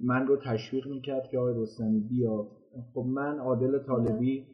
[0.00, 2.46] من رو تشویق می‌کرد که آقای رستمی بیا
[2.94, 4.46] خب من عادل طالبی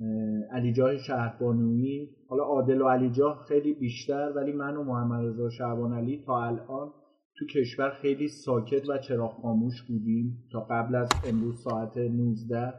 [0.00, 5.24] اه، علی جاه شهربانویی حالا عادل و علی جاه خیلی بیشتر ولی من و محمد
[5.24, 6.92] رضا شعبان علی تا الان
[7.38, 12.74] تو کشور خیلی ساکت و چراغ خاموش بودیم تا قبل از امروز ساعت 19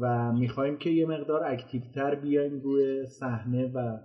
[0.00, 3.98] و می‌خوایم که یه مقدار اکتیوتر بیایم روی صحنه و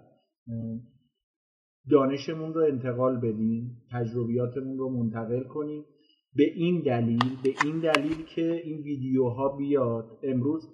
[1.92, 5.86] دانشمون رو انتقال بدیم تجربیاتمون رو منتقل کنیم.
[6.36, 10.06] به این دلیل به این دلیل که این ویدیوها بیاد.
[10.24, 10.70] امروز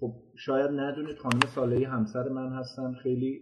[0.00, 2.92] خب شاید ندونید خانم صالحی همسر من هستن.
[3.02, 3.40] خیلی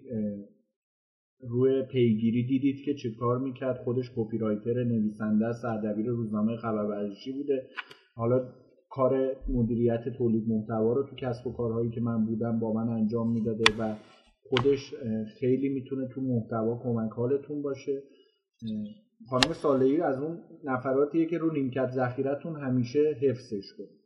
[1.41, 3.83] روی پیگیری دیدید که چه کار می‌کرد.
[3.85, 7.69] خودش کپی رایتر نویسنده سردبیر روزنامه خبر ورزشی بوده.
[8.15, 8.49] حالا
[8.91, 13.33] کار مدیریت تولید محتوا رو تو کسب و کارهایی که من بودم با من انجام
[13.33, 13.95] می‌داده و
[14.43, 14.95] خودش
[15.39, 18.03] خیلی می‌تونه تو محتوا کمک حالتون باشه.
[19.31, 24.05] خانم صالحی از اون نفراتیه که رو نیمکت ذخیرتون همیشه حفظش کنید.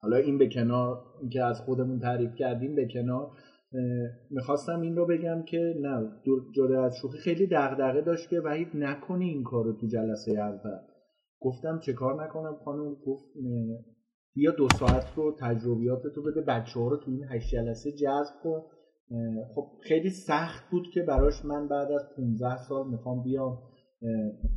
[0.00, 3.30] حالا این به کنار اینکه از خودمون تعریف کردیم به کنار
[4.30, 6.10] می‌خواستم این رو بگم که نه
[6.54, 10.78] جدا از شوخی خیلی دغدغه داشت که وحید نکنی این کار رو تو جلسه اول.
[11.40, 13.24] گفتم چه کار نکنم خانم؟ گفت
[14.34, 18.34] بیا دو ساعت رو تجربیات تو بده بچه ها رو تو این هشت جلسه جذب
[18.42, 18.62] کن.
[19.54, 23.58] خب خیلی سخت بود که براش من بعد از 15 سال می‌خوام بیام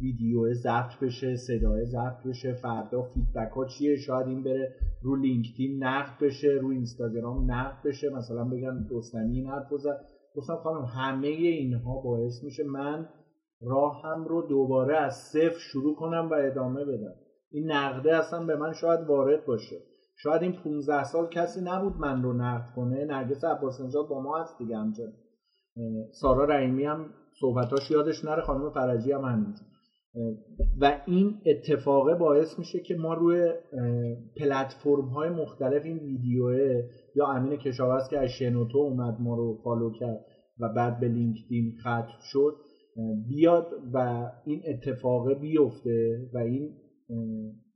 [0.01, 5.83] ویدیو ضبط بشه صدای ضبط بشه فردا فیدبک ها چیه؟ شاید این بره رو لینکدین
[5.83, 8.09] نقد بشه رو اینستاگرام نقد بشه.
[8.09, 10.05] مثلا بگن رستمی این حرف زد.
[10.35, 13.09] گفتم خانم همه اینها باعث میشه من
[13.61, 17.15] راهم رو دوباره از صفر شروع کنم و ادامه بدم.
[17.51, 19.75] این نقده اصلا به من شاید وارد باشه.
[20.17, 23.05] شاید این 15 سال کسی نبود من رو نقد کنه.
[23.05, 25.24] نرگس عباس با ما هست دیگه همچنین اه،
[26.11, 29.67] سارا رحیمی هم صحبتاش یادش نره خانم فرجی هم همینجور.
[30.81, 33.53] و این اتفاقه باعث میشه که ما روی
[34.37, 36.83] پلتفرم های مختلف این ویدیوه
[37.15, 40.25] یا امین کشاورز که از شنوتو اومد ما رو follow کرد
[40.59, 42.55] و بعد به لینکدین ختم شد
[43.27, 46.69] بیاد و این اتفاقه بیفته و این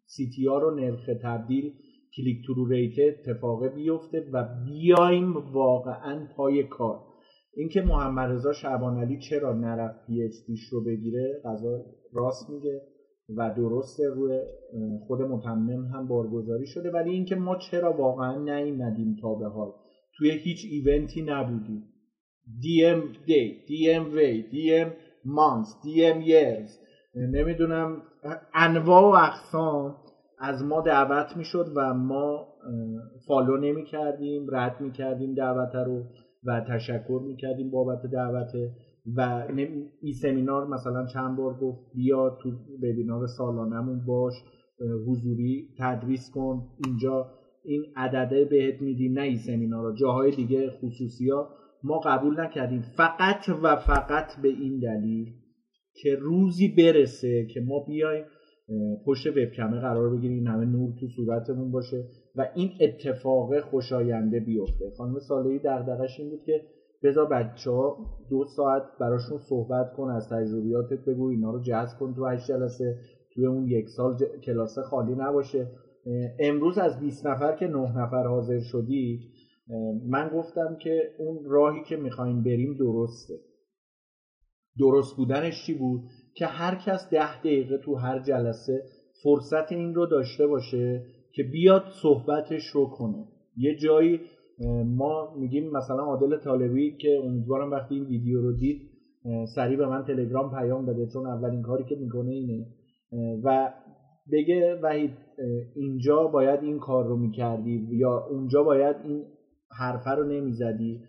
[0.06, 1.74] CTR ها رو نرخ تبدیل
[2.18, 7.09] click through rate اتفاقه بیفته و بیایم واقعا پای کار.
[7.54, 12.82] اینکه محمد رضا شعبان علی چرا نرفت PhD ش رو بگیره قضا راست میگه
[13.38, 14.42] و درسته روی
[15.08, 16.92] خود متمم هم بارگذاری شده.
[16.92, 19.72] ولی اینکه ما چرا واقعا نیومدیم تا به حال؟
[20.18, 21.84] توی هیچ event ی نبودیم.
[22.62, 24.94] DM day DM week DM
[25.26, 26.72] months DM years
[27.16, 28.02] نمی‌دونم
[28.54, 29.96] انواع و اقسام
[30.40, 32.48] از ما دعوت می‌شد و ما
[33.28, 36.04] follow نمی کردیم رد می کردیم دعوت رو.
[36.44, 38.52] و تشکر می کردیم بابت دعوت
[39.16, 39.48] و
[40.02, 44.34] این سمینار مثلا چند بار گفت بیا تو وبینار سالانمون باش
[45.08, 46.68] حضوری تدریس کن.
[46.86, 47.32] اینجا
[47.66, 51.50] این عدده بهت میدیم نه این سمینار جاهای دیگه خصوصی ها
[51.84, 52.82] ما قبول نکردیم.
[52.82, 55.34] فقط و فقط به این دلیل
[55.94, 58.26] که روزی برسه که ما بیایم
[59.06, 62.04] پشت وبکمه قرار بگیریم همه نور تو صورتمون باشه.
[62.40, 64.92] و این اتفاق خوشاینده بیفته.
[64.98, 66.62] خانم صالحی دغدغش این بود که
[67.04, 67.98] بذار بچه ها
[68.30, 72.96] دو ساعت براشون صحبت کن از تجربیاتت بگو اینا رو جذب کن تو هشت جلسه.
[73.34, 75.68] توی اون یک سال ج- کلاسه خالی نباشه.
[76.40, 79.20] امروز از 20 نفر که 9 نفر حاضر شدی
[80.08, 83.34] من گفتم که اون راهی که می‌خوایم بریم درسته.
[84.80, 86.02] درست بودنش چی بود؟
[86.36, 88.84] که هر کس ده دقیقه تو هر جلسه
[89.24, 91.04] فرصت این رو داشته باشه
[91.34, 93.26] که بیاد صحبتش رو کنه.
[93.58, 94.20] یه جایی
[94.86, 98.82] ما میگیم مثلا عادل طالبی که امیدوارم وقتی این ویدیو رو دید
[99.56, 102.68] سریع به من تلگرام پیام بده چون اولین کاری که می‌کنه اینه.
[103.44, 103.74] و
[104.32, 105.12] بگه وحید
[105.76, 109.24] اینجا باید این کار رو می‌کردی یا اونجا باید این
[109.80, 111.00] حرفه رو نمی‌زدی.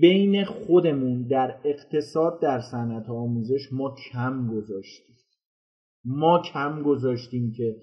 [0.00, 5.16] بین خودمون در اقتصاد در صنعت آموزش ما کم گذاشتیم.
[6.04, 7.76] ما کم گذاشتیم که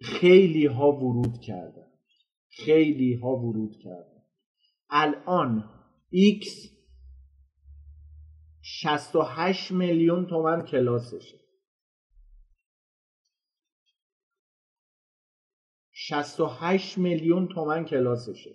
[0.00, 1.92] خیلی ها ورود کردن.
[2.48, 4.22] خیلی ها ورود کردن.
[4.90, 5.64] الان
[6.12, 6.46] X
[8.60, 11.38] 68 میلیون تومن کلاسشه.
[15.92, 18.50] 68 میلیون تومن کلاسشه.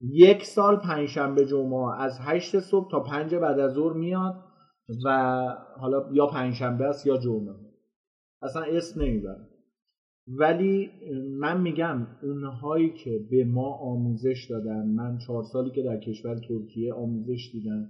[0.00, 4.44] یک سال پنجشنبه جمعه از 8 صبح تا 5 بعد از ظهر میاد
[5.04, 5.08] و
[5.80, 7.67] حالا یا پنجشنبه است یا جمعه.
[8.42, 9.48] اصلا اسم نمی‌برم.
[10.28, 10.90] ولی
[11.40, 16.94] من میگم اونهایی که به ما آموزش دادن من چهار سالی که در کشور ترکیه
[16.94, 17.88] آموزش دیدم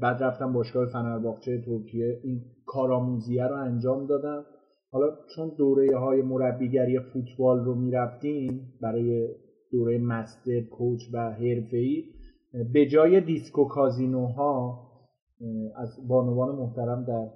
[0.00, 4.44] بعد رفتم باشگاه فنرباغچه ترکیه این کارآموزیه رو انجام دادم.
[4.90, 9.28] حالا چون دوره های مربیگری فوتبال رو می‌رفتیم برای
[9.72, 12.04] دوره مستر کوچ و حرفه‌ای
[12.72, 14.86] به جای دیسکو کازینوها
[15.76, 17.28] از بانوان محترم در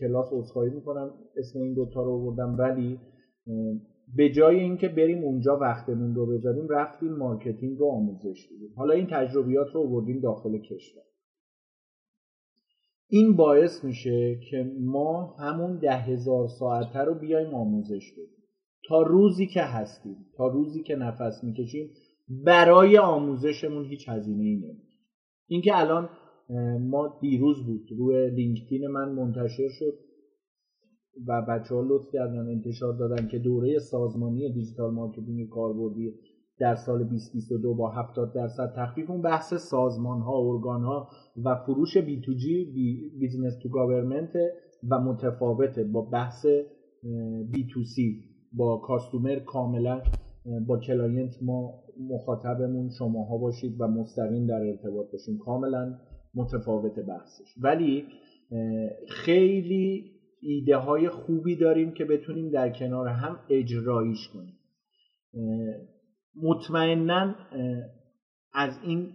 [0.00, 2.98] کلاس عذرخواهی می‌کنم اسم این دوتا رو بردم ولی
[4.16, 8.72] به جای اینکه بریم اونجا وقتمون رو بذاریم رفتیم marketing رو آموزش دیدیم.
[8.76, 11.02] حالا این تجربیات رو بردیم داخل کشور.
[13.08, 18.40] این باعث میشه که ما همون ده هزار ساعته رو بیایم آموزش بدیم.
[18.88, 21.90] تا روزی که هستیم تا روزی که نفس می‌کشیم
[22.44, 24.90] برای آموزشمون هیچ هزینه ای نمی‌دید
[25.46, 26.08] اینکه الان
[26.80, 29.94] ما دیروز بود روی لینکدین من منتشر شد
[31.26, 36.14] و بچه ها لطف کردن انتشار دادن که دوره سازمانی digital marketing کاربردی
[36.58, 41.08] در سال 2022 با 70 درصد تخفیف اون بحث سازمان ها ارگان ها
[41.44, 42.64] و فروش B to G
[43.18, 44.32] business to government
[44.90, 46.46] و متفاوته با بحث
[47.52, 50.02] B to C با customer کاملا
[50.66, 51.74] با client ما
[52.10, 55.98] مخاطبمون شماها باشید و مستقیم در ارتباط باشیم کاملا
[56.34, 57.54] متفاوت بحثش.
[57.62, 58.06] ولی
[59.08, 60.10] خیلی
[60.42, 64.58] ایده های خوبی داریم که بتونیم در کنار هم اجرایش کنیم.
[66.42, 67.34] مطمئنا
[68.52, 69.12] از این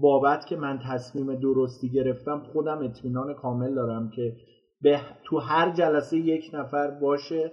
[0.00, 4.36] بابت که من تصمیم درستی گرفتم خودم اطمینان کامل دارم که
[4.80, 7.52] به تو هر جلسه یک نفر باشه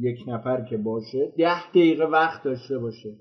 [0.00, 3.16] یک نفر که باشه ده دقیقه وقت داشته باشه.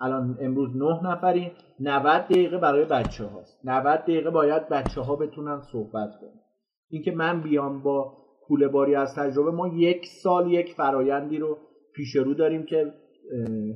[0.00, 1.50] الان امروز نه نفریم
[1.80, 6.40] 90 دقیقه برای بچه هاست 90 دقیقه باید بچه ها بتونن صحبت کنن.
[6.88, 8.16] اینکه من بیام با
[8.46, 11.58] کوله باری از تجربه ما یک سال یک فرایندی رو
[11.94, 12.92] پیش رو داریم که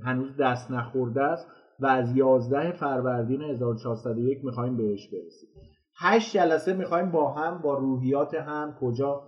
[0.04, 1.48] هنوز دست نخورده است
[1.80, 5.48] و از 11 فروردین 1401 می‌خوایم بهش برسیم.
[5.98, 9.22] هشت جلسه می‌خوایم با هم با روحیات هم کجا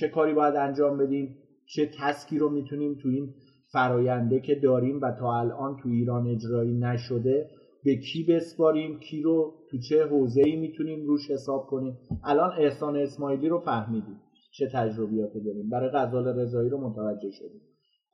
[0.00, 1.36] چه کاری باید انجام بدیم
[1.66, 3.34] چه تسکی رو می‌تونیم تو این
[3.74, 7.50] فراینده که داریم و تا الان تو ایران اجرایی نشده
[7.84, 12.96] به کی بسپاریم؟ کی رو؟ تو چه حوزه ای می‌تونیم روش حساب کنیم؟ الان احسان
[12.96, 14.20] اسماعیلی رو فهمیدیم
[14.58, 15.70] چه تجربیاتی داریم.
[15.70, 17.60] برای غزال رضایی رو متوجه شدیم.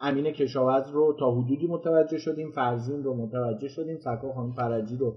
[0.00, 2.50] امین کشاورز رو تا حدودی متوجه شدیم.
[2.50, 3.98] فرزین رو متوجه شدیم.
[3.98, 5.14] سکا خانم فرجی رو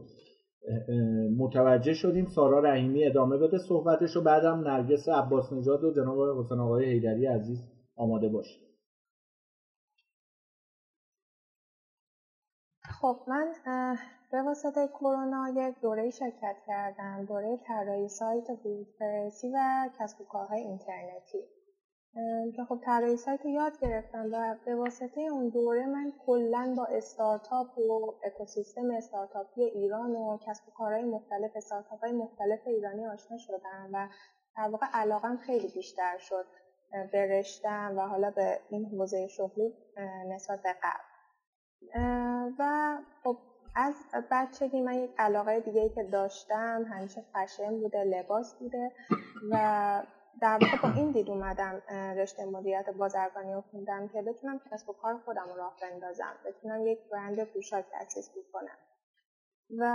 [1.37, 2.25] متوجه شدیم.
[2.25, 4.21] سارا رحیمی ادامه بده صحبتش رو.
[4.21, 7.59] بعدم نرگس عباس نژاد و جناب حسین آقای حیدری عزیز
[7.95, 8.72] آماده باشه
[13.03, 13.53] خب من
[14.31, 18.47] به واسطه کرونا یک دوره شرکت کردم دوره طراحی سایت
[18.99, 21.43] فرسی و کسب و کارهای اینترنتی.
[22.55, 26.85] که خب طراحی سایت رو یاد گرفتم و به واسطه اون دوره من کلا با
[26.85, 33.38] استارتاپ و اکوسیستم استارتاپی ایران و کسب و کارهای مختلف استارتاپ های مختلف ایرانی آشنا
[33.38, 34.07] شدم و
[34.57, 36.45] در واقع علاقم خیلی بیشتر شد
[37.11, 39.73] به رشتم و حالا به این حوزه شغلی
[40.27, 41.12] نسبت به قبل.
[42.60, 43.38] و خب
[43.76, 43.95] از
[44.31, 48.91] بچگی من یک علاقه دیگه که داشتم همیشه فشن بوده لباس بوده
[49.51, 50.03] و
[50.41, 51.81] در واقع با این دید اومدم
[52.18, 56.88] رشته مدیریت بازرگانی رو خوندم که بتونم کسب و کار خودم رو راه بندازم بتونم
[56.88, 58.77] یک برند پوشاک تأسیس بکنم.
[59.80, 59.85] و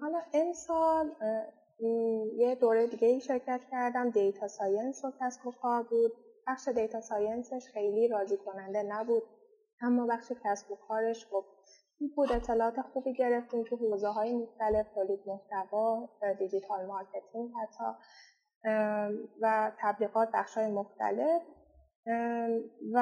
[0.00, 1.12] حالا این سال
[2.36, 6.12] یه دوره دیگه ای شرکت کردم data science و کسب و کار بود.
[6.46, 9.22] بخش data science ش خیلی راضی کننده نبود.
[9.84, 11.44] اما بخش کسب و کارش خب
[12.16, 12.32] بود.
[12.32, 16.08] اطلاعات خوبی گرفتیم تو حوزه های مختلف تولید محتوا
[16.38, 17.84] digital marketing حتی
[19.42, 21.42] و تبلیغات بخش های مختلف
[22.92, 22.98] و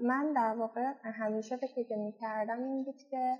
[0.00, 3.38] من در واقع همیشه فکری که می‌کردم این بود که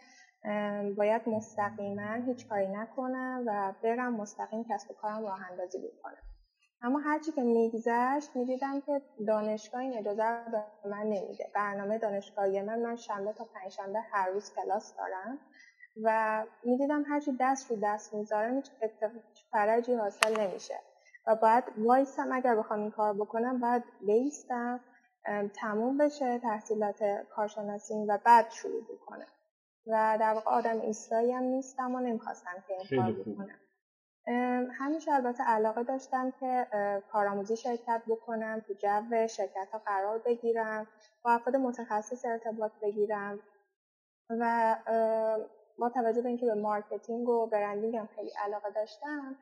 [0.96, 6.27] باید مستقیما هیچ کاری نکنم و برم مستقیم کسب و کارم راه اندازی بکنم.
[6.82, 10.52] اما هرچی که میگذشت می‌دیدم که دانشگاه این اجازه رو
[10.82, 11.50] به من نمیده.
[11.54, 15.38] برنامه دانشگاهی من من شنبه تا پنجشنبه هر روز کلاس دارم
[16.02, 18.70] و می‌دیدم هرچی دست رو دست می‌ذارم هیچ
[19.50, 20.74] فرجی حاصل نمیشه.
[21.26, 24.80] و باید وایسم اگر بخوام این کار بکنم باید بیستم
[25.54, 29.26] تموم بشه تحصیلات کارشناسی و بعد شروع بکنم.
[29.86, 33.58] و در واقع آدم ایستایی هم نیستم و نمی‌خواستم که این کار بکنم.
[34.78, 36.66] همیشه البته علاقه داشتم که
[37.08, 40.86] کارآموزی شرکت بکنم تو جو شرکت ها قرار بگیرم
[41.24, 43.40] با افراد متخصص ارتباط بگیرم
[44.30, 44.76] و
[45.78, 49.36] با توجه به اینکه به marketing و branding هم خیلی علاقه داشتم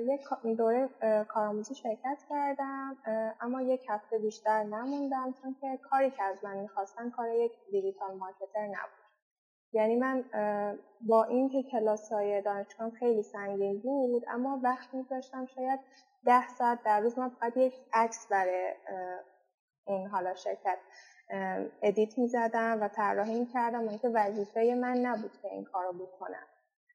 [0.00, 0.20] یک
[0.58, 0.90] دوره
[1.28, 2.98] کارآموزی شرکت کردم
[3.40, 8.16] اما یک هفته بیشتر نموندم چون که کاری که از من می‌خواستن کار یک digital
[8.16, 8.99] marketer نبود.
[9.72, 10.24] یعنی من
[11.00, 15.80] با اینکه کلاس های دانشگاه خیلی سنگین بود اما وقت میذاشتم شاید
[16.24, 18.74] ده ساعت در روز من فقط یک عکس برای
[19.86, 20.78] اون حالا شرکت
[21.82, 26.46] edit می‌زدم و طراحی می‌کردم و اینکه وظیفه من نبود که این کار رو بکنم.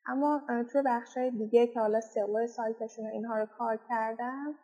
[0.07, 0.41] اما
[0.71, 4.55] توی بخش های دیگه که حالا SEO سایتشون اینها رو کار کردم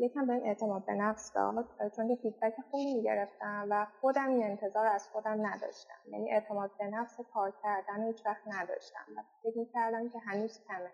[0.00, 4.86] یکم بهم اعتماد به نفس داد چون که feedback خوبی می‌گرفتم و خودم این انتظار
[4.86, 6.12] از خودم نداشتم.
[6.12, 10.90] یعنی اعتماد به نفس کار کردن هیچ وقت نداشتم و فکر می‌کردم که هنوز کمه.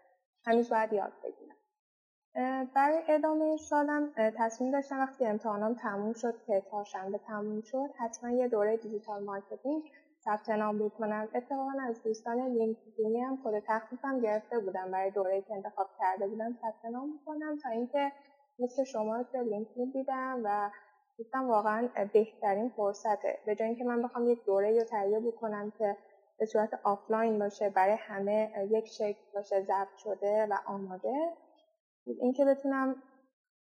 [0.47, 1.57] هنوز باید یاد بگیرم.
[2.75, 8.49] برای ادامه سالم تصمیم داشتم وقتی امتحانم تموم شد که چهارشنبه تموم شد حتما یه
[8.49, 9.83] دوره digital marketing
[10.25, 14.91] ثبت نام بکنم اتفاقا از دوستان لینکدینی هم خود تخفیفم گرفته بودم.
[14.91, 18.13] برای دوره که انتخاب کرده بودم ثبت نام بکنم تا اینکه
[18.59, 20.71] مثل شما توی LinkedIn دیدم و
[21.19, 23.39] گفتم واقعا بهترین فرصته.
[23.47, 25.97] به جای اینکه من بخوام یک دوره رو تهیه بکنم که
[26.39, 31.15] به صورت آفلاین باشه برای همه یک شکل باشه ضبط شده و آماده
[32.07, 33.03] اینکه بتونم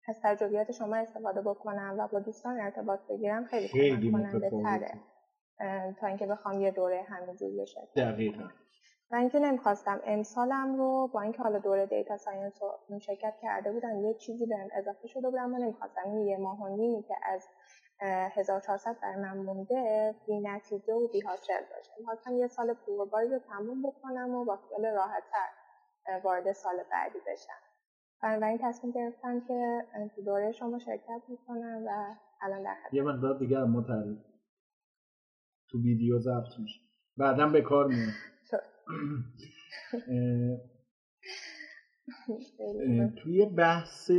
[0.08, 5.00] از تجربیات شما استفاده بکنم و با دوستان ارتباط بگیرم خیلی خیلی کننده تره
[6.00, 8.50] تا اینکه بخوام یه دوره همینجوری بشه دقیقا.
[9.12, 14.06] و اینکه نمی‌خواستم امسالم رو با اینکه حالا دوره data science رو شرکت کرده بودم
[14.06, 17.48] یه چیزی بهم اضافه شده بودم و نمی‌خواستم این یه ماه و نیمی که از
[18.00, 21.92] 1400 برای من مونده بی نتیجه و بی حاصل باشه.
[22.00, 25.50] می‌خواستم یه سال پروبایی رو تموم بکنم و با خیال راحتتر
[26.24, 27.54] وارد سال بعدی بشم.
[28.24, 33.58] بنابراین تصمیم گرفتم که تو دوره شما شرکت می‌کنم و الان در یه مقدار دیگه
[33.60, 34.18] ما تعریف
[35.70, 36.80] تو ویدیو ضبط میشه.
[37.18, 38.14] بعدا به کار میاد
[43.24, 44.12] توی بحث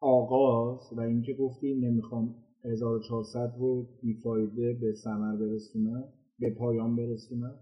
[0.00, 2.34] آغاز و اینکه گفتیم نمی‌خوام
[2.64, 7.58] 1400 رو بیفایده به ثمر برسونم به پایان برسونم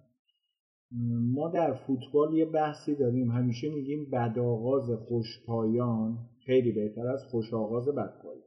[1.32, 3.30] ما در فوتبال یه بحثی داریم.
[3.30, 8.42] همیشه میگیم بد آغاز خوش پایان خیلی بهتر از خوش آغاز بد پایان.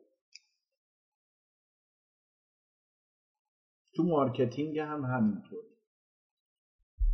[3.95, 5.63] تو marketing هم همینطور.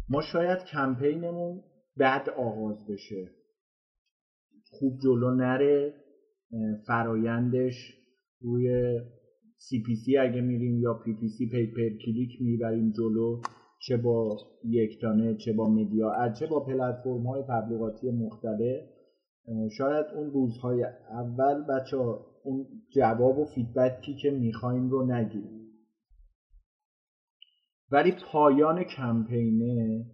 [0.09, 1.61] ما شاید کمپینمون
[1.99, 3.31] بد آغاز بشه.
[4.71, 5.93] خوب جلو نره
[6.87, 7.73] فرایندش
[8.41, 8.97] روی
[9.57, 13.41] CPC اگه میریم یا PPC pay per click می‌بریم جلو.
[13.87, 18.83] چه با یکتانت چه با media چه با پلتفرم های تبلیغاتی مختلف.
[19.77, 21.97] شاید اون روزهای اول بچه
[22.43, 25.56] اون جواب و feedback ی که می‌خوایم رو نگیریم.
[27.91, 30.05] ولی پایان کمپینه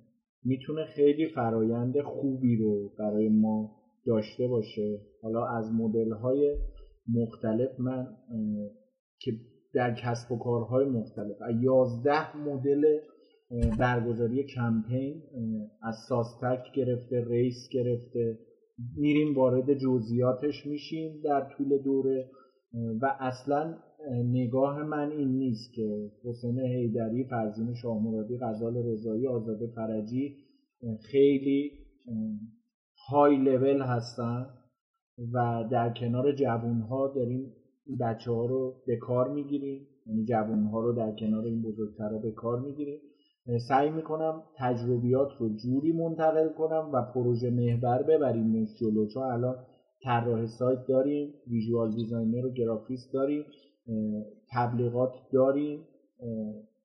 [0.43, 3.71] می‌تونه خیلی فرایند خوبی رو برای ما
[4.05, 4.99] داشته باشه.
[5.21, 6.57] حالا از مدل های
[7.07, 8.07] مختلف من
[9.19, 9.31] که
[9.73, 12.99] در کسب و کارهای مختلف یازده مدل
[13.79, 15.23] برگزاری کمپین
[15.81, 18.39] از ساستک گرفته ریس گرفته
[18.97, 22.29] میریم وارد جزئیاتش میشیم در طول دوره
[23.01, 23.77] و اصلا
[24.11, 30.35] نگاه من این نیست که حسین حیدری فرزین شاهمرادی غزال رضایی آزاده فرجی
[31.01, 31.71] خیلی
[33.09, 34.45] های لول هستن
[35.33, 37.53] و در کنار جوون ها داریم
[37.99, 39.87] بچه ها رو به کار می‌گیریم.
[40.05, 42.99] یعنی جوون ها رو در کنار این بزرگتر به کار می‌گیریم.
[43.67, 49.07] سعی می‌کنم تجربیات رو جوری منتقل کنم و پروژه محور ببریم جلو.
[49.07, 49.55] چون الان
[50.03, 53.43] طراح سایت داریم visual designer و گرافیست داریم.
[54.53, 55.79] تبلیغات داریم.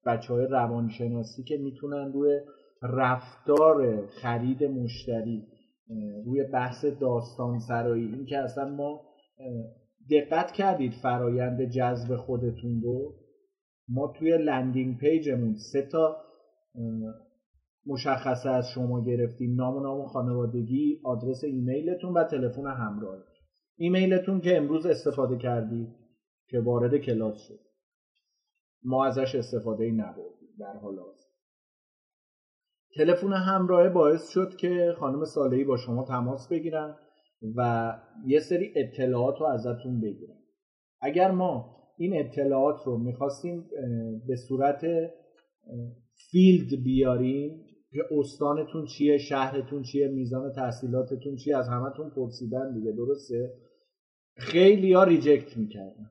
[0.06, 2.40] بچه های روانشناسی که می‌تونن روی
[2.82, 5.46] رفتار خرید مشتری
[6.24, 9.00] روی بحث داستان سرایی این که اصلا ما
[10.10, 13.14] دقت کردید فرایند جذب خودتون رو؟
[13.88, 16.16] ما توی landing page مون سه تا
[17.86, 19.54] مشخصه از شما گرفتیم.
[19.54, 23.18] نام و نام خانوادگی آدرس ایمیلتون و تلفن همراه
[23.76, 25.88] ایمیلتون که امروز استفاده کردی
[26.50, 27.60] که وارد کلاس شد.
[28.82, 31.28] ما ازش استفاده ای نبردیم در حال حاضر.
[32.96, 36.96] تلفن همراه باعث شد که خانم صالحی با شما تماس بگیرن
[37.56, 37.92] و
[38.26, 40.38] یه سری اطلاعات رو ازتون بگیرن.
[41.00, 43.70] اگر ما این اطلاعات رو می‌خواستیم
[44.26, 44.86] به صورت
[46.30, 53.54] field بیاریم که استانتون چیه شهرتون چیه میزان تحصیلاتتون چیه از همتون پرسیدن دیگه درسته؟
[54.36, 56.10] خیلی ها reject می‌کردن.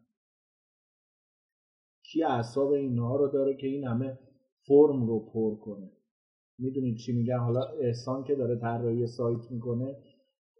[2.12, 4.20] کی اعصاب اینها رو داره که این همه
[4.68, 5.92] فرم رو پر کنه.
[6.60, 9.96] می‌دونید چی میگن حالا احسان که داره طراحی سایت می‌کنه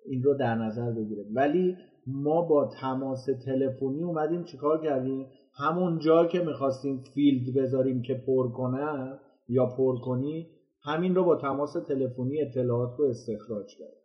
[0.06, 1.26] این رو در نظر بگیره.
[1.34, 1.76] ولی
[2.08, 8.52] ما با تماس تلفنی اومدیم چیکار کردیم؟ همون جا که می‌خواستیم field بذاریم که پر
[8.52, 9.20] کنه
[9.50, 10.48] یا پر کنی
[10.84, 13.98] همین رو با تماس تلفنی اطلاعات رو استخراج کرد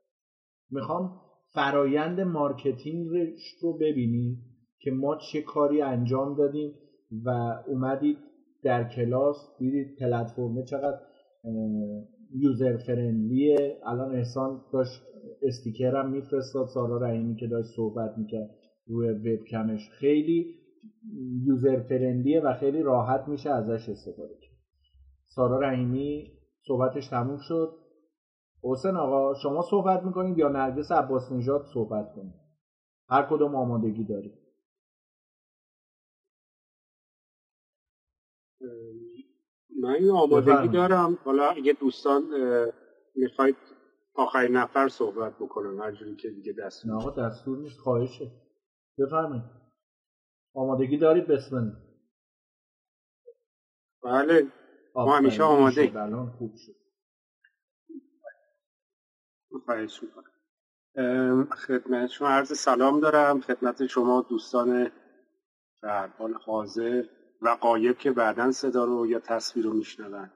[0.70, 1.20] می‌خوام
[1.54, 3.08] فرایند marketing
[3.62, 4.38] رو ببینیم
[4.80, 6.74] که ما چه کاری انجام دادیم
[7.24, 7.30] و
[7.66, 8.18] اومدید
[8.62, 10.98] در کلاس دیدید پلتفرم چقدر
[12.34, 15.02] user friendly ه الان احسان داشت
[15.42, 18.50] استیکرم میفرستاد سارا رحیمی که داشت صحبت می‌کرد
[18.86, 19.90] روی وبکمش.
[19.90, 20.54] خیلی
[21.44, 24.56] user friendly ه و خیلی راحت میشه ازش استفاده کرد.
[25.26, 26.32] سارا رحیمی
[26.66, 27.72] صحبتش تموم شد.
[28.62, 32.34] حسین آقا شما صحبت می‌کنید یا نرگس عباس نژاد صحبت کنید
[33.08, 34.41] هر کدوم آمادگی دارید.
[39.80, 41.18] من آمادگی دارم.
[41.24, 42.22] حالا اگه دوستان
[43.14, 43.56] می‌خواید
[44.14, 48.30] آخرین نفر صحبت بکنم هر جوری که دیگه دستور نه آقا دستور نیست خواهشه.
[48.98, 49.44] بفرمایید.
[50.54, 51.76] آمادگی دارید؟ بسم
[54.02, 54.46] بله.
[54.94, 56.76] ما همیشه آماده الان خوب شد.
[59.64, 60.24] خواهش می‌کنم.
[61.50, 63.40] خدمت شما عرض سلام دارم.
[63.40, 64.90] خدمت شما دوستان
[65.82, 67.04] در حال حاضر.
[67.42, 70.30] و قایب که بعدا صدا رو یا تصویر رو میشنون.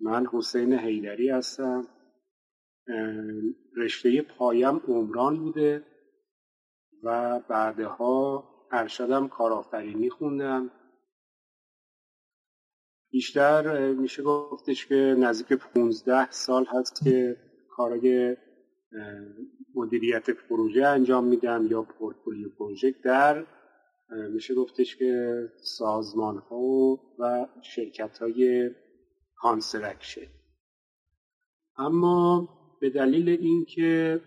[0.00, 1.86] من حسین حیدری هستم.
[3.76, 5.84] رشته پایم عمران بوده
[7.02, 10.70] و بعدها ارشدم کارآفرینی خوندم.
[13.10, 17.36] بیشتر میشه گفتش که نزدیک 15 سال هست که
[17.70, 18.36] کارای
[19.74, 23.46] مدیریت پروژه انجام میدم یا پورتفولیو پروژه در
[24.10, 28.70] میشه گفتش که سازمان ها و شرکت های
[29.36, 30.26] construction
[31.76, 32.48] اما
[32.80, 34.20] به دلیل اینکه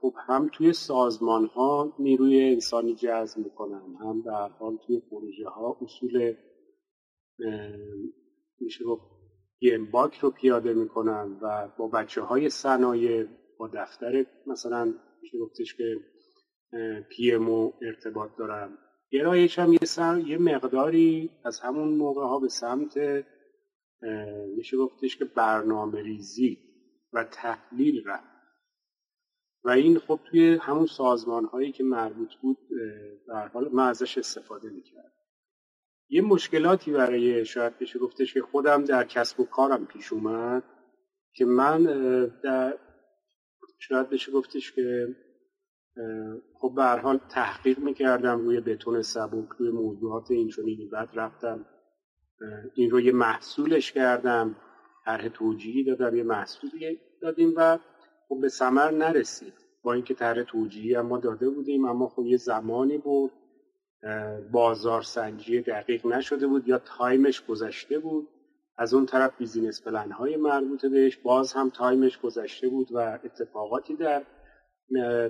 [0.00, 5.78] خب هم توی سازمان ها نیروی انسانی جذب می‌کنم هم در حال توی پروژه ها
[5.82, 6.34] اصول
[8.60, 9.02] میشه گفت
[9.92, 13.26] باک رو پیاده می‌کنم و با بچه های صنایع
[13.58, 15.96] با دفتر مثلا میشه گفتش که
[17.08, 18.78] پی ام ارتباط دارم.
[19.10, 22.98] گرایش هم یه, سر، یه مقداری از همون موقع ها به سمت
[24.56, 26.58] میشه گفتش که برنامه ریزی
[27.12, 28.36] و تحلیل رفت.
[29.64, 32.58] و این خب توی همون سازمان هایی که مربوط بود
[33.28, 35.12] در حال من ازش استفاده می‌کرد
[36.08, 40.64] یه مشکلاتی برای شاید بشه گفتش که خودم در کسب و کارم پیش اومد
[41.34, 41.82] که من
[42.44, 42.78] در
[43.78, 45.16] شاید بشه گفتش که
[46.60, 51.66] خب به هر حال تحقیق می‌کردم روی بتون سبک روی موضوعات اینچنینی بعد رفتم.
[52.74, 54.56] این رو یه محصولش کردم.
[55.04, 57.78] طرح توجیهی دادم یه محصولی دادیم و
[58.28, 59.54] خب به ثمر نرسید.
[59.82, 63.32] با اینکه طرح توجیهی ما داده بودیم اما خب یه زمانی بود.
[64.52, 68.28] بازار سنجی دقیق نشده بود یا time ش گذشته بود.
[68.78, 71.16] از اون طرف business plan های مربوط بهش.
[71.16, 74.22] باز هم time ش گذشته بود و اتفاقاتی در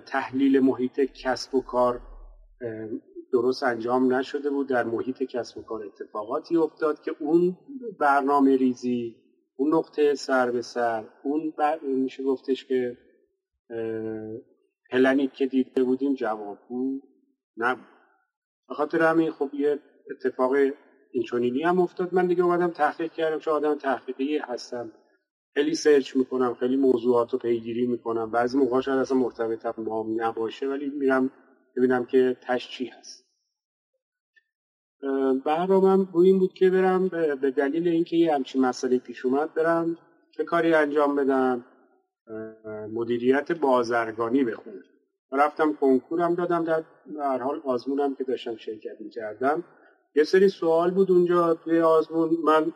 [0.06, 2.00] تحلیل محیط کسب و کار
[3.32, 4.68] درست انجام نشده بود.
[4.68, 7.58] در محیط کسب و کار اتفاقاتی افتاد که اون
[8.00, 9.16] برنامه ریزی
[9.56, 11.52] اون نقطه سر به سر اون
[11.82, 12.98] میشه گفتش که
[14.90, 17.00] پلنی که دیده بودیم جوابگو
[17.56, 17.86] نبود.
[18.68, 19.78] به خاطر همین خب یه
[20.10, 20.52] اتفاق
[21.12, 22.14] اینچنینی هم افتاد.
[22.14, 24.92] من دیگه اومدم تحقیق کردم چون آدم تحقیقی هستم.
[25.56, 28.30] خیلی سرچ می‌کنم خیلی موضوعات رو پیگیری می‌کنم.
[28.30, 31.30] بعضی موقع شاید اصلا مرتبط با نباشه ولی میرم
[31.76, 33.24] ببینم که تش چی هست.
[35.44, 39.98] برنامه روی این بود که برم به دلیل اینکه یه همچین مسئله پیش اومد برم
[40.36, 41.64] چه کاری انجام بدم؟
[42.92, 44.82] مدیریت بازرگانی بخونم.
[45.32, 46.82] رفتم کنکورم دادم در
[47.18, 49.64] هر حال آزمونم که داشتم شرکت می‌کردم.
[50.14, 52.36] یه سری سوال بود اونجا توی آزمون.
[52.44, 52.72] من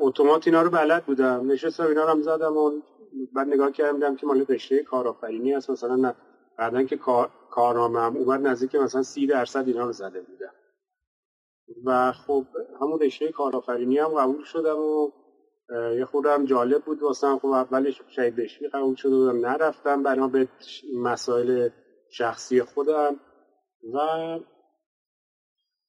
[0.00, 1.52] اتومات اینا رو بلد بودم.
[1.52, 2.80] نشستم اینا رو هم زدم و
[3.32, 6.14] بعد نگاه کردم که مال رشته کارآفرینی هست مثلا نه.
[6.58, 10.52] بعدا که کار کارنامه‌ام اومد نزدیک مثلا سی درصد اینا رو زده بودم.
[11.84, 12.46] و خب
[12.80, 15.10] همون رشته کارآفرینی هم قبول شدم و
[15.98, 17.38] یه خودم جالب بود واسم.
[17.38, 20.48] خب اولش شهید بشری قبول شده بودم نرفتم بنا به
[20.96, 21.68] مسائل
[22.10, 23.20] شخصی خودم
[23.94, 23.98] و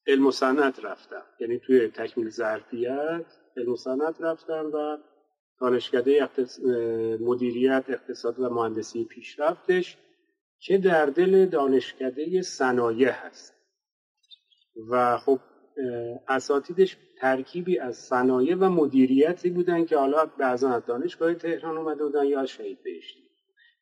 [0.08, 1.24] علم و سنت رفتم.
[1.40, 4.98] یعنی توی تکمیل ظرفیت علم سنت رفتم و
[5.60, 6.30] دانشکده
[7.20, 9.98] مدیریت اقتصاد و مهندسی پیشرفتش
[10.60, 13.54] که در دل دانشکده صنایع هست.
[14.90, 15.40] و خب
[16.28, 22.26] اساتیدش ترکیبی از صنایع و مدیریتی بودن که حالا بعضا از دانشگاه تهران اومده بودن
[22.26, 23.24] یا شهید بهشتی.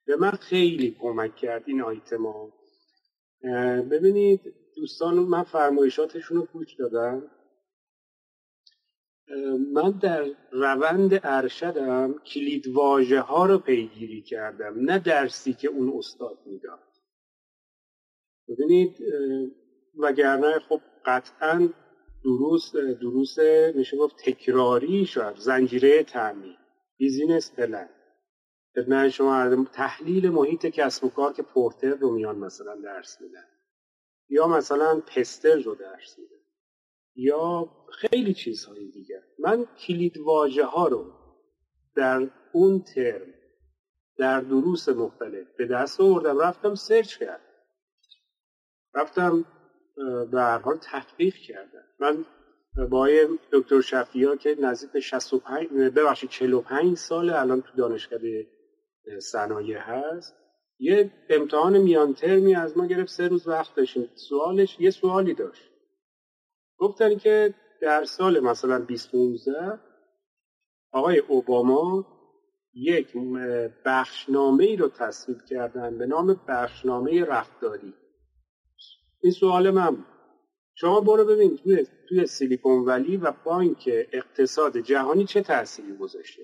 [0.05, 2.53] به من خیلی کمک کرد این آیتما.
[3.91, 4.41] ببینید
[4.75, 7.23] دوستان من فرمایشاتشون رو گوش دادم.
[9.73, 16.37] من در روند ارشدم کلید واژه ها رو پیگیری کردم نه درسی که اون استاد
[16.45, 16.79] می‌داد.
[18.47, 18.97] ببینید
[19.97, 21.69] وگرنه خب قطعا
[22.23, 23.39] دروس دروس
[23.75, 26.57] میشه گفت تکراری شد زنجیره تعمیر
[26.97, 27.89] بیزینس پلن.
[28.75, 33.47] خدمت شما تحلیل محیط کسب و کار که پورتر رو میان مثلا درس میدن
[34.29, 36.40] یا مثلا پستر رو درس میدن.
[37.15, 41.05] یا خیلی چیزهای دیگر من کلید واژه ها رو
[41.95, 43.33] در اون ترم
[44.17, 47.51] در دروس مختلف به دست آوردم رفتم سرچ کردم.
[48.95, 49.45] رفتم
[50.31, 51.83] به هر حال تحقیق کردم.
[51.99, 52.25] من
[52.89, 53.09] با
[53.51, 58.47] دکتر شفیا که نزدیک 65 ببخشید 45 سال الان تو دانشکده
[59.19, 60.35] صنایع هست.
[60.79, 64.09] یه امتحان میان ترمی از ما گرفت سه روز وقت داشتیم.
[64.15, 65.70] سوالش یه سوالی داشت.
[66.81, 69.79] گفتن که در سال مثلا 2015
[70.91, 72.05] آقای اوباما
[72.73, 73.07] یک
[73.85, 77.93] بخشنامه ای رو تصویب کردن به نام بخشنامه رفتاری.
[79.23, 80.05] این سوال من
[80.75, 86.43] شما برو ببین توی, توی سیلیکون ولی و بانک اقتصاد جهانی چه تأثیری گذاشته.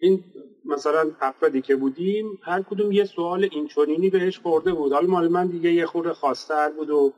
[0.00, 0.24] این
[0.64, 4.92] مثلا افرادی که بودیم هر کدوم یه سوال اینچنینی بهش خورده بود.
[4.92, 7.12] حالا مال من دیگه یه خورده خواستر بود و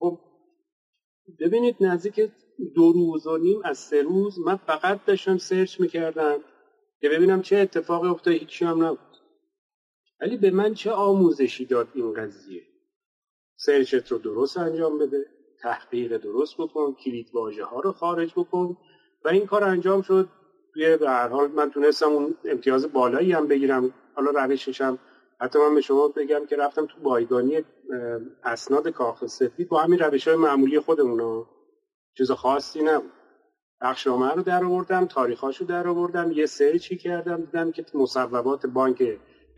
[0.00, 0.18] خب
[1.40, 2.32] ببینید نزدیک
[2.74, 6.40] دو روز و نیم از سه روز من فقط داشتم سرچ می‌کردم
[7.00, 9.16] که ببینم چه اتفاقی افتاد هیچی هم نبود.
[10.20, 12.62] ولی به من چه آموزشی داد این قضیه؟
[13.56, 15.26] سرچت رو درست انجام بده
[15.62, 18.76] تحقیق درست بکن کلید واژه ها رو خارج بکن
[19.24, 20.28] و این کار انجام شد.
[20.74, 23.94] توی به هر حال من تونستم اون امتیاز بالایی هم بگیرم.
[24.14, 24.98] حالا روششم
[25.40, 27.64] حتی من به شما بگم که رفتم تو بایگانی
[28.44, 31.46] اسناد کاخ سفید با همین روش های معمولی خودمون
[32.18, 33.12] چیز خاصی نبود.
[33.80, 39.02] بخشنامه رو در آوردم تاریخاشو در آوردم یه سرچی کردم دیدم که مصوبات بانک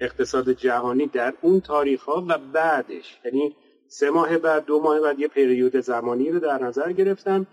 [0.01, 3.57] اقتصاد جهانی در اون تاریخ ها و بعدش یعنی
[3.89, 7.47] سه ماه بعد دو ماه بعد یه پریود زمانی رو در نظر گرفتم.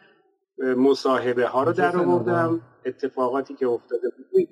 [0.57, 2.61] مصاحبه ها رو در آوردم.
[2.85, 4.49] اتفاقاتی که افتاده بود.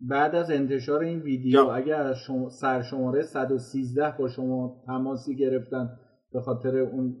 [0.00, 5.90] بعد از انتشار این ویدیو اگر از شما سرشماره 113 با شما تماسی گرفتن
[6.32, 7.16] به خاطر اون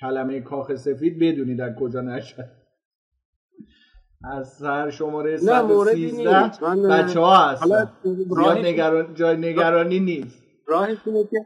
[0.00, 2.44] کلمه کاخ سفید بدونید در کجا نشد.
[4.24, 6.30] از سر شماره 113
[6.88, 7.92] بچه ها هستن.
[8.02, 9.14] زیاد نگران...
[9.14, 10.42] جای نگرانی نیست.
[10.66, 11.36] راهش اینه که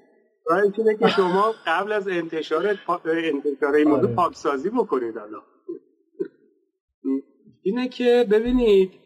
[0.46, 3.00] راهش اینه که شما قبل از انتشار پا...
[3.04, 4.14] انتشار این موضوع آره.
[4.14, 5.42] پاکسازی بکنید الان.
[7.62, 8.99] اینه که ببینید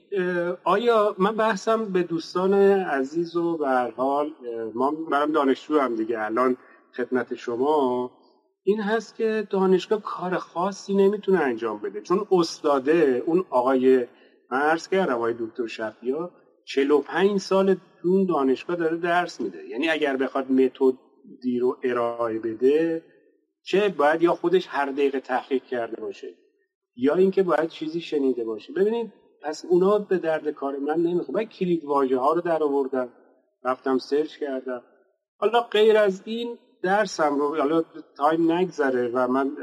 [0.65, 4.33] آیا من بحثم به دوستان عزیز و به حال
[4.75, 6.57] ما برم دانشجو هم دیگه الان
[6.97, 8.11] خدمت شما
[8.63, 12.01] این هست که دانشگاه کار خاصی نمی‌تونه انجام بده.
[12.01, 14.07] چون استاده اون آقای
[14.51, 16.31] عرض کردم آقای دکتر شفیا
[16.65, 19.69] 45 سال اون دانشگاه داره درس میده.
[19.69, 23.03] یعنی اگر بخواد متدی رو ارائه بده
[23.63, 26.35] چه باید یا خودش هر دقیقه تحقیق کرده باشه
[26.97, 28.73] یا اینکه باید چیزی شنیده باشه.
[28.73, 29.13] ببینید
[29.45, 33.09] پس اونا به درد کار من نمی‌خواد من کلید واژه ها رو در آوردم.
[33.65, 34.83] رفتم search کردم.
[35.39, 37.83] حالا غیر از این درسم رو حالا
[38.17, 39.57] time نگذره و من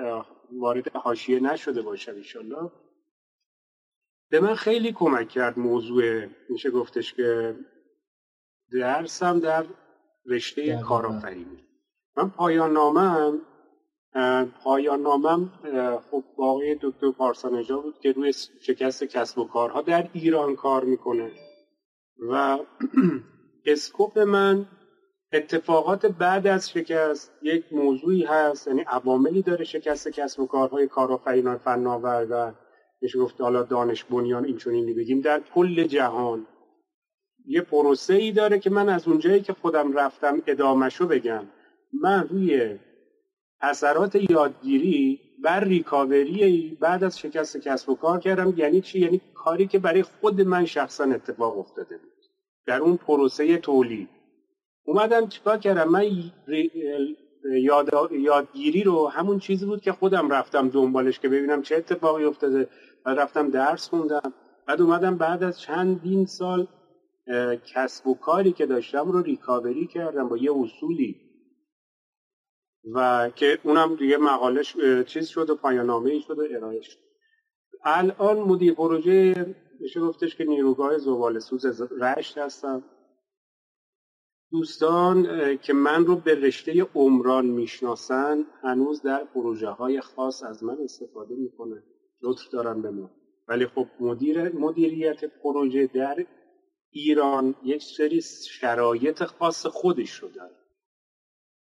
[0.60, 2.72] وارد حاشیه نشده باشم ایشالله
[4.30, 7.56] به من خیلی کمک کرد موضوع میشه گفتش که
[8.72, 9.66] درسم در
[10.26, 11.64] رشته کارآفرینی.
[12.18, 13.42] من پایان نامم
[14.64, 15.52] پایان نامم
[16.12, 21.32] خب باقی دکتر پارسانجا بود که روی شکست کسب و کارها در ایران کار می‌کنه.
[22.30, 22.58] و
[23.66, 24.66] اسکوپ من
[25.34, 31.58] اتفاقات بعد از شکست یک موضوعی هست یعنی عواملی داره شکست کسب و کارهای کارآفرینان
[31.58, 32.54] فناور و
[33.02, 36.48] میشه گفت حالا دانش بنیان این چنینی بگیم در کل جهان.
[37.46, 41.44] یه پروسه ای داره که من از اونجایی که خودم رفتم ادامشو بگم.
[42.02, 42.80] من روی
[43.62, 48.54] اثرات یادگیری بر ریکاوری بعد از شکست کسب و کار کردم.
[48.58, 52.12] یعنی چی؟ یعنی کاری که برای خود من شخصا اتفاق افتاده بود.
[52.66, 54.10] در اون پروسه تولید.
[54.86, 56.04] اومدم چیکار کردم؟ من
[57.62, 57.90] یاد...
[58.12, 62.70] یادگیری رو همون چیزی بود که خودم رفتم دنبالش که ببینم چه اتفاقی افتاده.
[63.06, 64.34] و رفتم درس خوندم.
[64.68, 66.68] بعد اومدم بعد از چندین سال
[67.74, 71.31] کسب و کاری که داشتم رو ریکاوری کردم با یه اصولی.
[72.94, 74.76] و که اونم دیگه مقالش
[75.08, 77.00] چیز شد و پایانامه ای شد و ارائه شد.
[77.84, 82.84] الان مدیر پروژه میشه گفتش که نیروگاه زبال سوز رشت هستم
[84.52, 85.28] دوستان
[85.58, 91.36] که من رو به رشته عمران می‌شناسن هنوز در پروژه های خاص از من استفاده
[91.36, 91.84] می‌کنن.
[92.22, 93.12] لطف دارن به ما.
[93.48, 96.26] ولی خب مدیر مدیریت پروژه در
[96.92, 100.61] ایران یک سری شرایط خاص خودش رو داره.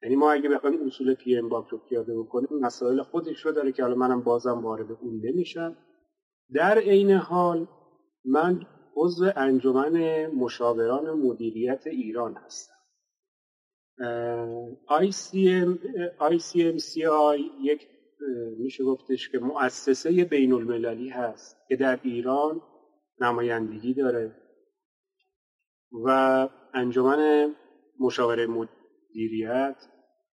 [0.03, 3.73] یعنی ما اگه بخوایم اصول پی ام باک رو پیاده بکنیم مسائل خودش رو داره
[3.73, 5.77] که حالا منم بازم وارد اون نمیشم.
[6.55, 7.69] در عین حال
[8.25, 8.67] من
[8.97, 12.75] عضو انجمن مشاوران مدیریت ایران هستم.
[16.21, 17.89] ICMCI یک
[18.59, 22.63] میشه گفتش که مؤسسه بین المللی هست که در ایران
[23.21, 24.37] نمایندگی داره
[26.05, 27.55] و انجمن
[28.01, 28.47] مشاوره
[29.11, 29.77] مدیریت.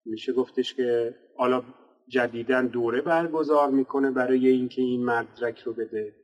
[0.06, 1.62] میشه گفتش که حالا
[2.08, 6.14] جدیدا دوره برگزار می‌کنه برای اینکه این مدرک رو بده.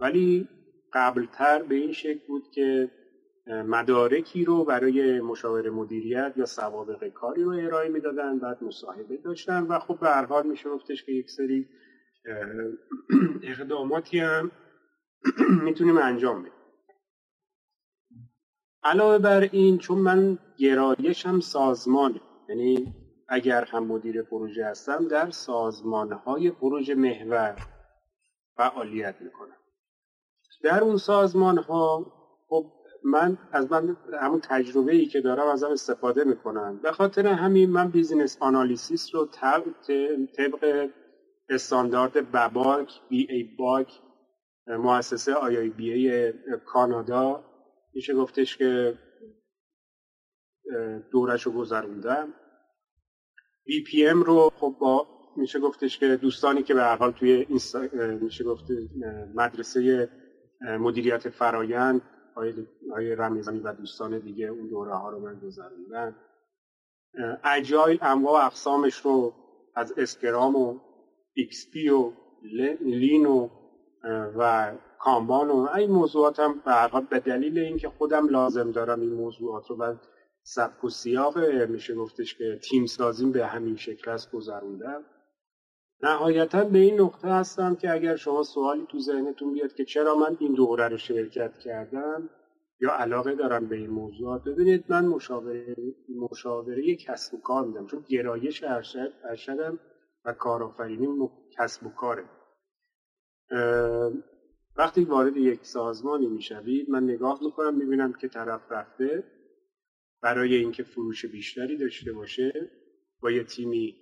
[0.00, 0.48] ولی
[0.94, 2.90] قبلتر به این شکل بود که
[3.46, 9.78] مدارکی رو برای مشاور مدیریت یا سوابق کاری رو ارائه می‌دادن بعد مصاحبه داشتن و
[9.78, 11.66] خب به هر حال میشه گفتش که یک سری
[13.42, 14.52] اقداماتی هم
[15.66, 16.52] می‌تونیم انجام بدیم.
[18.84, 22.94] علاوه بر این چون من گرایشم سازمان یعنی
[23.28, 27.56] اگر هم مدیر پروژه هستم در سازمانهای پروژه محور
[28.56, 29.56] فعالیت می‌کنم.
[30.62, 32.12] در اون سازمان ها
[32.48, 32.72] خب
[33.04, 37.90] من از من همون تجربه ای که دارم ازم استفاده می‌کنم به خاطر همین من
[37.90, 40.88] بیزینس آنالیسیس رو طبق
[41.48, 44.00] استاندارد BABOK BABOK
[44.66, 46.32] مؤسسه IIBA
[46.66, 47.44] کانادا
[47.94, 48.98] میشه گفتش که
[51.12, 52.34] دورش رو گذروندم.
[53.64, 55.06] BPM رو خب با
[55.36, 57.46] میشه گفتش که دوستانی که به هر حال توی
[58.20, 58.64] میشه گفت
[59.34, 60.08] مدرسه
[60.60, 62.02] مدیریت فرایند
[62.90, 66.16] آقای رمیزانی و دوستان دیگه اون دوره ها رو من گذروندن
[67.44, 69.34] agile انواع اقسامش رو
[69.74, 70.78] از Scrum و
[71.34, 72.12] XP و
[72.80, 73.48] lean و
[74.38, 79.70] و Kanban و این موضوعات هم به به دلیل اینکه خودم لازم دارم این موضوعات
[79.70, 79.94] رو و
[80.54, 85.04] سبک و سیاق میشه گفتش که تیم سازیم به همین شکل است گذروندم
[86.02, 90.36] نهایتا به این نقطه هستم که اگر شما سوالی تو ذهنتون بیاد که چرا من
[90.40, 92.30] این دوره رو شرکت کردم
[92.80, 95.76] یا علاقه دارم به این موضوعات ببینید من مشاوره
[96.30, 99.78] مشاوره کسب و کار میدم چون گرایش ارشد ارشدم
[100.24, 101.06] و کارآفرینی
[101.58, 102.24] کسب و کاره.
[104.76, 109.24] وقتی وارد یک سازمانی می‌شوید من نگاه می‌کنم می‌بینم که طرف رفته
[110.22, 112.70] برای اینکه فروش بیشتری داشته باشه
[113.20, 113.96] با یه تیمی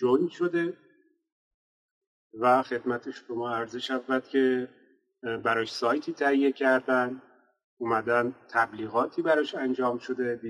[0.00, 0.76] جوین شده
[2.40, 4.68] و خدمت شما عرضه شود که
[5.22, 7.22] براش سایتی تهیه کردن
[7.78, 10.40] اومدن تبلیغاتی براش انجام شده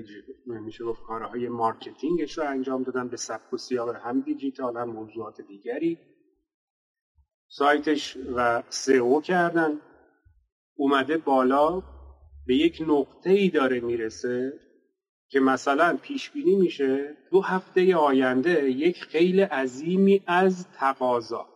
[0.45, 4.89] میشه گفت کارهای marketing ش رو انجام دادن به سبک و سیاق هم دیجیتال هم
[4.89, 5.99] موضوعات دیگری.
[7.47, 9.81] سایتش و SEO کردن.
[10.75, 11.83] اومده بالا
[12.47, 14.59] به یک نقطه ای داره می‌رسه.
[15.33, 21.47] که مثلا پیش بینی میشه دو هفته آینده یک خیل عظیمی از تقاضا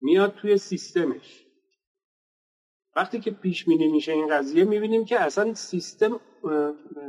[0.00, 1.46] میاد توی سیستمش.
[2.96, 6.20] وقتی که پیش بینی میشه این قضیه می‌بینیم که اصلا سیستم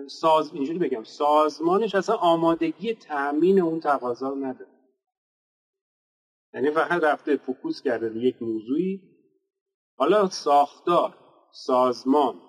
[0.08, 4.72] ساز اینجوری بگم سازمانش اصلا آمادگی تأمین اون تقاضا رو نداره.
[6.54, 9.02] یعنی فقط رفته فکوس کرده یک موضوعی.
[9.98, 11.18] حالا ساختار
[11.52, 12.42] سازمان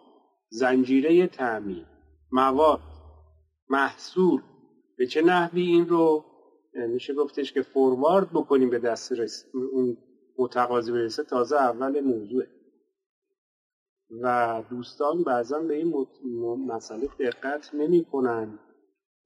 [0.48, 1.86] زنجیره تأمین
[2.32, 2.95] مواد
[3.68, 4.42] محصول.
[4.96, 6.24] به چه نحوی این رو
[6.74, 9.12] میشه گفتش که forward بکنیم به دست
[9.72, 9.96] اون
[10.38, 12.48] متقاضی برسه تازه اول موضوعه
[14.22, 16.06] و دوستان بعضا به این
[16.66, 18.58] مسئله دقت نمی کنن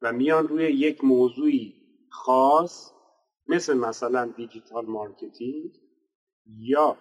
[0.02, 1.74] و میان روی یک موضوعی
[2.10, 2.92] خاص
[3.46, 5.80] مثل مثلا digital marketing
[6.46, 6.96] یا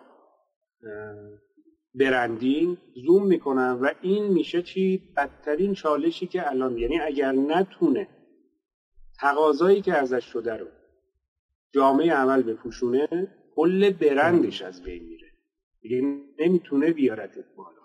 [1.96, 8.08] branding zoom می‌کنن و این میشه چی؟ بدترین چالشی که الان یعنی اگر نتونه
[9.20, 10.68] تقاضایی که ازش شده رو
[11.74, 13.08] جامعه عمل بپوشونه
[13.56, 15.28] کل برندش از بین میره.
[15.82, 16.02] دیگه
[16.40, 17.80] نمی‌تونه بیارتت بالا.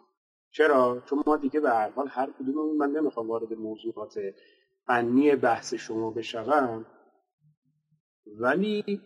[0.50, 4.14] چرا؟ چون ما دیگه به هر حال هر کدوم من نمی‌خوام وارد موضوعات
[4.86, 6.86] فنی بحث شما بشوم.
[8.26, 9.00] ولی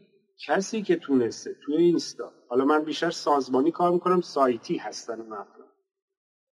[0.47, 5.69] کسی که تونسته توی اینستا حالا من بیشتر سازمانی کار می‌کنم سایتی هستن افراد.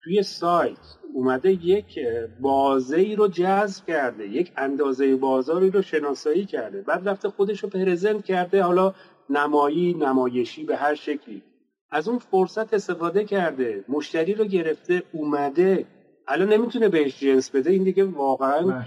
[0.03, 0.77] توی سایت
[1.13, 1.99] اومده یک
[2.39, 7.69] بازه ای رو جذب کرده یک اندازه بازاری رو شناسایی کرده بعد رفته خودش رو
[7.69, 8.93] پرزنت کرده حالا
[9.29, 11.43] نمایی نمایشی به هر شکلی.
[11.91, 15.85] از اون فرصت استفاده کرده مشتری رو گرفته اومده.
[16.27, 18.85] الان نمی‌تونه بهش جنس بده این دیگه واقعا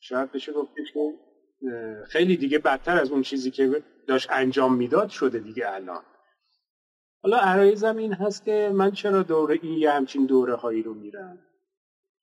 [0.00, 1.00] شاید بشه گفتش که
[2.08, 6.02] خیلی دیگه بدتر از اون چیزی که داشت انجام می‌داد شده دیگه الان.
[7.22, 11.38] حالا عرایزم این هست که من چرا دوره این یه همچین دوره هایی رو میرم؟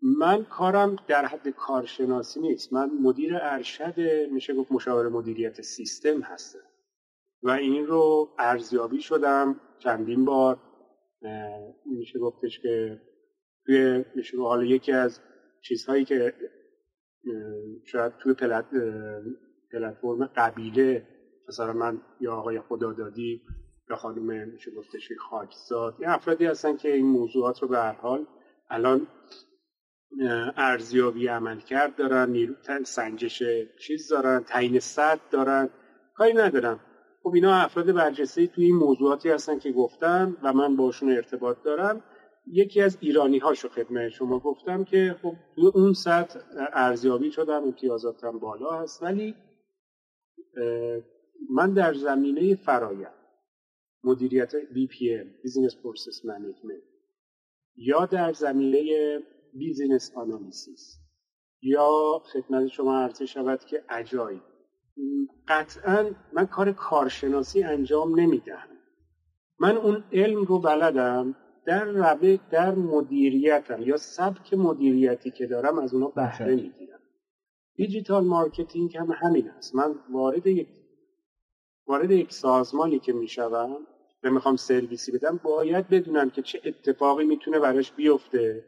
[0.01, 2.73] من کارم در حد کارشناسی نیست.
[2.73, 3.99] من مدیر ارشد
[4.31, 6.59] میشه گفت مشاور مدیریت سیستم هستم.
[7.43, 10.59] و این رو ارزیابی شدم چندین بار.
[11.85, 13.01] میشه گفتش که
[13.65, 15.19] توی میشه حالا یکی از
[15.61, 16.33] چیزهایی که
[17.85, 21.07] شاید توی پلتفرم قبیله
[21.49, 23.41] مثلا من یا آقای خدادادی
[23.89, 28.25] یا خانم میشه گفتش خاکزاد یه افرادی هستن که این موضوعات رو به هر حال
[28.69, 29.07] الان
[30.57, 33.43] ارزیابی عمل کرد دارن نیرو سنجش
[33.79, 35.69] چیز دارن تعیین صد دارن
[36.15, 36.79] کاری ندارم.
[37.23, 42.03] خب اینا افراد برجسته توی این موضوعاتی هستن که گفتم و من باشون ارتباط دارم.
[42.51, 46.39] یکی از ایرانی هاشو خدمت شما گفتم که خب توی اون سطح
[46.73, 49.35] ارزیابی شدم امتیازاتم بالا هست ولی
[51.49, 53.13] من در زمینه فرایند
[54.03, 56.83] مدیریت BPM Business Process Management
[57.75, 59.19] یا در زمینه
[59.53, 60.97] بیزینس آنالیسیس
[61.61, 64.39] یا خدمت شما عرضه شود که اجای
[65.47, 68.77] قطعا من کار کارشناسی انجام نمی‌دهم.
[69.59, 71.35] من اون علم رو بلدم
[71.67, 76.99] در روی در مدیریتم یا سبک مدیریتی که دارم از اونا بهره می‌گیرم.
[77.75, 79.75] digital marketing هم همین است.
[79.75, 80.67] من وارد یک
[81.87, 83.77] وارد یک سازمانی که می‌شوم
[84.23, 88.65] و می‌خوام سرویسی بدم باید بدونم که چه اتفاقی می‌تونه براش بیفته.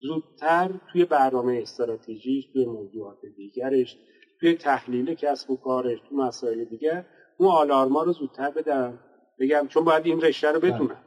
[0.00, 3.96] زودتر توی برنامه استراتژیش توی موضوعات دیگرش
[4.40, 7.06] توی تحلیل کسب و کارش توی مسائل دیگر
[7.38, 8.98] اون آلارما رو زودتر بدم.
[9.38, 10.72] بگم چون باید این رشته رو بله.
[10.72, 11.04] بدونم.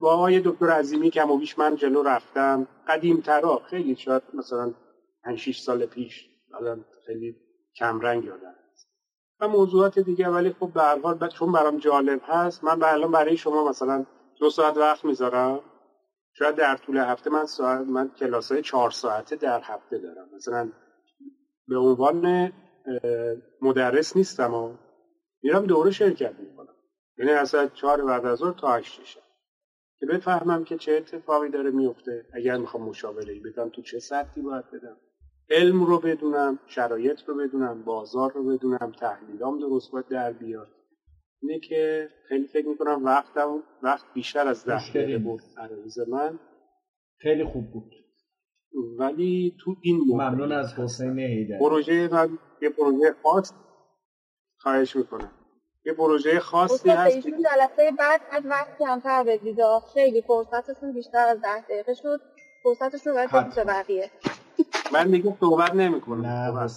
[0.00, 2.66] با آقای دکتر عظیمی که بیش من جلو رفتم.
[2.88, 3.62] قدیمترا.
[3.70, 4.74] خیلی شاید مثلا
[5.24, 6.30] 5 سال پیش.
[6.54, 7.36] الان خیلی
[7.76, 8.54] کمرنگ یادم
[9.40, 13.12] و موضوعات دیگه ولی خب به هر حال چون برام جالب هست من به الان
[13.12, 14.06] برای شما مثلا
[14.40, 15.60] دو ساعت وقت می‌ذارم.
[16.32, 20.28] شاید در طول هفته من ساعت من کلاس های چهار ساعته در هفته دارم.
[20.36, 20.72] مثلا
[21.68, 22.52] به عنوان
[23.62, 24.76] مدرس نیستم و
[25.42, 26.74] میرم دوره شرکت می‌کنم.
[27.18, 29.29] یعنی از چهار بعد از تا هشت شب.
[30.00, 32.26] که بفهمم که چه اتفاقی داره میفته.
[32.32, 34.96] اگر می‌خوام مشاوره ای بدم تو چه سطحی باید بدم؟
[35.50, 40.68] علم رو بدونم شرایط رو بدونم بازار رو بدونم تحلیلام درست باید در بیاد.
[41.42, 46.38] اینه که خیلی فکر می‌کنم وقتم وقت بیشتر از ده دقیقه بود عرض من.
[47.18, 47.92] خیلی خوب بود.
[48.98, 53.52] ولی تو این ممنون از حسین هیدر پروژه من یه پروژه خاص
[54.58, 55.32] خواهش می‌کنم.
[55.84, 59.58] یه پروژه خاصی هست که جلسه بعد از وقت کمتر بدید
[59.92, 62.20] خیلی فرصتتون بیشتر از ده دقیقه شد.
[62.62, 63.30] فرصتش رو باید
[63.66, 64.10] بقیه
[64.92, 66.26] من دیگه صحبت نمی‌کنم.
[66.26, 66.70] نه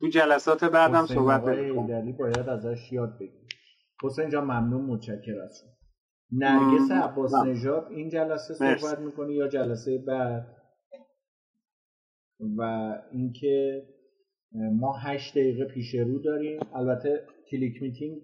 [0.00, 2.16] تو جلسات بعدم صحبت نمی‌کنم.
[2.18, 3.46] باید ازش یاد بگیر
[4.02, 5.62] حسین جان ممنون متشکر از
[6.32, 10.56] نرگس عباس نژاد این جلسه صحبت می‌کنی یا جلسه بعد؟
[12.58, 12.62] و
[13.12, 13.82] اینکه
[14.52, 16.60] ما هشت دقیقه پیش رو داریم.
[16.74, 18.18] البته ClickMeeting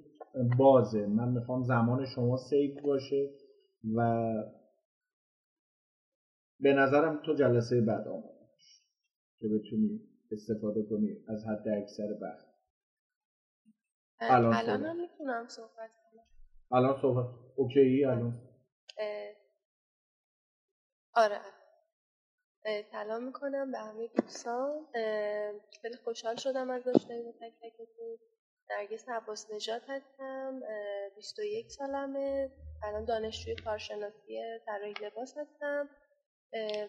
[0.59, 1.07] بازه.
[1.07, 3.31] من می‌خوام زمان شما save باشه
[3.95, 4.33] و
[6.61, 8.49] به نظرم تو جلسه بعد آمده
[9.41, 10.01] که بتونی
[10.33, 12.47] استفاده کنی از حد اکثر وقت.
[14.21, 16.25] الان الان هم می‌تونم صحبت کنم.
[16.73, 17.27] الان صحبت.
[17.57, 18.49] اوکی الان.
[21.15, 21.41] آره.
[22.93, 24.87] سلام می‌کنم به همه دوستان.
[25.83, 28.19] خیلی خوشحال شدم از داشتنی با تک تکتون
[28.73, 30.61] نرگس عباس نجات هستم
[31.16, 32.51] 21 سالمه.
[32.82, 35.89] الان دانشجوی کارشناسی طراحی لباس هستم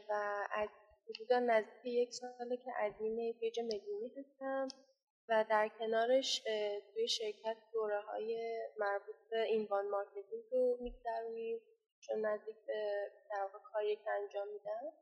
[0.09, 0.13] و
[0.51, 0.69] از
[1.09, 4.67] حدودا نزدیک یک ساله که admin page میلیونی هستم
[5.29, 6.43] و در کنارش
[6.93, 11.59] توی شرکت دوره های مربوط به inbound marketing رو میگذرونیم
[11.99, 14.93] چون نزدیک به در کاری که انجام میدم.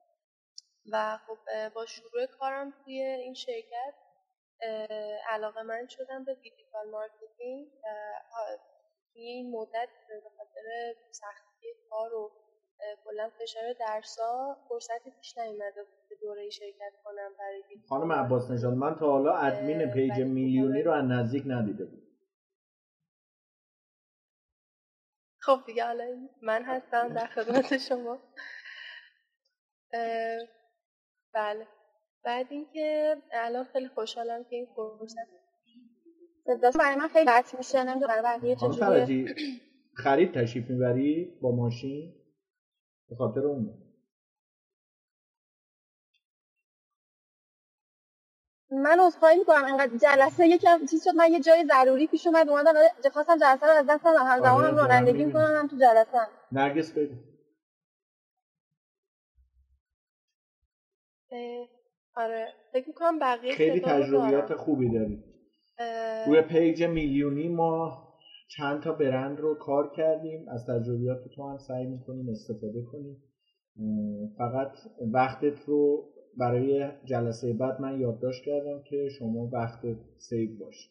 [0.91, 3.94] و خب با شروع کارم توی این شرکت
[5.30, 7.68] علاقه من شدم به digital marketing
[9.14, 12.32] توی این مدت به خاطر سختی کار و
[13.06, 18.74] کلا فشار درسا فرصتی پیش نیومده بود که دوره شرکت کنم برای خانم عباس نژاد
[18.74, 22.03] من تا حالا admin page میلیونی رو از نزدیک ندیده بودم
[25.40, 28.20] خب دیگه حالا من هستم در خدمت شما.
[31.34, 31.68] بله.
[32.23, 35.27] بعد اینکه الان خیلی خوشحالم که این فرصت
[36.45, 39.35] صداش برای من خیلی قطع میشه نمی‌دونم برای بقیه چجوریه.
[39.95, 42.14] خرید تشریف می‌بری با ماشین؟
[43.10, 43.73] به خاطر اون
[48.72, 52.73] من عذرخواهی می‌کنم انقدر جلسه یکم چیز شد من یه جای ضروری پیش اومد اومدم
[53.14, 54.26] خواستم جلسه رو از دست بدم.
[54.26, 57.15] هر زمان هم رانندگی می‌کنم هم تو جلسه نرگس بگو.
[62.16, 65.24] آره فکر می‌کنم بقیه خیلی تجربیات خوبی داری
[66.28, 68.08] روی page میلیونی ما
[68.48, 70.50] چند تا برند رو کار کردیم.
[70.50, 73.24] از تجربیات تو هم سعی می‌کنیم استفاده کنیم.
[74.38, 74.72] فقط
[75.14, 79.80] وقتت رو برای جلسه بعد من یادداشت کردم که شما وقت
[80.18, 80.90] save باشه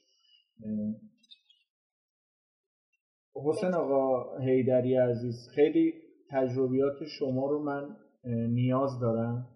[3.35, 5.95] حسین آقا هیدری عزیز خیلی
[6.31, 7.97] تجربیات شما رو من
[8.49, 9.50] نیاز دارم.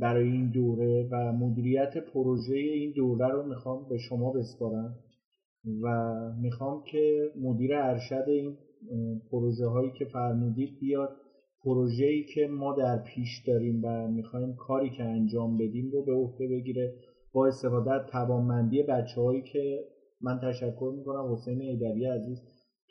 [0.00, 4.94] برای این دوره و مدیریت پروژه این دوره رو می‌خوام به شما بسپارم
[5.82, 8.56] و می‌خوام که مدیر ارشد این
[9.30, 11.16] پروژه هایی که فرمودید بیاد.
[11.64, 16.12] پروژه ای که ما در پیش داریم و می‌خوایم کاری که انجام بدیم رو به
[16.12, 16.94] عهده بگیره
[17.32, 19.84] با استفاده از توانمندی بچه که
[20.20, 21.32] من تشکر می‌کنم.
[21.32, 22.38] حسین ایدری عزیز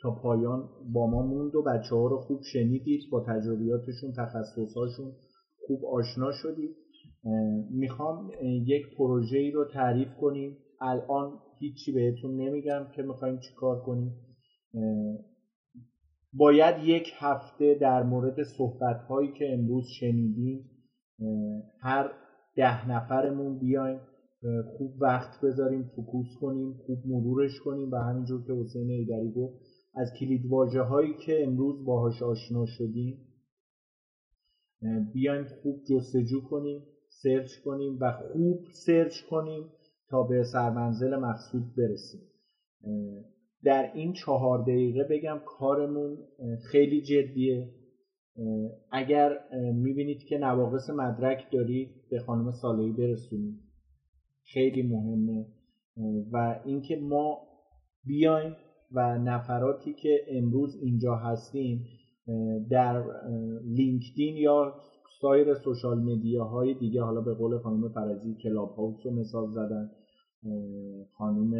[0.02, 5.12] تا پایان با ما موند و بچه ها رو خوب شنیدید با تجربیاتشون تخصصهاشون
[5.70, 6.76] خوب آشنا شدید
[7.70, 8.30] می‌خوام
[8.66, 10.56] یک پروژه ای رو تعریف کنیم.
[10.80, 14.12] الان هیچی بهتون نمیگم که می‌خوایم چیکار کنیم.
[16.32, 20.70] باید یک هفته در مورد صحبت هایی که امروز شنیدیم
[21.80, 22.10] هر
[22.56, 24.00] ده نفرمون بیایم
[24.78, 29.54] خوب وقت بذاریم فکوس کنیم خوب مرورش کنیم و همینجور که حسین ایدری گفت
[29.94, 33.29] از کلید هایی که امروز باهاش آشنا شدیم
[35.12, 39.64] بیایم خوب جستجو کنیم سرچ کنیم و خوب سرچ کنیم
[40.08, 42.20] تا به سرمنزل مقصود برسیم.
[43.64, 46.18] در این چهار دقیقه بگم کارمون
[46.70, 47.70] خیلی جدیه.
[48.92, 49.38] اگر
[49.74, 53.60] می‌بینید که نواقص مدرک دارید به خانم صالحی برسونید.
[54.42, 55.46] خیلی مهمه.
[56.32, 57.38] و اینکه ما
[58.04, 58.56] بیایم
[58.92, 61.84] و نفراتی که امروز اینجا هستیم
[62.70, 63.04] در
[63.64, 64.74] لینکدین یا
[65.20, 66.00] سایر سوشال
[66.38, 69.90] های دیگه حالا به قول خانم فرزی کلاب هاوس رو مثال زدن
[71.18, 71.52] خانم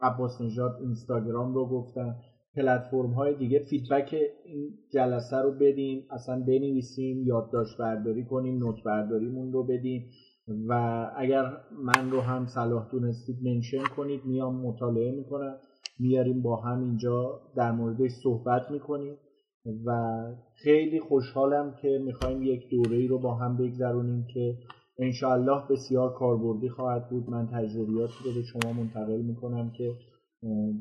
[0.00, 2.16] عباس نژاد اینستاگرام رو گفتن.
[2.56, 4.14] پلتفرم های دیگه فیدبک
[4.44, 10.10] این جلسه رو بدیم اصلا بنویسیم یادداشت برداری کنیم نوت برداریمون رو بدیم
[10.68, 10.72] و
[11.16, 15.56] اگر من رو هم صلاح دونستید منشن کنید میام مطالعه می‌کنم.
[15.98, 19.16] میاریم با هم اینجا در موردش صحبت می‌کنیم
[19.84, 20.20] و
[20.54, 24.58] خیلی خوشحالم که می‌خوایم یک دوره ای رو با هم بگذرونیم که
[24.98, 27.30] انشاءالله بسیار کاربردی خواهد بود.
[27.30, 29.92] من تجربیاتی رو به شما منتقل می‌کنم که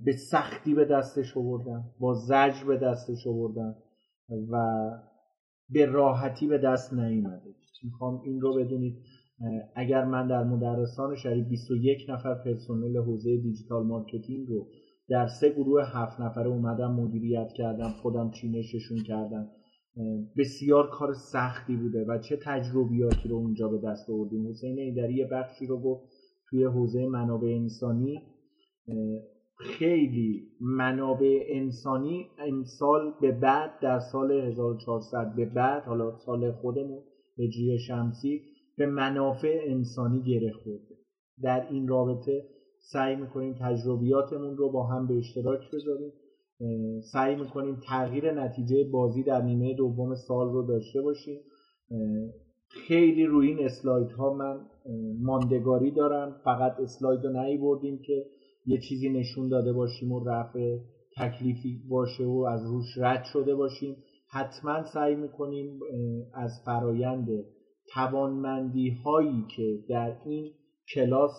[0.05, 3.75] به سختی به دستش آوردم با زجر به دستش آوردم
[4.51, 4.89] و
[5.69, 7.55] به راحتی به دست نیومده.
[7.83, 8.97] می‌خوام این رو بدونید
[9.75, 14.67] اگر من در مدرسان شریف 21 نفر پرسنل حوزه digital marketing رو
[15.09, 19.49] در سه گروه هفت نفره اومدم مدیریت کردم خودم چینششون کردم
[20.37, 24.47] بسیار کار سختی بوده و چه تجربیاتی رو اونجا به دست آوردیم.
[24.47, 26.03] حسین ایدری یه بخشی رو گفت
[26.49, 28.21] توی حوزه منابع انسانی.
[29.59, 37.03] خیلی منابع انسانی امسال به بعد در سال 1400 به بعد حالا سال خودمون
[37.39, 38.41] هجری شمسی
[38.77, 40.95] به منافع انسانی گره خورده.
[41.41, 42.43] در این رابطه
[42.91, 46.13] سعی می‌کنیم تجربیاتمون رو با هم به اشتراک بذاریم.
[47.13, 51.41] سعی می‌کنیم تغییر نتیجه بازی در نیمه دوم سال رو داشته باشیم.
[52.69, 54.59] خیلی روی این اسلاید ها من
[55.21, 56.35] ماندگاری دارم.
[56.43, 58.25] فقط اسلاید رو نهی بردیم که
[58.65, 60.77] یه چیزی نشون داده باشیم و رفع
[61.17, 63.95] تکلیفی باشه و از روش رد شده باشیم.
[64.29, 65.79] حتما سعی می‌کنیم
[66.33, 67.27] از فرایند
[67.93, 70.51] توانمندی هایی که در این
[70.93, 71.31] کلاس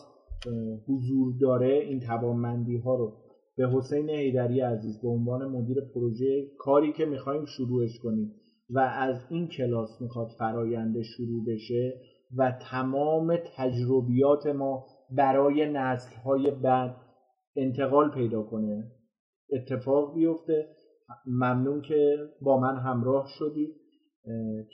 [0.89, 3.13] حضور داره این توانمندی ها رو.
[3.57, 8.33] به حسین حیدری عزیز به عنوان مدیر پروژه کاری که می‌خوایم شروعش کنیم
[8.71, 12.01] و از این کلاس می‌خواد فراینده شروع بشه
[12.37, 16.97] و تمام تجربیات ما برای نسل های بعد
[17.57, 18.85] انتقال پیدا کنه.
[19.53, 20.67] اتفاق بیفته.
[21.27, 23.75] ممنون که با من همراه شدید.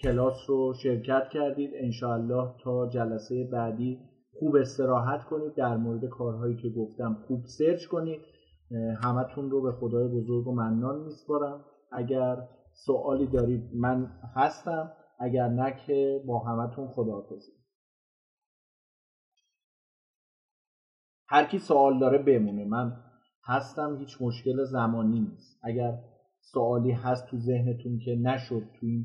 [0.03, 1.71] کلاس رو شرکت کردید.
[1.75, 3.99] انشاءالله تا جلسه بعدی
[4.39, 8.21] خوب استراحت کنید در مورد کارهایی که گفتم خوب سرچ کنید.
[9.03, 11.65] همتون رو به خدای بزرگ و منان میسپارم.
[11.93, 14.93] اگر سوالی دارید من هستم.
[15.19, 17.53] اگر نه که با همتون خداحافظی.
[21.29, 22.65] هر کی سوال داره بمونه.
[22.65, 22.97] من
[23.45, 25.61] هستم هیچ مشکل زمانی نیست.
[25.63, 25.99] اگر
[26.41, 29.05] سوالی هست تو ذهنتون که نشد تو این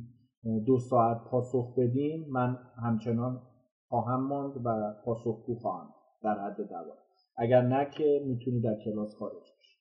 [0.65, 3.41] دو ساعت پاسخ بدین من همچنان
[3.89, 5.93] خواهم ماند و پاسخگو خواهم
[6.23, 6.97] در حد دوام.
[7.37, 9.79] اگر نه که می‌تونی در کلاس خارج بشی.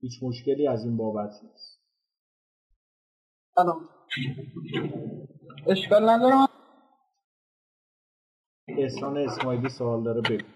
[0.00, 1.80] هیچ مشکلی از این بابت نیست.
[3.54, 3.88] سلام.
[5.66, 6.48] اشکال ندارم.
[8.68, 10.55] احسان اسماعیلی سوال داره بگو.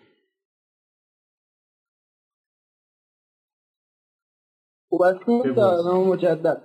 [4.90, 5.52] خوب هستیم
[6.08, 6.62] مجدد.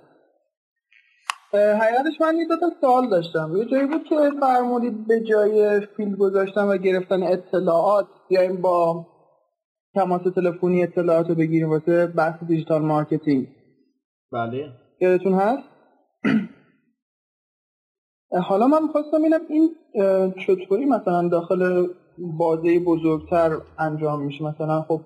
[1.54, 3.52] حقیقتش من یه تا سوال داشتم.
[3.56, 9.06] یه جایی بود که فرمودید به جای field گذاشتن و گرفتن اطلاعات بیایم با
[9.94, 13.48] تماس تلفنی اطلاعات رو بگیریم واسه بحث digital marketing.
[14.32, 14.72] بله.
[15.00, 15.68] یادتون هست؟
[18.42, 19.74] حالا من می‌خواستم ببینم این
[20.46, 21.86] چطوری مثلا داخل
[22.18, 25.00] بازه بزرگتر انجام میشه؟ مثلا خب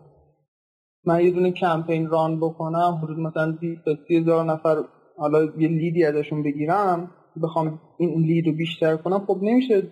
[1.05, 4.77] من یه دونه کمپین run بکنم حدود مثلا 20 تا 30 هزار نفر
[5.17, 7.11] حالا یه lead ی ازشون بگیرم
[7.43, 9.19] بخوام این lead رو بیشتر کنم.
[9.19, 9.83] خب نمیشه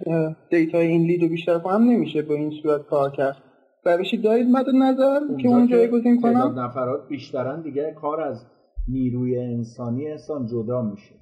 [0.51, 3.37] data ی این lead رو بیشتر کنم نمیشه با این صورت کار کرد.
[3.85, 8.47] روشی دارید مد نظر که اون جایگزین کنم؟ نفرات بیشترن دیگه کار از
[8.89, 11.15] نیروی انسانی انسان جدا میشه.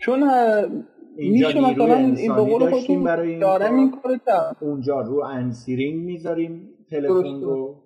[0.00, 0.30] چون
[1.16, 4.20] میشه مثلا این به قول خودتون دارم این کار.
[4.60, 7.82] اونجا رو answering می‌ذاریم تلفن رو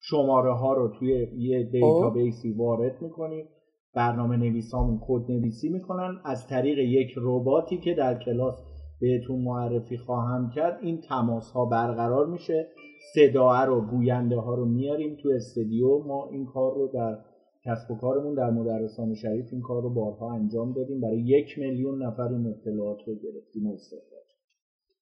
[0.00, 3.48] شماره ها رو توی یه database ی وارد می‌کنیم.
[3.94, 6.20] برنامه نویسامون کد نویسی می‌کنن.
[6.24, 8.54] از طریق یک رباتی که در کلاس
[9.00, 12.68] بهتون معرفی خواهم کرد این تماس ها برقرار میشه.
[13.14, 15.98] صداها رو گوینده ها رو میاریم تو استودیو.
[15.98, 17.18] ما این کار رو در
[17.64, 21.00] کسب و کارمون در مدرسان شریف این کار رو بارها انجام دادیم.
[21.00, 24.20] برای یک میلیون نفر این اطلاعات رو گرفتیم و استفاده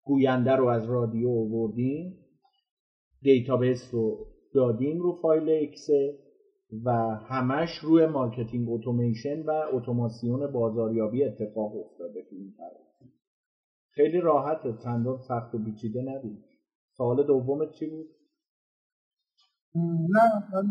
[0.04, 2.16] گوینده رو از رادیو آوردیم
[3.22, 6.12] database رو دادیم رو فایل Excel
[6.84, 6.90] و
[7.28, 12.54] همش روی marketing automation و اتوماسیون بازاریابی اتفاق افتاده تو این
[13.90, 16.44] خیلی راحته چندان سخت و پیچیده ندید
[16.96, 18.06] سوال دومت چی بود؟
[19.74, 20.64] نه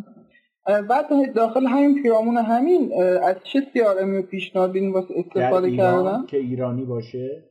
[0.68, 6.86] بعد داخل همین پیرامون همین از چه سیارمی پیشنهاد بدین واسه استفاده کردن؟ که ایرانی
[6.86, 7.44] باشه؟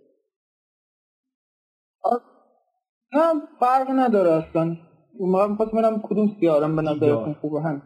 [3.12, 4.76] نه فرق نداره اصلا.
[5.20, 7.82] ما می‌خواست ببینم کدوم سیارم به نظرتون خوبه هم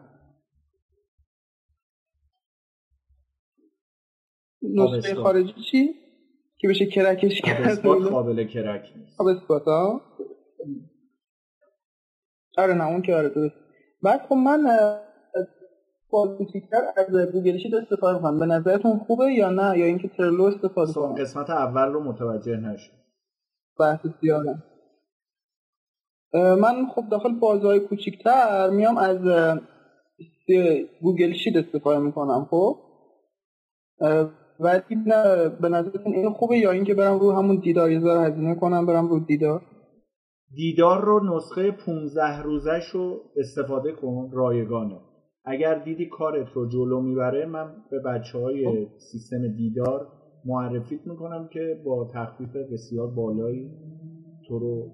[4.61, 5.95] نسخه خارجی چی؟
[6.57, 9.21] که بشه کرکش کرد قابل کرک نیست.
[9.21, 10.01] آب ها
[12.57, 13.55] آره نه اون که آره درست.
[14.03, 14.65] بعد خب من
[16.11, 20.93] پالیتیکتر از گوگل شیت استفاده کنم به نظرتون خوبه یا نه؟ یا اینکه ترلو استفاده
[20.93, 22.91] کنم قسمت اول رو متوجه نشد
[23.79, 24.63] بحث سیارم
[26.33, 29.19] من خب داخل بازهای کوچیکتر میام از
[31.01, 32.77] گوگل شیت استفاده می‌کنم خب؟
[34.59, 34.81] و
[35.61, 39.19] به نظرتون این خوبه یا اینکه برم رو همون دیدار؟ یه هزینه کنم برم رو
[39.19, 39.61] دیدار؟
[40.55, 44.99] دیدار رو نسخه 15 روزش رو استفاده کن رایگانه.
[45.45, 50.07] اگر دیدی کارت رو جلو می‌بره من به بچه های سیستم دیدار
[50.45, 53.71] معرفیت می‌کنم که با تخفیف بسیار بالایی
[54.47, 54.91] تو رو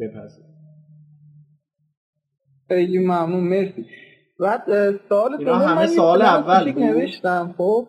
[0.00, 0.44] بپذیر
[2.68, 3.86] خیلی ممنون مرسی.
[4.40, 7.86] بعد سوال اینا همه سوال اول نوشتم خب؟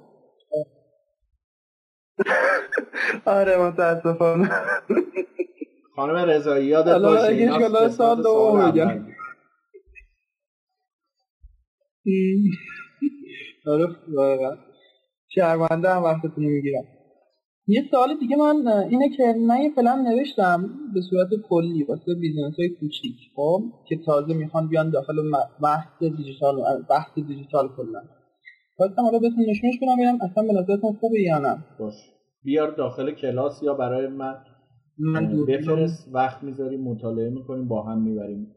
[3.25, 4.49] آره متاسفانه.
[5.95, 8.73] خانم رضایی یادت باشه اینا سال دوم
[13.67, 13.87] آره
[15.35, 16.83] شرمنده هم وقتتون می‌گیرم
[17.67, 22.55] یه سوال دیگه من اینه که من یه پلن نوشتم به صورت کلی واسه business
[22.59, 25.13] های کوچیک خب که تازه می‌خوان بیان داخل
[25.63, 26.55] بحث دیجیتال
[26.89, 28.01] بحث دیجیتال کلا.
[28.77, 31.63] خواستم حالا بهتون نشونش بدم ببینم اصلا به نظرتون خوبه یا نه.
[31.79, 31.93] باش.
[32.43, 34.35] بیار داخل کلاس یا برای من.
[34.97, 38.47] من بفرست وقت می‌ذاریم مطالعه می‌کنیم با هم می‌بریم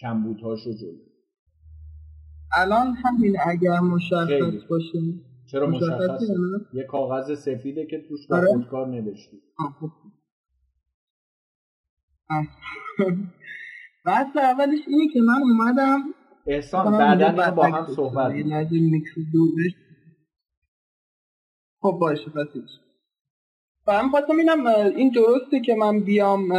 [0.00, 1.07] کمبودهاشو جلو.
[2.56, 4.98] الان همین اگر مشخص باشه.
[5.50, 6.22] چرا مشخص
[6.72, 8.46] یه کاغذ سفیده که توش با آره.
[8.46, 9.36] خودکار نوشتی.
[9.80, 9.90] خب.
[14.06, 16.00] بحث اولش اینه که من اومدم.
[16.46, 18.32] احسان بعدا با هم صحبت
[21.80, 22.46] خب باشه پس
[23.88, 24.66] من خواستم اینم
[24.96, 26.52] این درسته که من بیام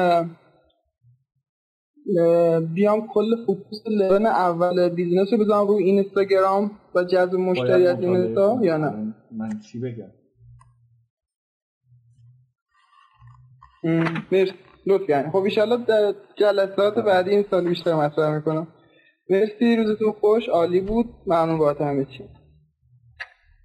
[2.73, 8.60] بیام کل focus لبن اول business رو بزنم روی اینستاگرام و جذب مشتری از اینستا
[8.61, 10.11] یا نه؟ من چی بگم؟
[14.31, 14.53] مرسی.
[14.88, 18.68] لطف یعنی خب ایشالله در جلسات بعدی این سال بیشتر مطرح می‌کنم.
[19.30, 20.49] مرسی روزتون خوش.
[20.49, 21.06] عالی بود.
[21.27, 22.23] ممنون بابت همه چی.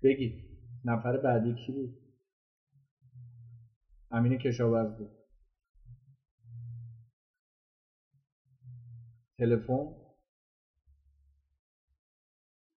[0.02, 0.32] بگی
[0.84, 1.90] نفر بعدی کی بود؟
[4.10, 5.10] امین کشاورز بود
[9.44, 9.94] تلفن.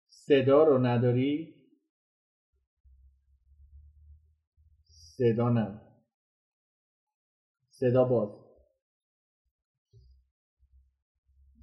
[0.10, 1.56] صدا رو نداری؟
[4.88, 5.81] صدا نه.
[7.69, 8.48] صدا باز.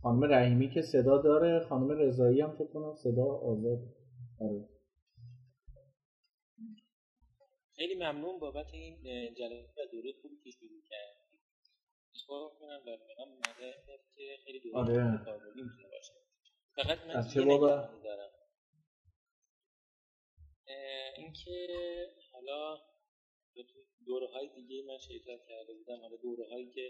[0.02, 3.78] خانم رحیمی که صدا داره خانم رضایی هم فکر کنم صدا آزاد.
[4.40, 4.68] آره.
[7.76, 9.02] خیلی ممنون بابت این
[9.34, 10.80] جلسه و دوره خوبی که شروع
[12.28, 13.74] کردید اشتباه کنم و من اومده
[14.14, 15.24] که خیلی دوره آره.
[15.24, 16.12] کاربردی می‌تونه باشه
[16.76, 18.30] فقط من یه؟ نگاهی دارم
[21.16, 21.68] اینکه
[22.32, 22.78] حالا
[24.06, 26.80] دوره های دیگه من شرکت کرده بودم حالا دوره هایی که